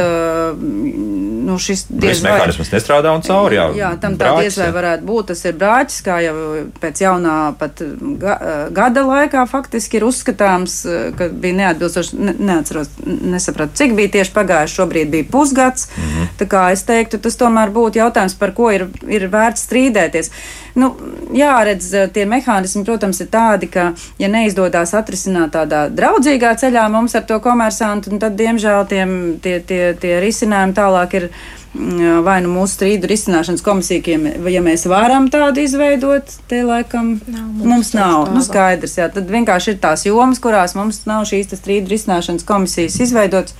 Nu, 1.48 1.56
šis 1.62 1.86
diez 1.88 2.20
vai 2.20 2.34
mehānisms 2.34 2.68
nestrādā 2.74 3.12
un 3.16 3.22
cauri. 3.24 3.56
Jā, 3.56 3.68
jā 3.78 3.90
tam 4.02 4.18
tā 4.20 4.34
diez 4.42 4.58
vai 4.60 4.68
varētu 4.74 5.06
būt. 5.08 5.30
Tas 5.30 5.40
ir 5.48 5.56
brāķis, 5.56 6.02
kā 6.04 6.18
jau 6.20 6.34
pēc 6.82 7.02
jaunā 7.06 7.36
pat 7.60 7.80
ga, 8.20 8.34
gada 8.74 9.04
laikā 9.08 9.46
faktiski 9.48 9.96
ir 10.00 10.04
uzskatāms, 10.10 10.76
ka 11.16 11.30
bija 11.32 11.58
neatbilstoši. 11.62 12.20
Ne, 12.20 12.36
neatceros, 12.50 12.92
nesapratu, 13.06 13.78
cik 13.80 13.96
bija 13.96 14.12
tieši 14.18 14.34
pagājuši. 14.36 14.76
Šobrīd 14.82 15.12
bija 15.14 15.28
pusgads. 15.32 15.88
Mm 15.96 16.12
-hmm. 16.12 16.30
Tā 16.42 16.48
kā 16.52 16.68
es 16.72 16.84
teiktu, 16.84 17.18
tas 17.18 17.40
tomēr 17.40 17.72
būtu 17.72 18.02
jautājums, 18.02 18.36
par 18.38 18.52
ko 18.54 18.70
ir, 18.70 18.88
ir 19.08 19.28
vērts 19.32 19.64
strīdēties. 19.68 20.30
Nu, 20.78 20.92
jāredz, 21.34 21.90
tie 22.14 22.24
mehānismi, 22.28 22.84
protams, 22.86 23.20
ir 23.22 23.30
tādi, 23.32 23.68
ka, 23.72 23.90
ja 24.20 24.30
neizdodas 24.32 24.94
atrisināt 24.96 25.54
tādā 25.56 25.86
draudzīgā 25.92 26.54
ceļā 26.60 26.88
mums 26.92 27.16
ar 27.18 27.26
to 27.28 27.40
komersantu, 27.44 28.16
tad, 28.22 28.36
diemžēl, 28.38 28.84
tiem, 28.90 29.14
tie, 29.44 29.58
tie, 29.60 29.94
tie 29.98 30.18
risinājumi 30.24 30.76
tālāk 30.76 31.16
ir 31.18 31.28
mm, 31.28 32.20
vai 32.26 32.38
nu 32.44 32.52
mūsu 32.54 32.78
strīdu 32.78 33.10
risināšanas 33.10 33.64
komisija, 33.66 34.20
ja 34.54 34.62
mēs 34.64 34.86
varam 34.90 35.30
tādu 35.32 35.64
izveidot, 35.66 36.38
te 36.50 36.62
laikam 36.66 37.16
nav, 37.26 37.48
mums, 37.48 37.66
mums 37.72 37.96
nav. 37.98 38.28
Nu, 38.34 38.44
skaidrs, 38.44 38.98
jā, 39.00 39.10
tad 39.14 39.30
vienkārši 39.32 39.74
ir 39.74 39.82
tās 39.82 40.06
jomas, 40.08 40.42
kurās 40.42 40.76
mums 40.78 41.04
nav 41.10 41.26
šīs 41.28 41.52
strīdu 41.58 41.94
risināšanas 41.94 42.46
komisijas 42.48 43.00
izveidotas 43.08 43.58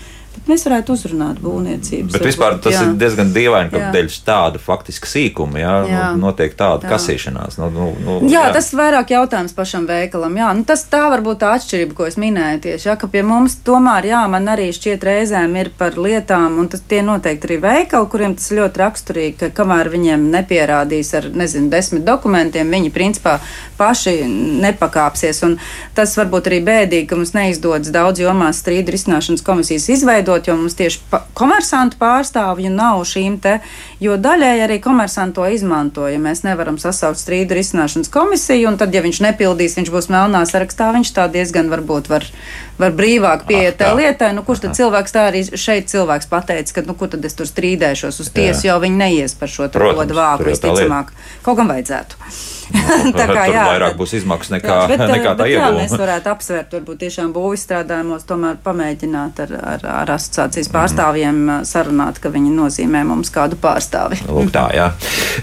Mēs 0.49 0.65
varētu 0.67 0.95
uzrunāt 0.95 1.41
būvniecības. 1.43 2.15
Bet 2.15 2.25
vispār 2.25 2.57
tas 2.63 2.77
jā. 2.77 2.85
ir 2.87 2.95
diezgan 3.01 3.33
dīvaini, 3.35 3.71
ka 3.73 3.91
dēļ 3.95 4.09
tāda 4.25 4.61
faktiski 4.63 5.09
sīkuma 5.11 5.61
jā, 5.61 5.75
jā. 5.89 6.05
Nu, 6.15 6.29
notiek 6.29 6.55
tāda 6.59 6.87
jā. 6.87 6.93
kasīšanās. 6.95 7.59
Nu, 7.61 7.69
nu, 7.75 7.89
nu, 8.05 8.17
jā, 8.31 8.47
jā, 8.47 8.53
tas 8.55 8.71
vairāk 8.77 9.13
jautājums 9.13 9.57
pašam 9.57 9.89
veikalam. 9.89 10.37
Jā, 10.39 10.53
nu, 10.57 10.65
tas 10.69 10.85
tā 10.91 11.03
varbūt 11.13 11.43
tā 11.43 11.51
atšķirība, 11.59 11.97
ko 11.99 12.07
es 12.09 12.19
minēju 12.21 12.63
tieši, 12.69 12.89
jā, 12.91 12.97
ka 13.01 13.11
pie 13.13 13.25
mums 13.27 13.59
tomēr, 13.67 14.09
jā, 14.13 14.23
man 14.31 14.49
arī 14.55 14.69
šķiet 14.77 15.07
reizēm 15.09 15.59
ir 15.61 15.73
par 15.79 15.99
lietām, 15.99 16.61
un 16.63 16.71
tas 16.73 16.85
tie 16.89 17.03
noteikti 17.07 17.51
arī 17.51 17.59
veikali, 17.65 18.11
kuriem 18.13 18.37
tas 18.39 18.53
ļoti 18.55 18.83
raksturīgi, 18.85 19.37
ka 19.43 19.51
kamēr 19.61 19.93
viņiem 19.93 20.29
nepierādīs 20.33 21.13
ar, 21.19 21.31
nezinu, 21.35 21.71
desmit 21.73 22.07
dokumentiem, 22.09 22.73
viņi 22.73 22.95
principā 22.95 23.39
paši 23.79 24.17
nepakāpsies. 24.65 25.43
Un 25.47 25.59
tas 25.97 26.17
varbūt 26.19 26.51
arī 26.51 26.63
bēdīgi, 26.67 27.09
ka 27.11 27.19
mums 27.19 27.35
neizdodas 27.37 27.93
daudz 27.95 28.23
jomās 28.23 28.63
strīdu 28.63 28.95
risināšanas 28.95 29.45
komisijas 29.47 29.89
izveidot 29.93 30.28
izveidot, 30.29 30.49
jo 30.49 30.57
mums 30.57 30.77
tieši 30.77 31.01
pa 31.11 31.23
komersantu 31.35 31.97
pārstāvju 31.99 32.71
nav 32.71 33.05
šīm 33.05 33.39
te, 33.41 33.61
jo 34.01 34.17
daļēji 34.17 34.65
arī 34.65 34.79
komersanti 34.81 35.35
to 35.39 35.47
izmanto. 35.49 36.09
Ja 36.09 36.19
mēs 36.19 36.45
nevaram 36.45 36.79
sasaukt 36.79 37.19
strīdu 37.19 37.57
risināšanas 37.57 38.11
komisiju, 38.13 38.69
un 38.69 38.79
tad, 38.79 38.95
ja 38.95 39.03
viņš 39.03 39.23
nepildīs, 39.25 39.77
viņš 39.79 39.91
būs 39.91 40.11
melnā 40.13 40.45
sarakstā, 40.47 40.93
viņš 40.93 41.13
tā 41.17 41.29
diezgan 41.33 41.71
varbūt 41.73 42.09
var, 42.09 42.27
var 42.79 42.95
brīvāk 42.99 43.47
pieiet 43.49 43.79
tai 43.81 43.93
lietai. 43.99 44.33
Nu, 44.37 44.45
kurš 44.47 44.67
tad 44.67 44.77
cilvēks 44.79 45.15
tā 45.15 45.29
arī 45.31 45.43
šeit 45.49 45.91
cilvēks 45.93 46.31
pateica, 46.31 46.79
ka, 46.79 46.87
nu, 46.89 46.97
kur 46.99 47.11
tad 47.13 47.25
es 47.27 47.37
tur 47.39 47.49
strīdēšos 47.51 48.23
uz 48.25 48.31
tiesu, 48.35 48.69
jo 48.69 48.79
viņi 48.83 49.03
neies 49.03 49.35
par 49.39 49.53
šo 49.53 49.71
rodu 49.75 50.19
vāku 50.19 50.51
visticamāk. 50.53 51.13
Kaut 51.47 51.61
kam 51.61 51.75
vajadzētu. 51.75 52.23
tā 53.17 53.27
kā 53.31 53.45
jā, 53.49 53.63
vairāk 53.65 53.97
būs 53.97 54.13
izmaksas 54.19 54.53
nekā, 54.59 54.69
jā, 54.69 54.89
bet, 54.91 55.03
nekā 55.15 55.33
tā 55.39 55.47
iegūma. 55.49 55.83
Mēs 55.83 55.95
varētu 55.97 56.31
apsvērt, 56.33 56.75
varbūt 56.77 57.01
tiešām 57.05 57.33
būvizstrādājumos, 57.37 58.27
tomēr 58.29 58.59
pamēģināt 58.65 59.43
ar, 59.45 59.55
ar, 59.73 59.87
ar 60.03 60.13
asociācijas 60.17 60.71
pārstāvjiem 60.75 61.39
mm. 61.39 61.69
sarunāt, 61.69 62.21
ka 62.23 62.33
viņi 62.35 62.53
nozīmē 62.57 63.05
mums 63.09 63.33
kādu 63.35 63.59
pārstāvi. 63.61 64.21
Lūk, 64.29 64.53
tā, 64.55 64.67
jā. 64.77 64.91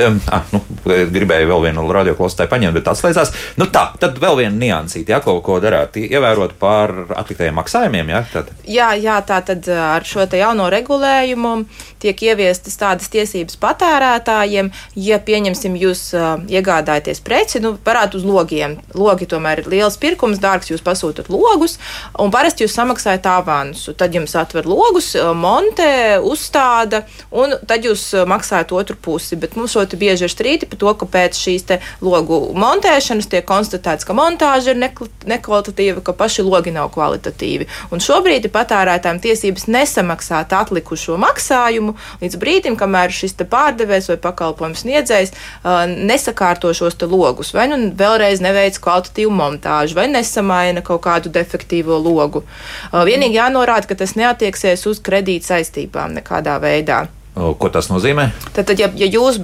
Um, 0.05 0.19
ah, 0.33 0.45
nu, 0.53 0.61
gribēju 0.85 1.49
vēl 1.49 1.65
vienu 1.69 1.87
radioklausītāju 1.97 2.51
paņemt, 2.51 2.77
bet 2.77 2.91
atslēdzās. 2.93 3.33
Nu 3.61 3.69
tā, 3.73 3.87
tad 4.01 4.21
vēl 4.21 4.43
viena 4.43 4.55
niansīte, 4.61 5.15
jā, 5.15 5.21
ko, 5.25 5.39
ko 5.45 5.57
darāt, 5.63 5.97
ievērot 5.97 6.57
par 6.61 6.93
atliktajiem 7.25 7.57
maksājumiem, 7.59 8.13
jā? 8.13 8.23
Tad. 8.31 8.53
Jā, 8.69 8.93
jā, 9.01 9.17
tā 9.25 9.41
tad 9.45 9.67
ar 9.69 10.05
šo 10.05 10.25
jauno 10.35 10.69
regulējumu 10.71 11.55
tiek 12.01 12.21
ieviestas 12.29 12.77
tādas 12.77 13.09
tiesības 13.13 13.57
patērētājiem, 13.61 14.71
ja 14.99 15.17
pieņemsim 15.25 15.75
jūs 15.79 16.01
uh, 16.13 16.35
iegādājaties 16.51 17.21
preci, 17.25 17.61
nu, 17.63 17.75
parādu 17.81 18.19
uz 18.19 18.25
logiem. 18.27 18.77
Logi 18.97 19.27
tomēr 19.29 19.63
ir 19.63 19.69
liels 19.71 19.97
pirkums, 20.01 20.41
dārgs, 20.43 20.69
jūs 20.71 20.83
pasūtat 20.85 21.31
logus, 21.33 21.77
un 22.21 22.33
parasti 22.33 22.65
jūs 22.65 22.75
samaksājat 22.77 23.29
avansu. 23.31 23.95
Tad 23.97 24.15
jums 24.15 24.35
atver 24.37 24.67
logus, 24.69 25.13
montē, 25.15 26.19
uzstāda, 26.23 27.03
un 27.33 27.55
tad 27.67 27.87
jūs 27.87 28.07
maksājat 28.29 28.75
otru 28.75 28.97
pusi. 29.01 29.39
Bet 29.39 29.57
mums 29.57 29.75
ļoti 29.77 29.99
bieži 29.99 30.27
ir 30.27 30.33
strīdi 30.33 30.69
par 30.69 30.81
to, 30.81 30.93
ka 31.01 31.09
pēc 31.17 31.39
šīs 31.39 31.65
logu 32.05 32.37
montēšanas 32.53 33.29
tiek 33.31 33.45
konstatēts, 33.47 34.05
ka 34.05 34.13
montāža 34.17 34.75
ir 34.75 34.81
nekvalitatīva, 34.83 36.03
ka 36.05 36.13
paši 36.13 36.45
logi 36.45 36.75
nav 36.75 36.91
kvalitatīvi. 37.15 37.67
Un 37.91 37.99
šobrīd 38.03 38.47
patērētājiem 38.51 39.21
tiesības 39.23 39.67
nesamaksāt 39.67 40.53
atlikušo 40.53 41.17
maksājumu 41.17 41.95
līdz 42.21 42.39
brīdim, 42.39 42.75
kamēr 42.77 43.11
šis 43.11 43.35
pārdevējs 43.49 44.09
vai 44.09 44.17
pakalpojums 44.17 44.83
sniedzējs 44.83 45.31
uh, 45.31 45.85
nesakārto 45.87 46.73
šos 46.73 46.95
logus, 47.05 47.53
vai 47.53 47.67
nu 47.69 47.91
vēlreiz 47.95 48.41
neveic 48.41 48.79
kvalitatīvu 48.79 49.31
montāžu, 49.31 49.95
vai 49.95 50.07
nesamaina 50.07 50.81
kaut 50.81 51.03
kādu 51.05 51.29
defektīvo 51.29 51.97
logu. 51.99 52.43
Uh, 52.91 53.03
vienīgi 53.05 53.39
jānorāda, 53.39 53.87
ka 53.87 53.95
tas 53.95 54.15
neatieksies 54.15 54.85
uz 54.87 54.99
kredīt 54.99 55.45
saistībām 55.45 56.15
nekādā 56.15 56.57
veidā. 56.59 57.07
Ko 57.35 57.67
tas 57.69 57.89
nozīmē? 57.91 58.29
Tad, 58.55 58.63
tad 58.69 58.79
ja, 58.79 58.87
ja 58.95 59.09
jūs 59.11 59.41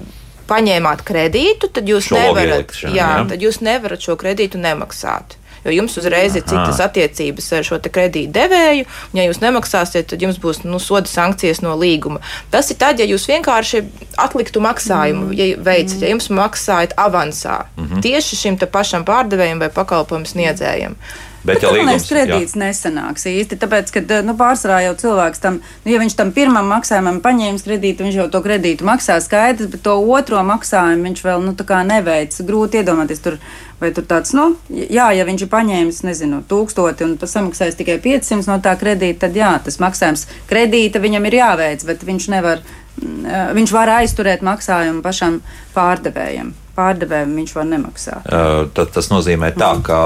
paņēmāt 0.47 1.03
kredītu, 1.07 1.67
tad 1.75 1.87
jūs, 1.87 2.07
nevarat, 2.15 2.71
jā, 2.83 2.91
jā. 2.95 3.11
Tad 3.27 3.43
jūs 3.43 3.59
nevarat 3.63 4.03
šo 4.03 4.15
kredītu 4.19 4.59
nemaksāt 4.59 5.40
jo 5.65 5.73
jums 5.75 5.97
uzreiz 5.97 6.35
ir 6.35 6.45
citas 6.47 6.81
attiecības 6.83 7.51
ar 7.57 7.67
šo 7.67 7.79
kredītu 7.81 8.33
devēju. 8.35 8.85
Ja 9.17 9.25
jūs 9.27 9.41
nemaksāsiet, 9.43 10.09
tad 10.11 10.21
jums 10.21 10.39
būs 10.41 10.63
nu, 10.65 10.79
soda 10.79 11.09
sankcijas 11.09 11.61
no 11.65 11.75
līguma. 11.79 12.21
Tas 12.53 12.71
ir 12.71 12.79
tad, 12.81 12.99
ja 12.99 13.07
jūs 13.09 13.27
vienkārši 13.29 13.83
atliktu 14.21 14.63
maksājumu, 14.63 15.29
mm. 15.29 15.35
ja 15.37 15.49
veicat, 15.65 15.97
ja 16.01 16.13
jums 16.13 16.29
maksājat 16.29 16.95
avansā 16.97 17.65
mm 17.75 17.85
-hmm. 17.87 18.01
tieši 18.01 18.35
šim 18.35 18.57
pašam 18.71 19.05
pārdevējam 19.05 19.59
vai 19.59 19.69
pakalpojumu 19.69 20.25
sniedzējam. 20.25 20.95
Bet, 21.41 21.55
bet 21.55 21.63
ja 21.65 21.71
līgums, 21.73 22.03
kredīts 22.05 22.53
jā. 22.53 22.59
nesanāks 22.61 23.23
īsti, 23.25 23.57
tāpēc, 23.63 23.89
ka 23.95 24.03
nu, 24.21 24.35
pārsvarā 24.37 24.83
jau 24.85 24.93
cilvēks 24.99 25.41
tam, 25.41 25.57
nu, 25.57 25.89
ja 25.89 25.97
viņš 25.97 26.15
tam 26.19 26.29
pirmam 26.35 26.69
maksājumam 26.69 27.17
paņēmis 27.23 27.65
kredītu, 27.65 28.05
viņš 28.05 28.19
jau 28.19 28.27
to 28.35 28.43
kredītu 28.45 28.85
maksā 28.85 29.17
skaidrs, 29.25 29.71
bet 29.73 29.81
to 29.87 29.95
otro 30.13 30.43
maksājumu 30.45 31.09
viņš 31.09 31.25
vēl 31.25 31.41
nu, 31.47 31.55
neveic. 31.89 32.37
Grūti 32.45 32.83
iedomāties, 32.83 33.23
tur, 33.25 33.39
vai 33.81 33.89
tur 33.95 34.05
tāds, 34.05 34.35
nu, 34.37 34.51
jā, 34.69 35.09
ja 35.17 35.25
viņš 35.25 35.47
ir 35.47 35.53
paņēmis, 35.55 36.03
nezinu, 36.05 36.43
tūkstoti 36.45 37.07
un 37.07 37.17
samaksājis 37.17 37.79
tikai 37.79 37.97
500 38.05 38.45
no 38.45 38.61
tā 38.61 38.77
kredīta, 38.77 39.25
tad 39.25 39.41
jā, 39.41 39.55
tas 39.65 39.81
maksājums 39.81 40.27
kredīta 40.51 41.01
viņam 41.01 41.25
ir 41.25 41.41
jāveic, 41.41 41.89
bet 41.89 42.05
viņš 42.05 42.33
nevar, 42.37 42.61
mm, 43.01 43.55
viņš 43.57 43.79
var 43.79 43.97
aizturēt 43.97 44.45
maksājumu 44.45 45.01
pašam 45.01 45.41
pārdevējam 45.73 46.53
pārdevējiem 46.77 47.33
viņš 47.41 47.55
var 47.57 47.67
nemaksāt. 47.71 48.27
Uh, 48.27 48.63
tad 48.75 48.93
tas 48.95 49.11
nozīmē 49.11 49.51
tā, 49.57 49.73
mm. 49.75 49.83
ka 49.87 49.99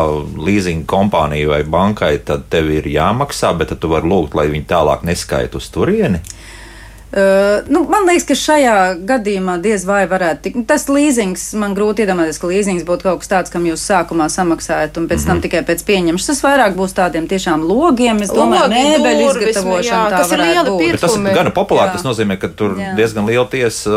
leasing 0.47 0.87
kompānijai 0.89 1.51
vai 1.51 1.61
bankai 1.77 2.15
tad 2.25 2.47
tev 2.53 2.71
ir 2.73 2.89
jāmaksā, 2.89 3.53
bet 3.59 3.75
tu 3.79 3.91
vari 3.91 4.09
lūgt, 4.11 4.37
lai 4.37 4.49
viņi 4.53 4.67
tālāk 4.69 5.05
neskaita 5.07 5.61
uz 5.61 5.69
turieni. 5.73 6.21
Uh, 6.21 6.44
nu, 7.71 7.83
man 7.87 8.03
liekas, 8.09 8.25
ka 8.27 8.35
šajā 8.35 8.75
gadījumā 9.07 9.55
diez 9.63 9.85
vai 9.87 10.01
varētu 10.11 10.41
tikt. 10.43 10.65
Tas 10.67 10.87
līzings, 10.91 11.45
man 11.55 11.75
grūti 11.77 12.03
iedomāties, 12.03 12.39
ka 12.41 12.49
līzings 12.49 12.83
būtu 12.87 13.07
kaut 13.07 13.21
kas 13.23 13.31
tāds, 13.31 13.53
kam 13.53 13.67
jūs 13.69 13.85
sākumā 13.87 14.27
samaksājat, 14.33 14.99
un 14.99 15.07
pēc 15.07 15.15
mm 15.15 15.21
-hmm. 15.21 15.27
tam 15.27 15.37
mhm. 15.37 15.43
tikai 15.45 15.61
pēc 15.69 15.83
pieņemšanas. 15.87 16.27
Tas 16.27 16.43
vairāk 16.43 16.75
būs 16.75 16.95
tādiem 16.97 17.29
tiešām 17.31 17.63
logiem, 17.63 18.21
es 18.21 18.33
domāju, 18.35 18.67
mēbeļu 18.73 19.29
izgatavošana. 19.29 20.09
Tas 20.09 20.31
ir 20.31 20.43
liela 20.43 20.77
pirkuma. 20.77 20.99
Tas 21.07 21.15
ir 21.15 21.39
gana 21.39 21.55
populāri. 21.55 21.87
Jā. 21.87 21.93
Tas 21.93 22.03
nozīmē, 22.03 22.37
ka 22.37 22.47
tur 22.47 22.75
jā. 22.79 22.95
diezgan 22.95 23.25
liela 23.25 23.47
tiesa 23.47 23.89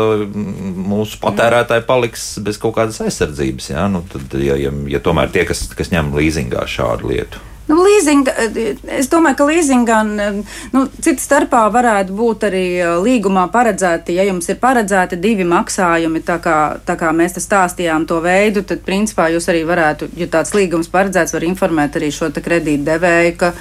mūsu 0.93 1.19
patērētāji 1.19 1.85
paliks 1.85 2.39
bez 2.39 2.57
kaut 2.57 2.75
kādas 2.75 3.01
aizsardzības. 3.01 3.69
Jā? 3.69 3.87
Nu, 3.91 4.03
tad, 4.13 4.39
ja, 4.39 4.55
ja, 4.55 4.71
ja 4.87 4.99
tomēr 4.99 5.31
tie, 5.31 5.43
kas, 5.45 5.67
kas 5.75 5.91
ņem 5.91 6.15
līzingā 6.15 6.63
šādu 6.67 7.11
lietu. 7.11 7.48
Nu, 7.69 7.83
līzinga, 7.85 8.33
es 8.97 9.09
domāju, 9.11 9.37
ka 9.37 9.45
līzingā 9.45 9.99
nu, 10.73 10.81
cits 11.05 11.27
starpā 11.27 11.67
varētu 11.73 12.15
būt 12.17 12.45
arī 12.47 12.63
līgumā 13.05 13.43
paredzēti, 13.53 14.15
ja 14.17 14.25
jums 14.25 14.49
ir 14.49 14.57
paredzēti 14.61 15.19
divi 15.21 15.45
maksājumi, 15.45 16.23
tā 16.25 16.39
kā, 16.41 16.55
tā 16.85 16.95
kā 16.97 17.11
mēs 17.13 17.37
te 17.37 17.43
stāstījām 17.43 18.07
to 18.09 18.17
veidu, 18.25 18.63
tad 18.65 18.81
principā 18.87 19.27
jūs 19.35 19.51
arī 19.53 19.61
varētu, 19.69 20.09
ja 20.17 20.25
tāds 20.33 20.55
līgums 20.57 20.89
paredzēts, 20.89 21.35
var 21.37 21.45
informēt 21.45 21.99
arī 21.99 22.09
šo 22.15 22.31
kredītu 22.33 22.89
devēju, 22.89 23.37
ka 23.37 23.53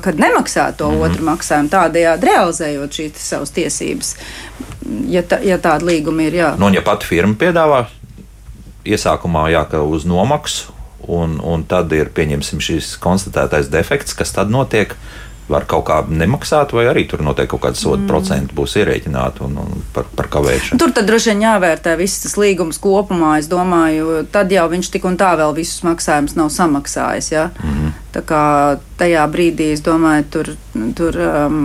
kad 0.00 0.16
nemaksā 0.16 0.72
to 0.72 0.88
mm 0.88 0.96
-hmm. 0.96 1.04
otru 1.04 1.24
maksājumu, 1.24 1.68
tādējādi 1.68 2.24
realizējot 2.24 2.92
šīs 2.92 3.12
savas 3.16 3.50
tiesības, 3.50 4.16
ja, 5.08 5.22
tā, 5.22 5.44
ja 5.44 5.58
tāda 5.58 5.84
līguma 5.84 6.22
ir. 6.22 6.32
Jā. 6.32 6.54
Nu, 6.58 6.66
un 6.66 6.74
ja 6.74 6.82
pati 6.82 7.06
firma 7.06 7.34
piedāvā 7.34 7.84
iesākumā 8.84 9.50
jā, 9.50 9.82
uz 9.82 10.04
nomaksu, 10.04 10.73
un, 11.08 11.38
un 11.42 11.64
tad 11.68 11.92
ir 11.96 12.12
pieņemsim 12.14 12.62
šis 12.62 12.94
konstatētais 13.02 13.70
defekts, 13.72 14.16
kas 14.16 14.34
tad 14.36 14.52
notiek. 14.52 14.96
Var 15.44 15.66
kaut 15.68 15.82
kā 15.84 15.98
nemaksāt, 16.08 16.70
vai 16.72 16.86
arī 16.88 17.02
tur 17.04 17.20
noteikti 17.20 17.50
kaut 17.52 17.66
kāda 17.66 17.76
soda 17.76 18.00
mm. 18.00 18.06
procenta 18.08 18.54
būs 18.56 18.78
ierēķināta 18.80 19.42
un, 19.44 19.58
un 19.60 19.82
par, 19.92 20.06
par 20.16 20.30
kavēšanu. 20.32 20.78
Tur 20.80 20.94
tad 20.96 21.04
droši 21.04 21.34
vien 21.34 21.42
jāvērtē 21.44 21.98
viss 22.00 22.22
tas 22.22 22.38
līgums 22.40 22.80
kopumā. 22.80 23.34
Es 23.42 23.50
domāju, 23.52 24.22
tad 24.32 24.54
jau 24.56 24.64
viņš 24.72 24.88
tik 24.94 25.04
un 25.04 25.18
tā 25.20 25.34
vēl 25.36 25.52
visus 25.58 25.84
maksājumus 25.84 26.38
nav 26.40 26.48
samaksājis. 26.54 27.28
Ja? 27.34 27.50
Mm. 27.60 27.92
Tā 28.14 28.20
kā 28.22 28.42
tajā 28.94 29.24
brīdī, 29.26 29.72
es 29.74 29.80
domāju, 29.82 30.24
tur, 30.30 30.50
tur 30.94 31.16
um, 31.18 31.56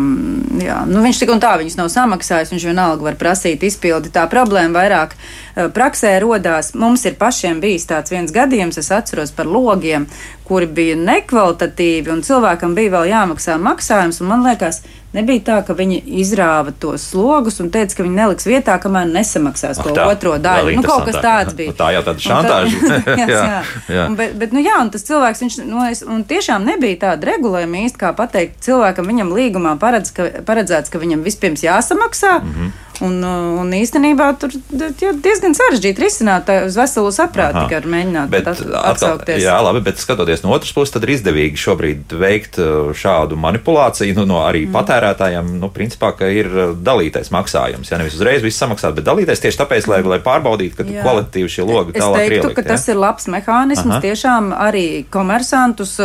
jā, 0.57 0.79
nu, 0.89 1.03
viņš 1.03 1.19
tik 1.21 1.33
un 1.33 1.41
tā 1.43 1.51
viņus 1.61 1.77
nav 1.77 1.91
samaksājis. 1.93 2.53
Viņš 2.55 2.65
vienalga 2.71 3.05
var 3.05 3.19
prasīt 3.19 3.65
izpildi. 3.67 4.09
Tā 4.15 4.23
problēma 4.31 4.79
vairāk 4.79 5.13
uh, 5.13 5.67
praksē 5.75 6.15
rodās. 6.23 6.71
Mums 6.73 7.05
ir 7.05 7.19
pašiem 7.21 7.61
bijis 7.61 7.85
tāds 7.91 8.13
viens 8.15 8.33
gadījums, 8.33 8.81
es 8.81 8.89
atceros 8.95 9.33
par 9.35 9.45
logiem, 9.45 10.07
kuri 10.49 10.65
bija 10.65 10.97
nekvalitatīvi, 10.97 12.09
un 12.15 12.25
cilvēkam 12.25 12.73
bija 12.77 12.95
vēl 12.97 13.11
jāmaksā 13.11 13.59
maksājums. 13.61 14.23
Man 14.25 14.41
liekas, 14.47 14.81
Nebija 15.09 15.41
tā, 15.41 15.55
ka 15.65 15.73
viņi 15.73 16.03
izrāva 16.21 16.69
tos 16.69 17.07
slogus 17.09 17.55
un 17.63 17.71
teica, 17.73 17.95
ka 17.97 18.03
viņi 18.05 18.13
neliks 18.13 18.45
vietā, 18.45 18.75
kamēr 18.81 19.07
nesamaksās 19.09 19.79
to 19.81 19.89
tā, 19.95 20.05
otro 20.05 20.35
daļu. 20.37 20.75
Nu, 20.77 20.83
kaut 20.85 21.07
kas 21.07 21.17
tāds 21.23 21.55
bija. 21.57 21.71
Nu, 21.71 21.77
tā 21.79 21.87
jau 21.95 22.03
tāda 22.05 22.21
šantāža. 22.25 22.91
jā, 23.21 23.25
jā. 23.25 23.61
jā. 23.89 24.03
Un, 24.05 24.17
bet, 24.19 24.35
bet, 24.37 24.53
nu, 24.53 24.61
jā, 24.61 24.75
un 24.83 24.91
tas 24.93 25.07
cilvēks, 25.07 25.41
viņš, 25.45 25.57
nu, 25.65 25.81
es, 25.89 26.03
un 26.05 26.21
tiešām 26.29 26.67
nebija 26.69 26.99
tāda 27.07 27.31
regulējuma 27.31 27.81
īsti, 27.87 28.01
kā 28.03 28.13
pateikt 28.17 28.61
cilvēkam, 28.67 29.09
viņam 29.09 29.33
līgumā 29.33 29.73
paredz, 29.81 30.13
ka, 30.13 30.29
paredzēts, 30.45 30.93
ka 30.93 31.01
viņam 31.01 31.25
vispirms 31.25 31.65
jāsamaksā. 31.65 32.37
Mm 32.43 32.53
-hmm. 32.53 32.77
Un, 33.05 33.15
uh, 33.23 33.59
un 33.61 33.71
īstenībā 33.75 34.27
tur 34.41 34.51
jā, 34.51 35.13
diezgan 35.23 35.53
sarežģīti 35.55 36.03
risināt 36.03 36.49
uz 36.65 36.75
veselu 36.75 37.11
saprātu, 37.15 37.63
tikai 37.63 37.79
mēģināt 37.87 38.31
bet, 38.33 38.49
atsaukties. 38.49 39.39
Jā, 39.43 39.55
labi, 39.63 39.81
bet 39.85 40.01
skatoties 40.01 40.43
no 40.43 40.51
otras 40.55 40.73
puses, 40.75 40.91
tad 40.95 41.05
ir 41.07 41.13
izdevīgi 41.15 41.59
šobrīd 41.59 42.15
veikt 42.19 42.59
uh, 42.59 42.91
šādu 42.91 43.39
manipulāciju 43.39 44.17
nu, 44.19 44.25
no 44.29 44.41
arī 44.43 44.65
mm. 44.65 44.75
patērētājiem. 44.75 45.53
Nu, 45.61 45.71
principā, 45.75 46.11
ka 46.19 46.27
ir 46.33 46.51
uh, 46.51 46.73
dalītais 46.75 47.31
maksājums. 47.35 47.91
Jā, 47.91 48.01
nevis 48.01 48.17
uzreiz 48.19 48.43
viss 48.43 48.59
samaksāt, 48.59 48.97
bet 48.99 49.07
dalītais 49.07 49.43
tieši 49.45 49.61
tāpēc, 49.63 49.87
lai, 49.91 50.01
lai 50.15 50.19
pārbaudītu, 50.25 50.81
ka 50.81 50.87
kvalitatīvi 50.89 51.55
šie 51.55 51.67
logi 51.69 51.95
tālāk 51.95 52.25
ir. 52.25 52.39
Es 52.39 52.43
teiktu, 52.43 52.55
ka 52.57 52.65
jā? 52.65 52.71
tas 52.73 52.87
ir 52.91 52.99
labs 52.99 53.29
mehānisms 53.31 53.95
Aha. 53.95 54.03
tiešām 54.03 54.51
arī 54.67 54.87
komersantus 55.13 55.95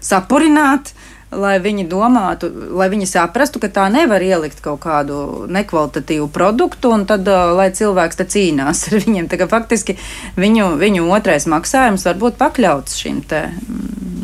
sapurināt 0.00 0.94
lai 1.30 1.56
viņi 1.62 1.86
domātu, 1.90 2.50
lai 2.74 2.88
viņi 2.90 3.06
saprastu, 3.06 3.60
ka 3.62 3.70
tā 3.72 3.86
nevar 3.92 4.22
ielikt 4.24 4.62
kaut 4.64 4.82
kādu 4.82 5.46
nekvalitatīvu 5.50 6.26
produktu, 6.34 6.92
un 6.94 7.06
tad, 7.08 7.28
lai 7.28 7.70
cilvēks 7.74 8.20
te 8.20 8.26
cīnās 8.34 8.82
ar 8.88 8.98
viņiem. 9.04 9.30
Tā 9.30 9.40
kā 9.40 9.48
faktiski 9.50 9.98
viņu, 10.40 10.74
viņu 10.80 11.06
otrais 11.14 11.46
maksājums 11.50 12.06
var 12.08 12.20
būt 12.20 12.40
pakļauts 12.40 12.98
šim 13.02 13.22
te. 13.30 13.46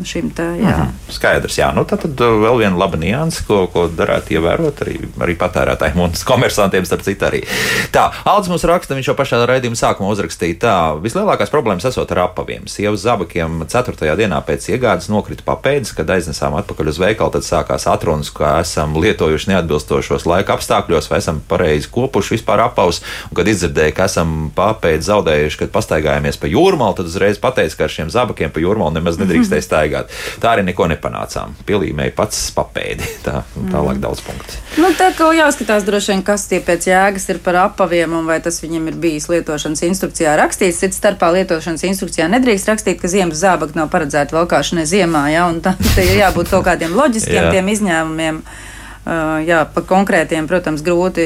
Šim 0.07 0.29
te 0.31 0.45
jā. 0.61 0.71
Mhm. 0.71 0.93
Skaidrs, 1.11 1.57
jā. 1.59 1.69
Nu, 1.75 1.83
tad, 1.87 2.05
tad 2.05 2.19
vēl 2.19 2.61
viena 2.61 2.79
laba 2.79 2.99
nianse, 2.99 3.43
ko, 3.47 3.65
ko 3.71 3.87
darētu 3.91 4.37
ievērot 4.37 4.83
arī, 4.85 4.97
arī 5.23 5.35
patērētājiem 5.39 5.99
un 6.03 6.15
komersantiem, 6.27 6.85
starp 6.87 7.03
citu, 7.05 7.27
arī. 7.27 7.41
Tā, 7.91 8.07
Aldis 8.27 8.51
mums 8.51 8.65
raksta, 8.67 8.95
viņš 8.97 9.11
jau 9.11 9.15
pašā 9.17 9.39
raidījuma 9.49 9.79
sākumā 9.79 10.11
uzrakstīja 10.13 10.59
tā, 10.63 10.75
vislielākās 11.03 11.51
problēmas 11.53 11.87
esot 11.89 12.11
ar 12.15 12.23
apaviem. 12.27 12.67
Sievas 12.71 13.03
zabakiem 13.03 13.63
4. 13.67 14.15
dienā 14.19 14.39
pēc 14.47 14.69
iegādes 14.71 15.09
nokrita 15.11 15.43
papēdes, 15.47 15.93
kad 15.97 16.09
aiznesām 16.15 16.55
atpakaļ 16.61 16.91
uz 16.93 17.01
veikalu, 17.01 17.35
tad 17.35 17.47
sākās 17.47 17.87
atrunas, 17.89 18.31
ka 18.35 18.57
esam 18.61 18.95
lietojuši 19.01 19.51
neatbilstošos 19.53 20.27
laika 20.29 20.57
apstākļos, 20.57 21.09
vai 21.11 21.21
esam 21.23 21.41
pareizi 21.49 21.91
kopuši 21.91 22.37
vispār 22.37 22.63
apaus. 22.67 23.01
Un, 23.29 23.35
kad 23.39 23.47
izdzirdēju, 23.49 23.95
ka 23.97 24.07
esam 24.07 24.35
papēdi 24.55 25.07
zaudējuši, 25.07 25.61
kad 25.63 25.73
pastaigājāmies 25.73 26.39
pa 26.39 26.51
jūrmālu, 26.51 26.99
tad 26.99 27.09
uzreiz 27.09 27.39
pateicu, 27.41 27.77
ka 27.79 27.87
ar 27.87 27.93
šiem 27.93 28.11
zabakiem 28.13 28.53
pa 28.53 28.61
jūrmālu 28.63 28.99
nemaz 28.99 29.19
nedrīkstēja 29.21 29.65
staigāt. 29.65 29.96
Tā 30.41 30.53
arī 30.53 30.65
neko 30.67 30.87
nepanācām. 30.91 31.55
Pilīmēja 31.67 32.13
pats 32.17 32.39
papēdi. 32.55 33.07
Tā, 33.25 33.41
tālāk 33.71 34.01
daudz 34.03 34.21
punktu. 34.25 34.59
Nu, 34.81 34.91
tā 34.97 35.09
kā 35.17 35.29
jāskatās 35.35 35.85
droši 35.87 36.13
vien, 36.13 36.23
kas 36.27 36.47
tie 36.51 36.61
pēc 36.63 36.89
jēgas 36.89 37.27
ir 37.33 37.41
par 37.43 37.59
apaviem 37.65 38.13
un 38.19 38.29
vai 38.29 38.39
tas 38.43 38.61
viņam 38.63 38.87
ir 38.91 38.99
bijis 39.01 39.27
lietošanas 39.31 39.83
instrukcijā 39.89 40.37
rakstīts. 40.39 40.81
Cits 40.83 41.01
starpā 41.01 41.31
lietošanas 41.39 41.85
instrukcijā 41.89 42.29
nedrīkst 42.31 42.71
rakstīt, 42.71 43.01
ka 43.01 43.11
ziemas 43.11 43.41
zābaki 43.41 43.79
nav 43.79 43.91
paredzēti 43.93 44.37
valkāšanai 44.37 44.87
ziemā, 44.89 45.27
ja, 45.33 45.47
un 45.51 45.61
tā 45.65 45.75
ir 46.03 46.17
jābūt 46.21 46.53
kaut 46.53 46.67
kādiem 46.69 46.95
loģiskiem 46.97 47.51
tiem 47.53 47.73
izņēmumiem. 47.75 48.41
Jā, 49.47 49.61
par 49.71 49.85
konkrētiem, 49.87 50.49
protams, 50.49 50.81
grūti 50.83 51.23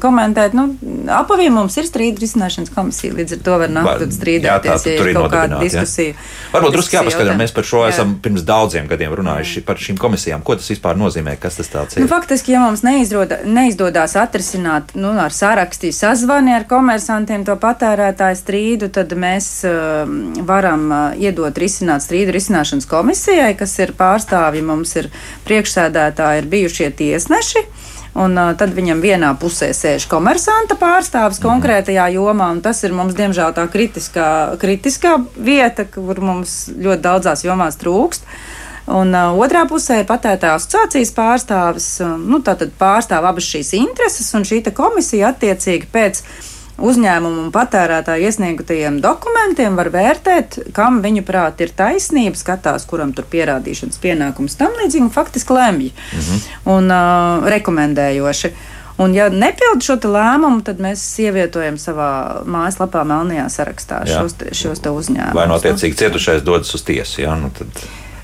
komentēt. 0.00 0.54
Nu, 0.56 0.70
apaviem 1.12 1.52
mums 1.58 1.74
ir 1.76 1.84
strīdu 1.84 2.22
risināšanas 2.22 2.72
komisija, 2.72 3.12
līdz 3.18 3.34
ar 3.36 3.42
to 3.44 3.56
var 3.60 3.72
nākt 3.74 4.14
strīdēties, 4.16 4.46
jā, 4.46 4.76
tā, 4.86 4.94
ja 4.94 4.94
ir 5.10 5.18
kaut 5.18 5.34
kāda 5.34 5.58
diskusija. 5.60 6.14
Jā. 6.14 6.28
Varbūt 6.54 6.76
drusku 6.78 6.96
jāpaskatās, 6.96 7.36
mēs 7.42 7.52
par 7.56 7.68
šo 7.68 7.82
jā. 7.84 7.90
esam 7.92 8.14
pirms 8.24 8.46
daudziem 8.48 8.88
gadiem 8.88 9.12
runājuši 9.20 9.64
par 9.68 9.82
šīm 9.82 9.98
komisijām. 10.00 10.44
Ko 10.46 10.56
tas 10.56 10.70
vispār 10.72 10.96
nozīmē, 10.96 11.34
kas 11.42 11.60
tas 11.60 11.68
tāds 11.72 11.98
ir? 11.98 12.04
Nu, 12.06 12.08
faktiski, 12.08 12.54
ja 12.54 12.62
mums 12.64 12.84
neizroda, 12.86 13.42
neizdodas 13.44 14.16
atrisināt 14.16 14.94
nu, 14.96 15.12
ar 15.20 15.36
sarakstī 15.36 15.92
sazvani 15.92 16.56
ar 16.56 16.64
komersantiem 16.70 17.44
to 17.44 17.58
patērētāju 17.60 18.40
strīdu, 18.40 18.88
tad 18.96 19.12
mēs 19.12 19.50
uh, 19.68 20.08
varam 20.48 20.88
uh, 20.88 21.20
iedot 21.20 21.60
risināt 21.60 22.06
strīdu 22.06 22.32
risināšanas 22.38 22.88
komisijai, 22.88 23.52
kas 23.60 23.76
ir 23.84 23.92
pārstāvji, 24.00 24.64
mums 24.64 24.96
ir 24.96 25.12
priekšsēdētāji, 25.44 26.40
ir 26.40 26.52
bijušie 26.56 26.90
tie 26.96 27.09
tiesneši. 27.10 27.66
Un, 28.10 28.34
uh, 28.34 28.54
tad 28.58 28.72
viņam 28.74 29.02
vienā 29.04 29.28
pusē 29.38 29.68
sēž 29.76 30.08
komersanta 30.10 30.74
pārstāvis 30.78 31.38
mm. 31.38 31.46
konkrētajā 31.46 32.08
jomā, 32.16 32.48
un 32.56 32.62
tas 32.64 32.82
ir 32.82 32.94
mums, 32.96 33.14
diemžēl, 33.18 33.52
tā 33.54 33.68
kritiskā, 33.70 34.30
kritiskā 34.58 35.14
vieta, 35.38 35.86
kur 35.86 36.18
mums 36.18 36.64
ļoti 36.74 37.04
daudzās 37.06 37.44
jomās 37.46 37.78
trūkst. 37.78 38.26
Un 38.90 39.14
uh, 39.14 39.36
otrā 39.38 39.62
pusē 39.70 40.00
ir 40.00 40.08
patērētāja 40.08 40.58
asociācijas 40.58 41.14
pārstāvis. 41.14 41.90
Uh, 42.02 42.16
nu, 42.18 42.42
tātad 42.42 42.74
pārstāv 42.80 43.28
abas 43.30 43.46
šīs 43.46 43.76
intereses, 43.78 44.32
un 44.34 44.48
šī 44.48 44.64
komisija 44.74 45.30
attiecīgi 45.30 45.86
pēc 45.94 46.24
uzņēmumu 46.80 47.44
un 47.44 47.52
patērētāju 47.54 48.28
iesniegtajiem 48.28 48.98
dokumentiem 49.04 49.76
var 49.78 49.90
vērtēt, 49.94 50.58
kam 50.76 51.00
viņu 51.04 51.24
prāt 51.28 51.62
ir 51.64 51.74
taisnība, 51.76 52.38
skatās, 52.38 52.86
kuram 52.90 53.14
tur 53.16 53.28
pierādīšanas 53.30 54.00
pienākums 54.02 54.58
tam 54.60 54.74
līdzīgi 54.80 55.06
un 55.06 55.14
faktiski 55.14 55.56
lemj 55.56 55.90
-hmm. 55.92 56.44
un 56.74 56.90
uh, 56.90 57.48
rekomendējoši. 57.48 58.52
Un, 59.00 59.14
ja 59.16 59.30
nepildu 59.32 59.80
šo 59.80 59.96
lēmumu, 60.12 60.60
tad 60.60 60.80
mēs 60.82 61.00
ievietojam 61.24 61.78
savā 61.80 62.42
mājaslapā, 62.44 63.00
melnajā 63.08 63.46
sarakstā 63.48 64.02
jā. 64.04 64.18
šos, 64.20 64.34
te, 64.36 64.50
šos 64.52 64.82
te 64.84 64.92
uzņēmumus. 64.92 65.38
Vai 65.38 65.46
notiecīgi 65.48 65.96
cietušais 65.96 66.44
dodas 66.44 66.74
uz 66.76 66.84
tiesu? 66.84 67.22
Jā, 67.22 67.32
nu 67.40 67.48
tad... 67.56 67.80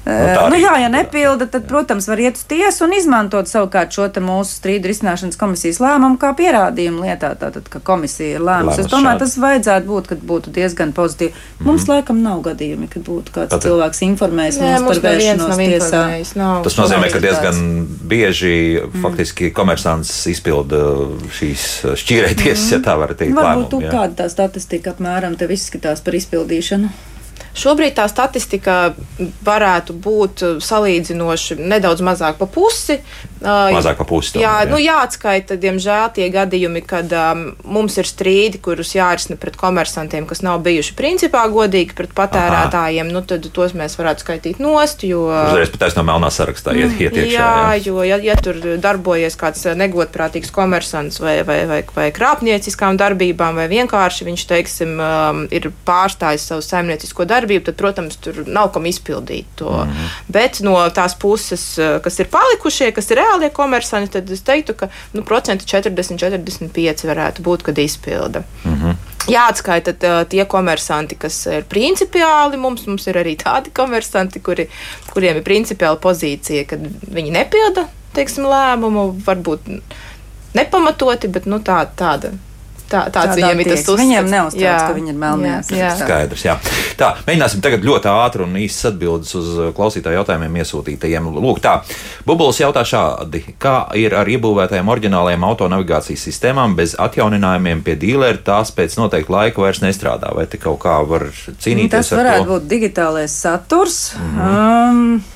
Nu, 0.07 0.51
nu, 0.53 0.59
jā, 0.61 0.71
ja 0.79 0.87
nepilda, 0.87 1.49
tad, 1.51 1.65
protams, 1.67 2.07
var 2.07 2.21
iet 2.23 2.37
uz 2.39 2.45
tiesu 2.47 2.85
un 2.87 2.93
izmantot 2.95 3.49
savukārt 3.51 3.91
šo 3.91 4.07
mūsu 4.23 4.53
strīdu 4.61 4.87
risināšanas 4.87 5.39
komisijas 5.41 5.81
lēmumu 5.83 6.21
kā 6.23 6.31
pierādījumu 6.39 7.03
lietā. 7.03 7.33
Tātad, 7.41 7.67
ka 7.73 7.81
komisija 7.83 8.37
ir 8.37 8.45
lēmusi. 8.47 8.85
Es 8.85 8.91
domāju, 8.93 9.17
šādi. 9.17 9.25
tas 9.25 9.35
vajadzētu 9.43 9.91
būt, 9.91 10.11
kad 10.13 10.23
būtu 10.31 10.53
diezgan 10.55 10.93
pozitīvi. 10.95 11.33
Mm 11.33 11.41
-hmm. 11.59 11.67
Mums 11.67 11.89
laikam 11.91 12.21
nav 12.23 12.45
gadījumi, 12.45 12.87
kad 12.93 13.03
būtu 13.03 13.35
kāds 13.35 13.51
tātad. 13.51 13.67
cilvēks 13.67 14.03
informējis 14.07 14.61
Nē, 14.63 14.71
mums 14.85 14.99
par 15.01 15.11
vēršanos 15.11 15.57
tiesā. 15.57 16.05
Nav. 16.37 16.63
Tas 16.63 16.79
nozīmē, 16.79 17.11
ka 17.13 17.19
diezgan 17.19 17.87
bieži 18.03 18.81
mm. 18.85 19.03
faktiski 19.03 19.51
komersants 19.51 20.27
izpilda 20.27 20.85
šīs 21.35 21.67
šķīrēties, 21.99 22.63
mm. 22.63 22.73
ja 22.73 22.79
tā 22.79 22.97
var 22.99 23.15
teikt. 23.15 23.35
Varbūt 23.35 23.75
lēmumu, 23.75 23.91
kāda 23.91 24.23
tā 24.23 24.31
statistika 24.31 24.95
apmēram 24.95 25.35
tev 25.37 25.51
izskatās 25.51 26.01
par 26.01 26.15
izpildīšanu. 26.15 27.16
Šobrīd 27.57 27.95
tā 27.97 28.05
statistika 28.11 28.93
varētu 29.47 29.95
būt 30.05 30.43
salīdzinoši 30.61 31.57
nedaudz 31.57 32.05
mazāk 32.05 32.37
pa 32.41 32.49
pusi. 32.53 32.99
Mazāk 33.43 33.99
pa 34.01 34.07
pusi. 34.09 34.39
Jā, 34.41 34.63
jā. 34.65 34.71
Nu, 34.71 34.79
jāatskaita, 34.81 35.59
diemžēl, 35.61 36.09
tie 36.17 36.29
gadījumi, 36.33 36.81
kad 36.89 37.11
um, 37.13 37.43
mums 37.69 37.99
ir 38.01 38.09
strīdi, 38.09 38.61
kurus 38.65 38.95
jārisina 38.97 39.37
pret 39.41 39.59
komersantiem, 39.61 40.25
kas 40.29 40.41
nav 40.47 40.63
bijuši 40.65 40.95
principā 40.97 41.45
godīgi 41.53 41.97
pret 41.99 42.15
patērētājiem. 42.17 43.11
Nu, 43.13 43.21
tad 43.29 43.45
tos 43.53 43.77
mēs 43.77 43.99
varētu 44.01 44.25
skaitīt 44.25 44.63
nost. 44.63 45.05
Jo... 45.07 45.27
Uzreiz 45.29 45.73
pat 45.75 45.99
no 45.99 46.07
melnā 46.09 46.31
sarakstā 46.33 46.73
iet, 46.79 46.97
iet 46.97 47.13
iekšā. 47.13 47.35
Jā, 47.35 47.51
jā. 47.77 47.83
jo, 47.91 48.01
ja, 48.09 48.19
ja 48.25 48.39
tur 48.41 48.59
darbojies 48.81 49.37
kāds 49.41 49.67
negodprātīgs 49.77 50.55
komersants 50.55 51.21
vai, 51.21 51.37
vai, 51.47 51.61
vai, 51.69 51.83
vai 51.97 52.09
krāpnieciskām 52.17 52.97
darbībām, 53.01 53.61
vai 53.61 53.69
vienkārši 53.73 54.31
viņš, 54.31 54.47
teiksim, 54.49 54.97
um, 54.97 55.45
ir 55.53 55.69
pārstājis 55.87 56.49
savu 56.53 56.65
saimniecisko 56.65 57.29
darbību 57.29 57.69
tad, 57.69 57.79
protams, 57.81 58.17
tur 58.23 58.43
nav 58.49 58.73
kam 58.75 58.89
izpildīt 58.89 59.53
to. 59.61 59.73
Mm. 59.85 60.11
Bet 60.33 60.63
no 60.65 60.79
tās 60.97 61.17
puses, 61.21 61.69
kas 61.77 62.21
ir 62.23 62.33
palikušie, 62.33 62.91
kas 62.97 63.13
ir 63.13 63.26
reālie 63.27 63.51
komersanti, 63.55 64.13
tad 64.17 64.31
es 64.31 64.43
teiktu, 64.47 64.77
ka 64.79 64.89
nu, 65.13 65.25
procenti 65.27 65.67
40, 65.69 66.17
45 66.23 67.07
varētu 67.11 67.45
būt, 67.47 67.67
kad 67.67 67.79
izpilda. 67.79 68.43
Mm 68.65 68.79
-hmm. 68.81 68.95
Jāatskaita 69.27 69.93
tie 70.29 70.45
komersanti, 70.45 71.17
kas 71.19 71.47
ir 71.47 71.65
principiāli. 71.69 72.57
Mums, 72.57 72.87
mums 72.87 73.07
ir 73.07 73.15
arī 73.15 73.37
tādi 73.37 73.71
komersanti, 73.75 74.41
kuri, 74.41 74.69
kuriem 75.11 75.37
ir 75.37 75.43
principiāla 75.43 75.97
pozīcija, 75.97 76.67
kad 76.67 76.81
viņi 77.11 77.31
nepilda 77.31 77.89
teiksim, 78.17 78.45
lēmumu, 78.45 79.07
varbūt 79.27 79.61
nepamatoti, 80.57 81.29
bet 81.29 81.49
nu, 81.51 81.61
tā, 81.65 81.83
tāda 81.99 82.33
Tā, 82.87 83.01
tāds 83.11 83.33
Tādā 83.33 83.35
viņiem 83.41 83.61
ir 83.61 83.69
tas 83.73 83.81
uzskats. 83.83 84.01
Viņiem 84.01 84.29
neuztrauc, 84.31 84.83
ka 84.87 84.95
viņi 84.95 85.11
ir 85.11 85.17
sarakstā. 85.67 86.07
Skaidrs, 86.07 86.45
jā. 86.47 86.55
Tā, 87.01 87.09
mēģināsim 87.27 87.63
tagad 87.65 87.87
ļoti 87.87 88.11
ātri 88.13 88.45
un 88.47 88.55
īsi 88.63 88.87
atbildes 88.93 89.35
uz 89.41 89.49
uh, 89.59 89.71
klausītāju 89.75 90.21
jautājumiem 90.21 90.61
iesūtītajiem. 90.63 91.27
Lūk, 91.35 91.59
tā. 91.65 91.75
Bubulis 92.29 92.63
jautā 92.63 92.85
šādi. 92.87 93.43
Kā 93.63 93.75
ir 93.99 94.15
ar 94.15 94.31
iebūvētajām 94.31 94.93
oriģinālajām 94.95 95.47
autonavigācijas 95.51 96.27
sistēmām 96.29 96.79
bez 96.79 96.95
atjauninājumiem 97.03 97.83
pie 97.87 97.99
dīlera, 97.99 98.39
tās 98.47 98.71
pēc 98.77 98.95
noteikta 99.01 99.35
laika 99.35 99.67
vairs 99.67 99.83
nestrādā? 99.83 100.31
Vai 100.37 100.47
te 100.47 100.63
kaut 100.63 100.79
kā 100.87 101.01
var 101.11 101.27
cīnīties 101.35 101.91
tas 101.91 102.13
ar 102.13 102.21
to? 102.21 102.23
Tas 102.23 102.23
varētu 102.23 102.51
būt 102.53 102.69
digitālais 102.71 103.41
saturs. 103.47 104.15
Mm 104.15 104.39
-hmm. 104.39 104.93
um, 104.95 105.36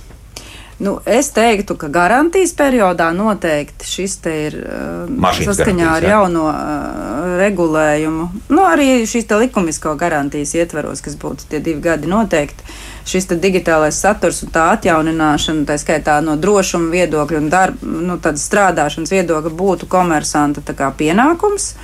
Nu, 0.81 0.95
es 1.05 1.29
teiktu, 1.37 1.75
ka 1.77 1.91
garantijas 1.93 2.55
periodā 2.57 3.11
noteikti 3.13 3.85
šis 3.85 4.15
ir 4.33 4.55
uh, 4.63 5.35
saskaņā 5.45 5.91
ar 5.99 6.07
jauno 6.09 6.47
uh, 6.49 7.35
regulējumu. 7.37 8.29
Nu, 8.49 8.63
arī 8.65 9.03
šīs 9.05 9.29
likumisko 9.43 9.93
garantijas 10.01 10.55
ietveros, 10.57 11.05
kas 11.05 11.19
būtu 11.21 11.51
tie 11.51 11.61
divi 11.61 11.85
gadi 11.85 12.09
noteikti. 12.09 12.65
šis 13.05 13.29
digitālais 13.29 14.01
saturs 14.01 14.43
un 14.43 14.55
tā 14.55 14.71
atjaunināšana, 14.79 15.67
tā 15.69 15.77
skaitā 15.81 16.17
no 16.25 16.39
drošuma 16.41 16.89
viedokļa 16.97 17.39
un 17.39 17.53
darba, 17.53 17.87
nu, 18.09 18.17
strādāšanas 18.17 19.13
viedokļa, 19.13 19.53
būtu 19.61 19.89
komersanta 19.89 20.65
pienākums. 20.97 21.75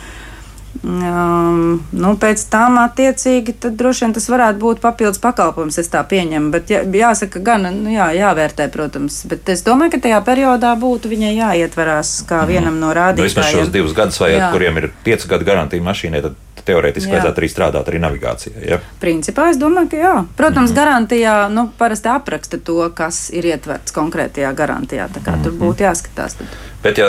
Um, 0.87 1.80
nu, 1.99 2.12
pēc 2.22 2.45
tam, 2.47 2.76
attiecīgi, 2.78 3.57
tad 3.64 3.74
droši 3.80 4.05
vien 4.05 4.12
tas 4.14 4.28
varētu 4.30 4.61
būt 4.62 4.82
papildus 4.84 5.18
pakalpojums, 5.18 5.80
es 5.82 5.91
tā 5.91 6.05
pieņemu. 6.07 6.53
Bet 6.55 6.70
jā, 6.70 6.84
jāsaka, 6.87 7.43
gan 7.43 7.66
nu, 7.74 7.91
jā, 7.91 8.07
jāvērtē, 8.14 8.68
protams. 8.70 9.18
Bet 9.26 9.51
es 9.51 9.64
domāju, 9.66 9.97
ka 9.97 10.05
tajā 10.07 10.22
periodā 10.28 10.76
būtu 10.78 11.11
viņai 11.11 11.34
jāietverās 11.41 12.20
kā 12.30 12.45
mhm. 12.45 12.53
vienam 12.53 12.78
no 12.82 12.95
rādītājiem. 12.95 13.24
Nu, 13.24 13.30
vismaz 13.32 13.51
šos 13.51 13.74
divus 13.74 13.97
gadus, 13.99 14.20
vai 14.22 14.37
jā. 14.37 14.53
kuriem 14.55 14.78
ir 14.82 14.93
piecu 15.07 15.34
gadu 15.34 15.49
garantija 15.49 15.89
mašīnai, 15.91 16.22
tad 16.28 16.39
teorētiski 16.66 17.10
jā. 17.10 17.16
vajadzētu 17.16 17.42
arī 17.42 17.50
strādāt 17.50 17.90
arī 17.90 18.00
navigācijā. 18.02 18.62
Ja? 18.66 18.78
Principā 19.02 19.50
es 19.52 19.60
domāju, 19.60 19.90
ka 19.94 20.00
jā. 20.00 20.14
Protams, 20.36 20.70
mm 20.70 20.76
-hmm. 20.76 20.80
garantijā 20.80 21.36
nu, 21.52 21.68
parasti 21.78 22.08
apraksta 22.08 22.58
to, 22.58 22.90
kas 22.94 23.30
ir 23.30 23.44
ietverts 23.44 23.92
konkrētajā 23.92 24.54
garantijā. 24.54 25.08
Tā 25.08 25.20
kā 25.22 25.30
mm 25.30 25.38
-hmm. 25.38 25.42
tur 25.44 25.52
mhm. 25.52 25.62
būtu 25.64 25.82
jāskatās. 25.88 26.34
Tad. 26.38 26.46
Bet, 26.82 26.98
ja 26.98 27.06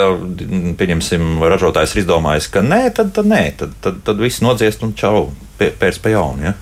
pieņemsim, 0.78 1.42
ražotājs 1.42 1.94
ir 1.94 2.02
izdomājis, 2.02 2.48
ka 2.50 2.60
nē, 2.60 2.90
tad, 2.94 3.12
tad 3.12 3.26
nē, 3.26 3.52
tad, 3.56 3.70
tad, 3.80 3.94
tad 4.04 4.16
viss 4.18 4.40
nodziest 4.40 4.82
un 4.82 4.94
čau, 4.94 5.32
pēc 5.58 6.00
pie 6.02 6.10
jaunu. 6.10 6.42
Ja? 6.42 6.54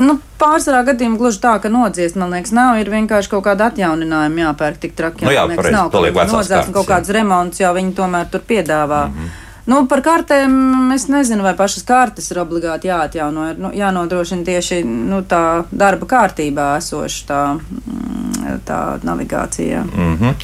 Nu, 0.00 0.16
pārsvarā 0.40 0.80
gadījumā 0.88 1.18
gluži 1.20 1.40
tā, 1.42 1.58
ka 1.62 1.68
nodziest, 1.68 2.16
man 2.16 2.32
liekas, 2.34 2.54
nav. 2.56 2.78
Ir 2.80 2.90
vienkārši 2.90 3.30
kaut 3.30 3.44
kāda 3.44 3.68
atjauninājuma 3.70 4.46
jāpērk 4.46 4.80
tik 4.80 4.96
traki. 4.96 5.26
Nu 5.28 5.34
jā, 5.34 5.44
liekas, 5.44 5.60
pareiz, 5.60 5.76
nav 5.76 5.90
kaut 5.90 6.08
kāds 6.16 6.32
nodzēsts, 6.32 6.72
kaut 6.72 6.88
kāds 6.88 7.12
remonts, 7.16 7.60
jau 7.60 7.72
viņi 7.76 7.94
tomēr 7.98 8.30
tur 8.32 8.40
piedāvā. 8.48 9.06
Mm 9.08 9.14
-hmm. 9.14 9.49
Nu, 9.68 9.82
par 9.90 10.00
kartēm 10.04 10.92
es 10.94 11.06
nezinu, 11.12 11.44
vai 11.44 11.52
pašas 11.58 11.84
kartes 11.88 12.30
ir 12.32 12.40
obligāti 12.42 12.88
jāatjauno. 12.88 13.46
Ir 13.52 13.60
nu, 13.60 13.72
jānodrošina 13.76 14.46
tieši 14.46 14.82
nu, 14.86 15.22
tā 15.28 15.64
darba 15.70 16.08
kārtībā 16.08 16.70
esoša 16.78 17.26
tā, 17.28 17.40
mm, 17.60 18.60
tā 18.66 18.80
navigācija. 19.04 19.82
Mm 19.84 20.16
-hmm. 20.16 20.34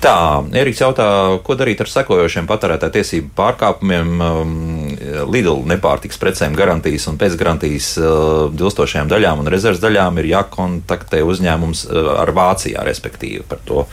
Tā, 0.00 0.44
Eriks 0.52 0.80
jautā, 0.80 1.38
ko 1.42 1.54
darīt 1.54 1.80
ar 1.80 1.88
sekojošiem 1.88 2.46
patērētāju 2.46 2.92
tiesību 2.92 3.28
pārkāpumiem, 3.36 4.20
um, 4.20 4.83
Lidl 5.30 5.62
nepārtiks 5.68 6.18
precēm 6.20 6.54
garantijas 6.56 7.06
un 7.10 7.18
pēcgarantijas 7.20 7.90
uh, 8.00 8.06
dilstošajām 8.54 9.10
daļām 9.10 9.42
un 9.42 9.50
rezerves 9.52 9.82
daļām 9.82 10.20
ir 10.22 10.30
jākontaktē 10.32 11.22
uzņēmums 11.26 11.84
uh, 11.88 12.10
ar 12.22 12.32
Vācijā, 12.36 12.84
respektīvi 12.86 13.44
par 13.48 13.62
to. 13.68 13.84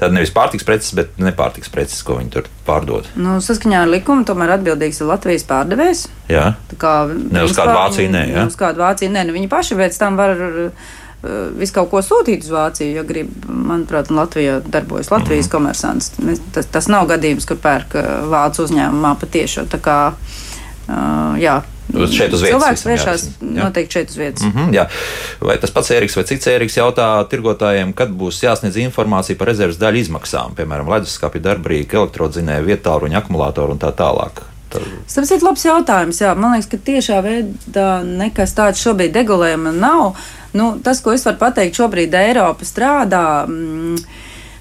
Tad 0.00 0.14
nevis 0.16 0.32
pārtiks 0.34 0.66
preces, 0.66 0.94
bet 0.96 1.18
nepārtiks 1.20 1.72
preces, 1.72 2.02
ko 2.06 2.20
viņi 2.20 2.34
tur 2.36 2.48
pārdod. 2.66 3.10
Nu, 3.18 3.38
saskaņā 3.44 3.84
ar 3.84 3.92
likumu 3.92 4.26
tomēr 4.28 4.56
atbildīgs 4.58 5.02
ir 5.02 5.10
Latvijas 5.10 5.46
pārdevējs. 5.50 6.06
Jā, 6.30 6.54
tā 6.70 6.80
kā 6.80 6.94
ne 7.10 7.44
uz 7.46 7.56
kādu 7.56 7.76
Vāciju 7.76 8.14
nē. 8.14 8.24
Ja? 8.30 8.48
Uz 8.48 8.58
kādu 8.58 8.84
Vāciju 8.84 9.12
nē, 9.14 9.26
nu, 9.28 9.36
viņi 9.36 9.50
paši 9.52 9.78
pēc 9.80 10.00
tam 10.00 10.18
var 10.20 10.38
visu 11.58 11.74
kaut 11.76 11.90
ko 11.92 12.00
sūtīt 12.04 12.46
uz 12.46 12.52
Vāciju, 12.52 12.94
ja 12.96 13.04
grib. 13.06 13.32
Manuprāt, 13.46 14.08
Latvijā 14.14 14.58
darbojas 14.64 15.10
Latvijas 15.12 15.46
mm. 15.46 15.52
komersants. 15.52 16.12
Tas, 16.54 16.68
tas 16.72 16.88
nav 16.90 17.08
gadījums, 17.10 17.46
kur 17.48 17.60
pērk 17.60 17.98
vācu 18.30 18.64
uzņēmumā 18.64 19.16
patiešo. 19.20 19.66
Uh, 20.90 21.36
jā, 21.38 21.60
šeit 22.10 22.32
uz 22.34 22.42
vietas. 22.42 22.56
Cilvēks 22.56 22.84
vēršas 22.86 23.24
noteikti 23.40 23.98
šeit 23.98 24.10
uz 24.10 24.18
vietas. 24.18 24.42
Mm 24.42 24.52
-hmm, 24.56 24.74
jā. 24.74 24.86
vai 25.40 25.58
tas 25.58 25.70
pats 25.70 25.90
Eriks 25.90 26.16
vai 26.16 26.24
cits 26.24 26.46
Eriks 26.46 26.76
jautā 26.76 27.08
tirgotājiem, 27.30 27.92
kad 27.94 28.10
būs 28.10 28.42
jāsniedz 28.42 28.76
informācija 28.76 29.38
par 29.38 29.48
rezerves 29.48 29.78
daļu 29.78 30.02
izmaksām, 30.04 30.54
piemēram, 30.54 30.90
leduskapja 30.90 31.40
darbrīka, 31.40 31.96
elektrodzinēja, 31.96 32.66
vietāluņa, 32.66 33.18
akumulātoru 33.18 33.72
un 33.72 33.78
tā 33.78 33.92
tālāk. 33.92 34.42
Tas 35.14 35.30
ir 35.30 35.42
labs 35.42 35.64
jautājums. 35.64 36.20
Jā. 36.20 36.34
Man 36.38 36.54
liekas, 36.54 36.68
ka 36.70 36.78
tiešā 36.78 37.18
veidā 37.24 37.88
nekas 38.06 38.54
tāds 38.54 38.82
šobrīd 38.82 39.16
regulējuma 39.18 39.72
nav. 39.74 40.14
Nu, 40.52 40.78
tas, 40.82 41.00
ko 41.00 41.12
es 41.12 41.24
varu 41.26 41.38
pateikt, 41.38 41.78
šobrīd 41.78 42.14
Eiropa 42.14 42.64
strādā. 42.64 43.46
Mm, 43.48 43.98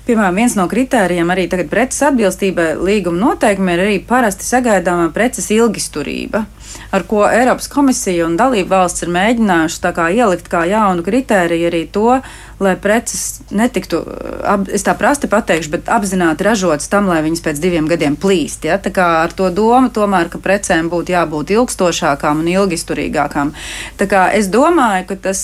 Piemēram, 0.10 0.40
viens 0.42 0.56
no 0.58 0.64
kritērijiem 0.66 1.30
arī 1.30 1.44
tagad 1.52 1.68
preces 1.70 2.02
atbilstībai 2.08 2.72
līguma 2.82 3.28
noteikumiem 3.28 3.76
ir 3.76 3.84
arī 3.84 3.98
parasti 4.10 4.48
sagaidāmā 4.48 5.12
preces 5.14 5.52
ilgisturība 5.54 6.48
ar 6.92 7.04
ko 7.08 7.24
Eiropas 7.30 7.68
komisija 7.70 8.26
un 8.26 8.38
dalība 8.38 8.80
valsts 8.80 9.06
ir 9.06 9.12
mēģinājuši 9.14 9.92
kā 9.96 10.08
ielikt 10.14 10.50
kā 10.50 10.64
jaunu 10.70 11.04
kritēriju 11.06 11.68
arī 11.70 11.82
to, 11.94 12.20
lai 12.60 12.74
preces 12.82 13.42
netiktu, 13.56 14.02
ap, 14.44 14.66
es 14.74 14.84
tā 14.86 14.96
prasti 14.98 15.30
pateikšu, 15.32 15.72
bet 15.76 15.92
apzināti 15.94 16.46
ražotas 16.48 16.90
tam, 16.92 17.08
lai 17.12 17.22
viņas 17.26 17.44
pēc 17.46 17.62
diviem 17.62 17.88
gadiem 17.90 18.18
plīst. 18.20 18.66
Ja? 18.68 18.80
Tā 18.82 18.92
kā 18.96 19.08
ar 19.24 19.34
to 19.36 19.52
domu 19.54 19.94
tomēr, 19.94 20.32
ka 20.34 20.42
precēm 20.44 20.90
būtu 20.92 21.14
jābūt 21.16 21.54
ilgstošākām 21.56 22.44
un 22.44 22.52
ilgisturīgākām. 22.56 23.54
Tā 24.02 24.10
kā 24.10 24.28
es 24.36 24.50
domāju, 24.52 25.12
ka 25.14 25.20
tas, 25.30 25.44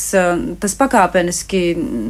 tas 0.59 0.79
pakāpeniski 0.81 1.67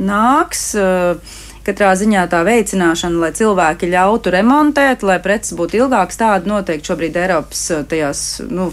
nāks. 0.07 0.71
Uh, 0.79 1.43
katrā 1.66 1.93
ziņā 1.97 2.26
tā 2.32 2.41
veicināšana, 2.47 3.22
lai 3.24 3.32
cilvēki 3.36 3.91
ļautu 3.91 4.34
remontēt, 4.36 5.05
lai 5.07 5.20
preces 5.24 5.55
būtu 5.57 5.82
ilgākas, 5.84 6.20
tāda 6.22 6.51
noteikti 6.51 6.91
šobrīd 6.91 7.20
Eiropas 7.26 7.63
eh, 7.72 7.84
tajās 7.89 8.26
nu, 8.49 8.72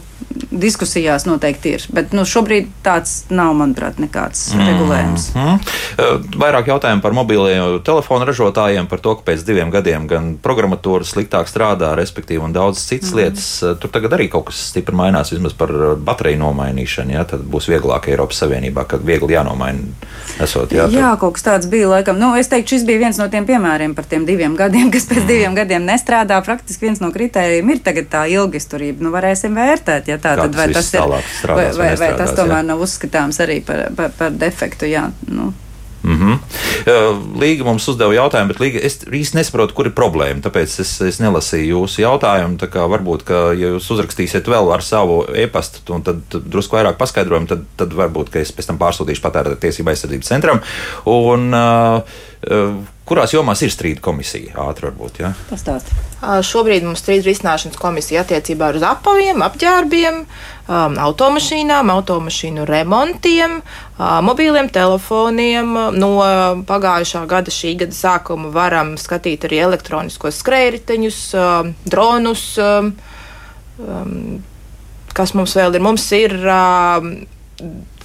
diskusijās 0.53 1.25
noteikti 1.27 1.75
ir. 1.77 1.85
Bet 1.93 2.13
nu, 2.17 2.25
šobrīd 2.29 2.69
tāds 2.85 3.25
nav, 3.33 3.55
manuprāt, 3.59 3.99
nekāds 4.03 4.53
mm 4.53 4.61
-hmm. 4.61 4.71
regulējums. 4.71 5.29
Vairāk 6.43 6.69
jautājumu 6.69 7.03
par 7.03 7.13
mobiliem 7.13 7.81
telefonu 7.85 8.25
ražotājiem, 8.29 8.87
par 8.89 9.01
to, 9.01 9.15
ka 9.17 9.33
pēc 9.33 9.45
diviem 9.47 9.71
gadiem 9.71 10.07
gan 10.07 10.37
programmatūra 10.43 11.05
sliktāk 11.09 11.49
strādā, 11.49 11.95
respektīvi, 11.97 12.45
un 12.45 12.53
daudz 12.53 12.87
citas 12.87 13.11
mm 13.11 13.19
-hmm. 13.19 13.23
lietas. 13.23 13.65
Tur 13.81 13.91
tagad 13.91 14.13
arī 14.13 14.29
kaut 14.29 14.47
kas 14.47 14.69
stipri 14.69 14.95
mainās, 14.95 15.33
vismaz 15.33 15.53
par 15.53 15.73
bateriju 15.97 16.39
nomainīšanu. 16.39 17.11
Ja? 17.13 17.25
Tad 17.25 17.41
būs 17.41 17.69
vieglāk 17.69 18.09
Eiropas 18.09 18.43
Savienībā, 18.43 18.85
kad 18.87 19.01
viegli 19.05 19.35
jānomaina. 19.35 19.79
Esot, 20.41 20.73
jā, 20.73 20.83
tad... 20.83 20.93
jā, 20.93 21.17
kaut 21.19 21.35
kas 21.35 21.43
tāds 21.43 21.67
bija 21.71 21.89
laikam. 21.89 22.19
Nu, 22.19 22.37
es 22.37 22.49
teiktu, 22.49 22.69
šis 22.69 22.82
bija 22.89 23.03
viens 23.05 23.19
no 23.21 23.29
tiem 23.33 23.47
piemēriem 23.49 23.97
par 23.97 24.07
tiem 24.11 24.27
diviem 24.29 24.55
gadiem, 24.59 24.91
kas 24.95 25.09
pēc 25.11 25.27
diviem 25.29 25.57
gadiem 25.59 25.85
nestrādā. 25.89 26.39
Praktiski 26.45 26.89
viens 26.89 27.03
no 27.03 27.11
kritērijiem 27.15 27.75
ir 27.75 27.83
tagad 27.85 28.09
tā 28.13 28.23
ilgisturība. 28.33 29.05
Nu, 29.05 29.13
varēsim 29.15 29.57
vērtēt, 29.59 30.13
ja 30.13 30.21
tā 30.23 30.37
tad 30.41 30.57
vai 30.59 30.69
tas, 30.73 30.89
ir, 30.89 30.89
strādās, 30.93 31.43
vai, 31.49 31.67
vai, 31.79 31.91
vai 32.01 32.13
tas 32.21 32.35
tomēr 32.39 32.61
jā. 32.61 32.69
nav 32.73 32.87
uzskatāms 32.87 33.43
arī 33.45 33.61
par, 33.67 33.89
par, 33.99 34.15
par 34.19 34.35
defektu. 34.45 34.91
Jā, 34.91 35.09
nu. 35.33 35.53
Mm 36.03 36.19
-hmm. 36.19 36.39
Līga 37.41 37.65
mums 37.65 37.89
uzdeva 37.89 38.15
jautājumu, 38.15 38.49
bet 38.49 38.61
Līga, 38.61 38.81
es 38.83 38.99
īsti 39.07 39.39
nesaprotu, 39.39 39.75
kur 39.75 39.87
ir 39.87 39.93
problēma. 39.93 40.43
Tāpēc 40.43 40.81
es, 40.81 41.01
es 41.01 41.21
nelasīju 41.21 41.77
jūsu 41.77 42.03
jautājumu. 42.03 42.59
Varbūt, 42.93 43.23
ka, 43.23 43.35
ja 43.53 43.75
jūs 43.75 43.91
uzrakstīsiet 43.91 44.49
vēl 44.49 44.73
ar 44.75 44.83
savu 44.83 45.25
e-pastu, 45.35 46.01
tad, 46.03 46.23
tad 46.29 46.43
drusku 46.43 46.77
vairāk 46.77 46.97
paskaidrojumu, 46.99 47.47
tad, 47.47 47.65
tad 47.77 47.93
varbūt 47.93 48.37
es 48.37 48.53
pēc 48.53 48.67
tam 48.67 48.79
pārsūtīšu 48.79 49.23
patērētāju 49.23 49.61
tiesību 49.61 49.91
aizsardzības 49.91 50.29
centram. 50.35 50.61
Un, 51.05 51.55
uh, 51.55 52.03
Kurās 53.03 53.33
jomās 53.35 53.61
ir 53.67 53.71
strīda 53.75 54.01
komisija? 54.03 54.55
Ātri 54.63 54.87
varbūt, 54.87 55.19
ja? 55.21 55.33
Pastāst. 55.51 55.91
Šobrīd 56.23 56.85
mums 56.87 57.03
strīda 57.03 57.27
risināšanas 57.27 57.79
komisija 57.81 58.23
attiecībā 58.23 58.71
uz 58.77 58.85
apaviem, 58.87 59.43
apģērbiem, 59.43 60.21
um, 60.69 60.97
automašīnām, 61.03 61.91
automašīnu 61.95 62.67
remontiem, 62.69 63.59
uh, 63.63 64.19
mobīliem 64.25 64.71
telefoniem. 64.73 65.73
No 65.97 66.13
pagājušā 66.69 67.25
gada, 67.31 67.55
šī 67.55 67.75
gada 67.85 67.97
sākuma 67.97 68.53
varam 68.55 68.95
skatīt 69.01 69.47
arī 69.49 69.63
elektroniskos 69.69 70.43
skrējriteņus, 70.43 71.23
uh, 71.39 71.73
dronus. 71.87 72.45
Um, 72.63 72.93
um, 73.79 74.45
kas 75.17 75.35
mums 75.39 75.57
vēl 75.59 75.79
ir? 75.79 75.85
Mums 75.85 76.07
ir 76.17 76.37
uh, 76.43 77.11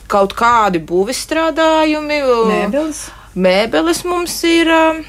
kaut 0.08 0.36
kādi 0.38 0.84
būvis 0.84 1.26
strādājumi. 1.28 2.24
Mēbeles 2.54 3.08
mēbeles 3.38 4.04
mums 4.08 4.42
ir. 4.48 4.72
Uh, 4.74 5.06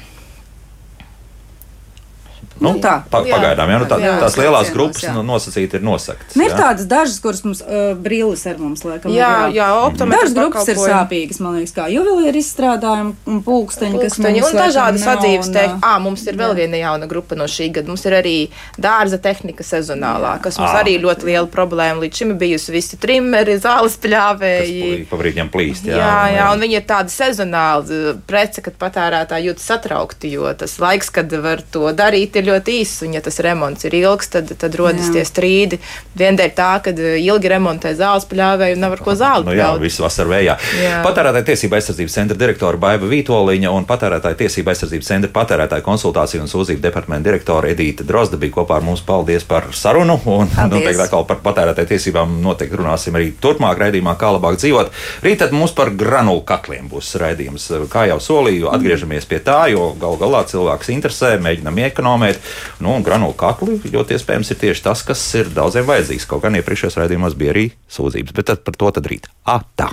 Nu, 2.59 2.73
nu, 2.75 2.81
tā, 2.83 2.97
pa, 3.07 3.21
pagaidām, 3.23 3.69
jā, 3.71 3.79
nu, 3.79 3.85
tā, 3.87 3.97
jā, 4.03 4.13
tās 4.19 4.35
lielās 4.35 4.67
cienos, 4.67 4.75
grupas 4.75 5.03
jā. 5.05 5.13
Nu, 5.15 5.21
nosacīti 5.23 5.79
ir 5.79 5.83
nosaktas. 5.85 6.35
Nu, 6.35 6.43
ir 6.43 6.55
tādas 6.57 6.87
dažas, 6.89 7.19
kuras 7.23 7.39
mums 7.45 7.61
uh, 7.63 7.93
brīlis 7.95 8.43
ar 8.49 8.59
mums 8.59 8.83
liekam. 8.83 9.13
Jā, 9.15 9.47
jā, 9.55 9.67
optometrs. 9.85 10.33
Dažas 10.33 10.35
grupas 10.35 10.71
ir 10.73 10.81
sāpīgas, 10.81 11.39
man 11.43 11.55
liekas, 11.59 11.73
kā 11.77 11.87
juvelieru 11.93 12.41
izstrādājumi 12.41 13.15
un 13.31 13.39
pulksteņi, 13.45 14.01
kas 14.03 14.19
mums 14.19 14.41
ir. 14.41 14.47
Un 14.49 14.59
dažādas 14.59 15.05
sadzīves 15.07 15.51
teikt, 15.55 15.77
ā, 15.85 15.93
mums 16.03 16.25
ir 16.27 16.39
vēl 16.39 16.51
jā. 16.51 16.57
viena 16.59 16.81
jauna 16.81 17.07
grupa 17.11 17.37
no 17.39 17.47
šī 17.49 17.69
gada. 17.77 17.91
Mums 17.91 18.03
ir 18.09 18.17
arī 18.19 18.35
dārza 18.81 19.21
tehnika 19.23 19.63
sezonālā, 19.63 20.35
kas 20.43 20.59
mums 20.59 20.73
à. 20.73 20.83
arī 20.83 20.97
ļoti 20.99 21.29
liela 21.31 21.47
problēma. 21.51 22.03
Līdz 22.03 22.23
šim 22.23 22.35
ir 22.35 22.41
bijusi 22.43 22.75
visi 22.75 22.99
trimeri, 22.99 23.55
zāles 23.63 23.95
pļāvēji. 24.03 25.07
Pabrīdiem 25.11 25.51
plīst, 25.53 25.87
jā. 25.87 25.99
Jā, 25.99 26.19
jā, 26.35 26.51
un 26.51 26.63
viņi 26.65 26.79
ir 26.81 26.85
tādi 26.89 27.15
sezonāli 27.15 28.01
prece, 28.27 28.63
kad 28.65 28.75
patērētāji 28.81 29.49
jūtas 29.49 29.71
satraukti, 29.71 30.33
jo 30.35 30.51
tas 30.59 30.75
laiks, 30.81 31.11
kad 31.13 31.33
var 31.43 31.63
to 31.71 31.87
darīt, 31.95 32.37
ir 32.39 32.48
ļoti 32.49 32.77
īss, 32.81 33.03
un 33.05 33.15
ja 33.17 33.21
tas 33.25 33.39
remonts 33.45 33.87
ir 33.87 33.95
ilgs, 33.99 34.31
tad, 34.33 34.51
tad 34.59 34.75
rodas 34.79 35.09
jā. 35.09 35.19
tie 35.19 35.25
strīdi. 35.27 35.79
Viendēļ 36.19 36.53
tā, 36.57 36.71
ka 36.83 36.93
ilgi 36.93 37.51
remontē 37.53 37.93
zāles 37.97 38.27
pļāvēju 38.29 38.77
un 38.77 38.83
nav 38.83 38.97
ar 38.97 39.03
ko 39.05 39.15
zāli. 39.17 39.47
Nu, 39.47 39.55
jā, 39.57 39.69
visu 39.81 40.03
vasaru 40.03 40.33
vējā. 40.33 40.57
Patērētāja 41.05 41.47
tiesība 41.51 41.79
aizsardzības 41.79 42.17
centra 42.19 42.37
direktora 42.39 42.79
Baiva 42.81 43.09
Vītoliņa 43.09 43.73
un 43.75 43.87
patērētāja 43.89 44.39
tiesība 44.43 44.73
aizsardzības 44.73 45.11
centra 45.13 45.31
patērētāja 45.35 45.85
konsultāciju 45.85 46.43
un 46.43 46.51
sūdzību 46.51 46.83
departamenta 46.83 47.29
direktora 47.29 47.71
Edīta 47.73 48.05
Drozda 48.07 48.39
bija 48.41 48.57
kopā 48.59 48.79
ar 48.79 48.85
mums. 48.85 49.03
Paldies 49.05 49.45
par 49.47 49.69
sarunu! 49.75 50.19
Un 50.29 50.51
noteikti 50.71 51.03
atkal 51.05 51.25
par 51.29 51.41
patērētāju 51.45 51.91
tiesībām 51.93 52.39
noteikti 52.43 52.79
runāsim 52.79 53.15
arī 53.17 53.31
turpmāk 53.41 53.79
raidījumā, 53.81 54.15
kā 54.19 54.33
labāk 54.35 54.59
dzīvot. 54.59 54.91
Rīt 55.25 55.41
tad 55.43 55.55
mums 55.55 55.73
par 55.77 55.93
granulu 55.95 56.43
katliem 56.47 56.89
būs 56.91 57.13
raidījums. 57.21 57.69
Kā 57.91 58.05
jau 58.09 58.19
solīju, 58.23 58.69
atgriežamies 58.73 59.27
pie 59.29 59.41
tā, 59.45 59.61
jo 59.73 59.91
gal 59.99 60.17
galā 60.19 60.43
cilvēks 60.49 60.91
interesē, 60.93 61.35
mēģinam 61.43 61.79
iekonomēt. 62.39 62.79
Nu, 62.79 62.95
un 62.95 63.03
granulu 63.03 63.35
katli 63.37 63.79
ļoti 63.83 64.15
iespējams 64.15 64.51
ir 64.53 64.59
tieši 64.59 64.85
tas, 64.85 65.03
kas 65.03 65.23
ir 65.35 65.49
daudziem 65.53 65.87
vajadzīgs. 65.87 66.27
Kaut 66.29 66.43
gan 66.43 66.55
iepriekšējos 66.59 66.99
raidījumos 66.99 67.37
bija 67.39 67.55
arī 67.55 67.69
sūdzības, 67.91 68.35
bet 68.35 68.53
par 68.63 68.79
to 68.79 68.91
tad 68.91 69.09
rīt. 69.09 69.29
Atā! 69.45 69.91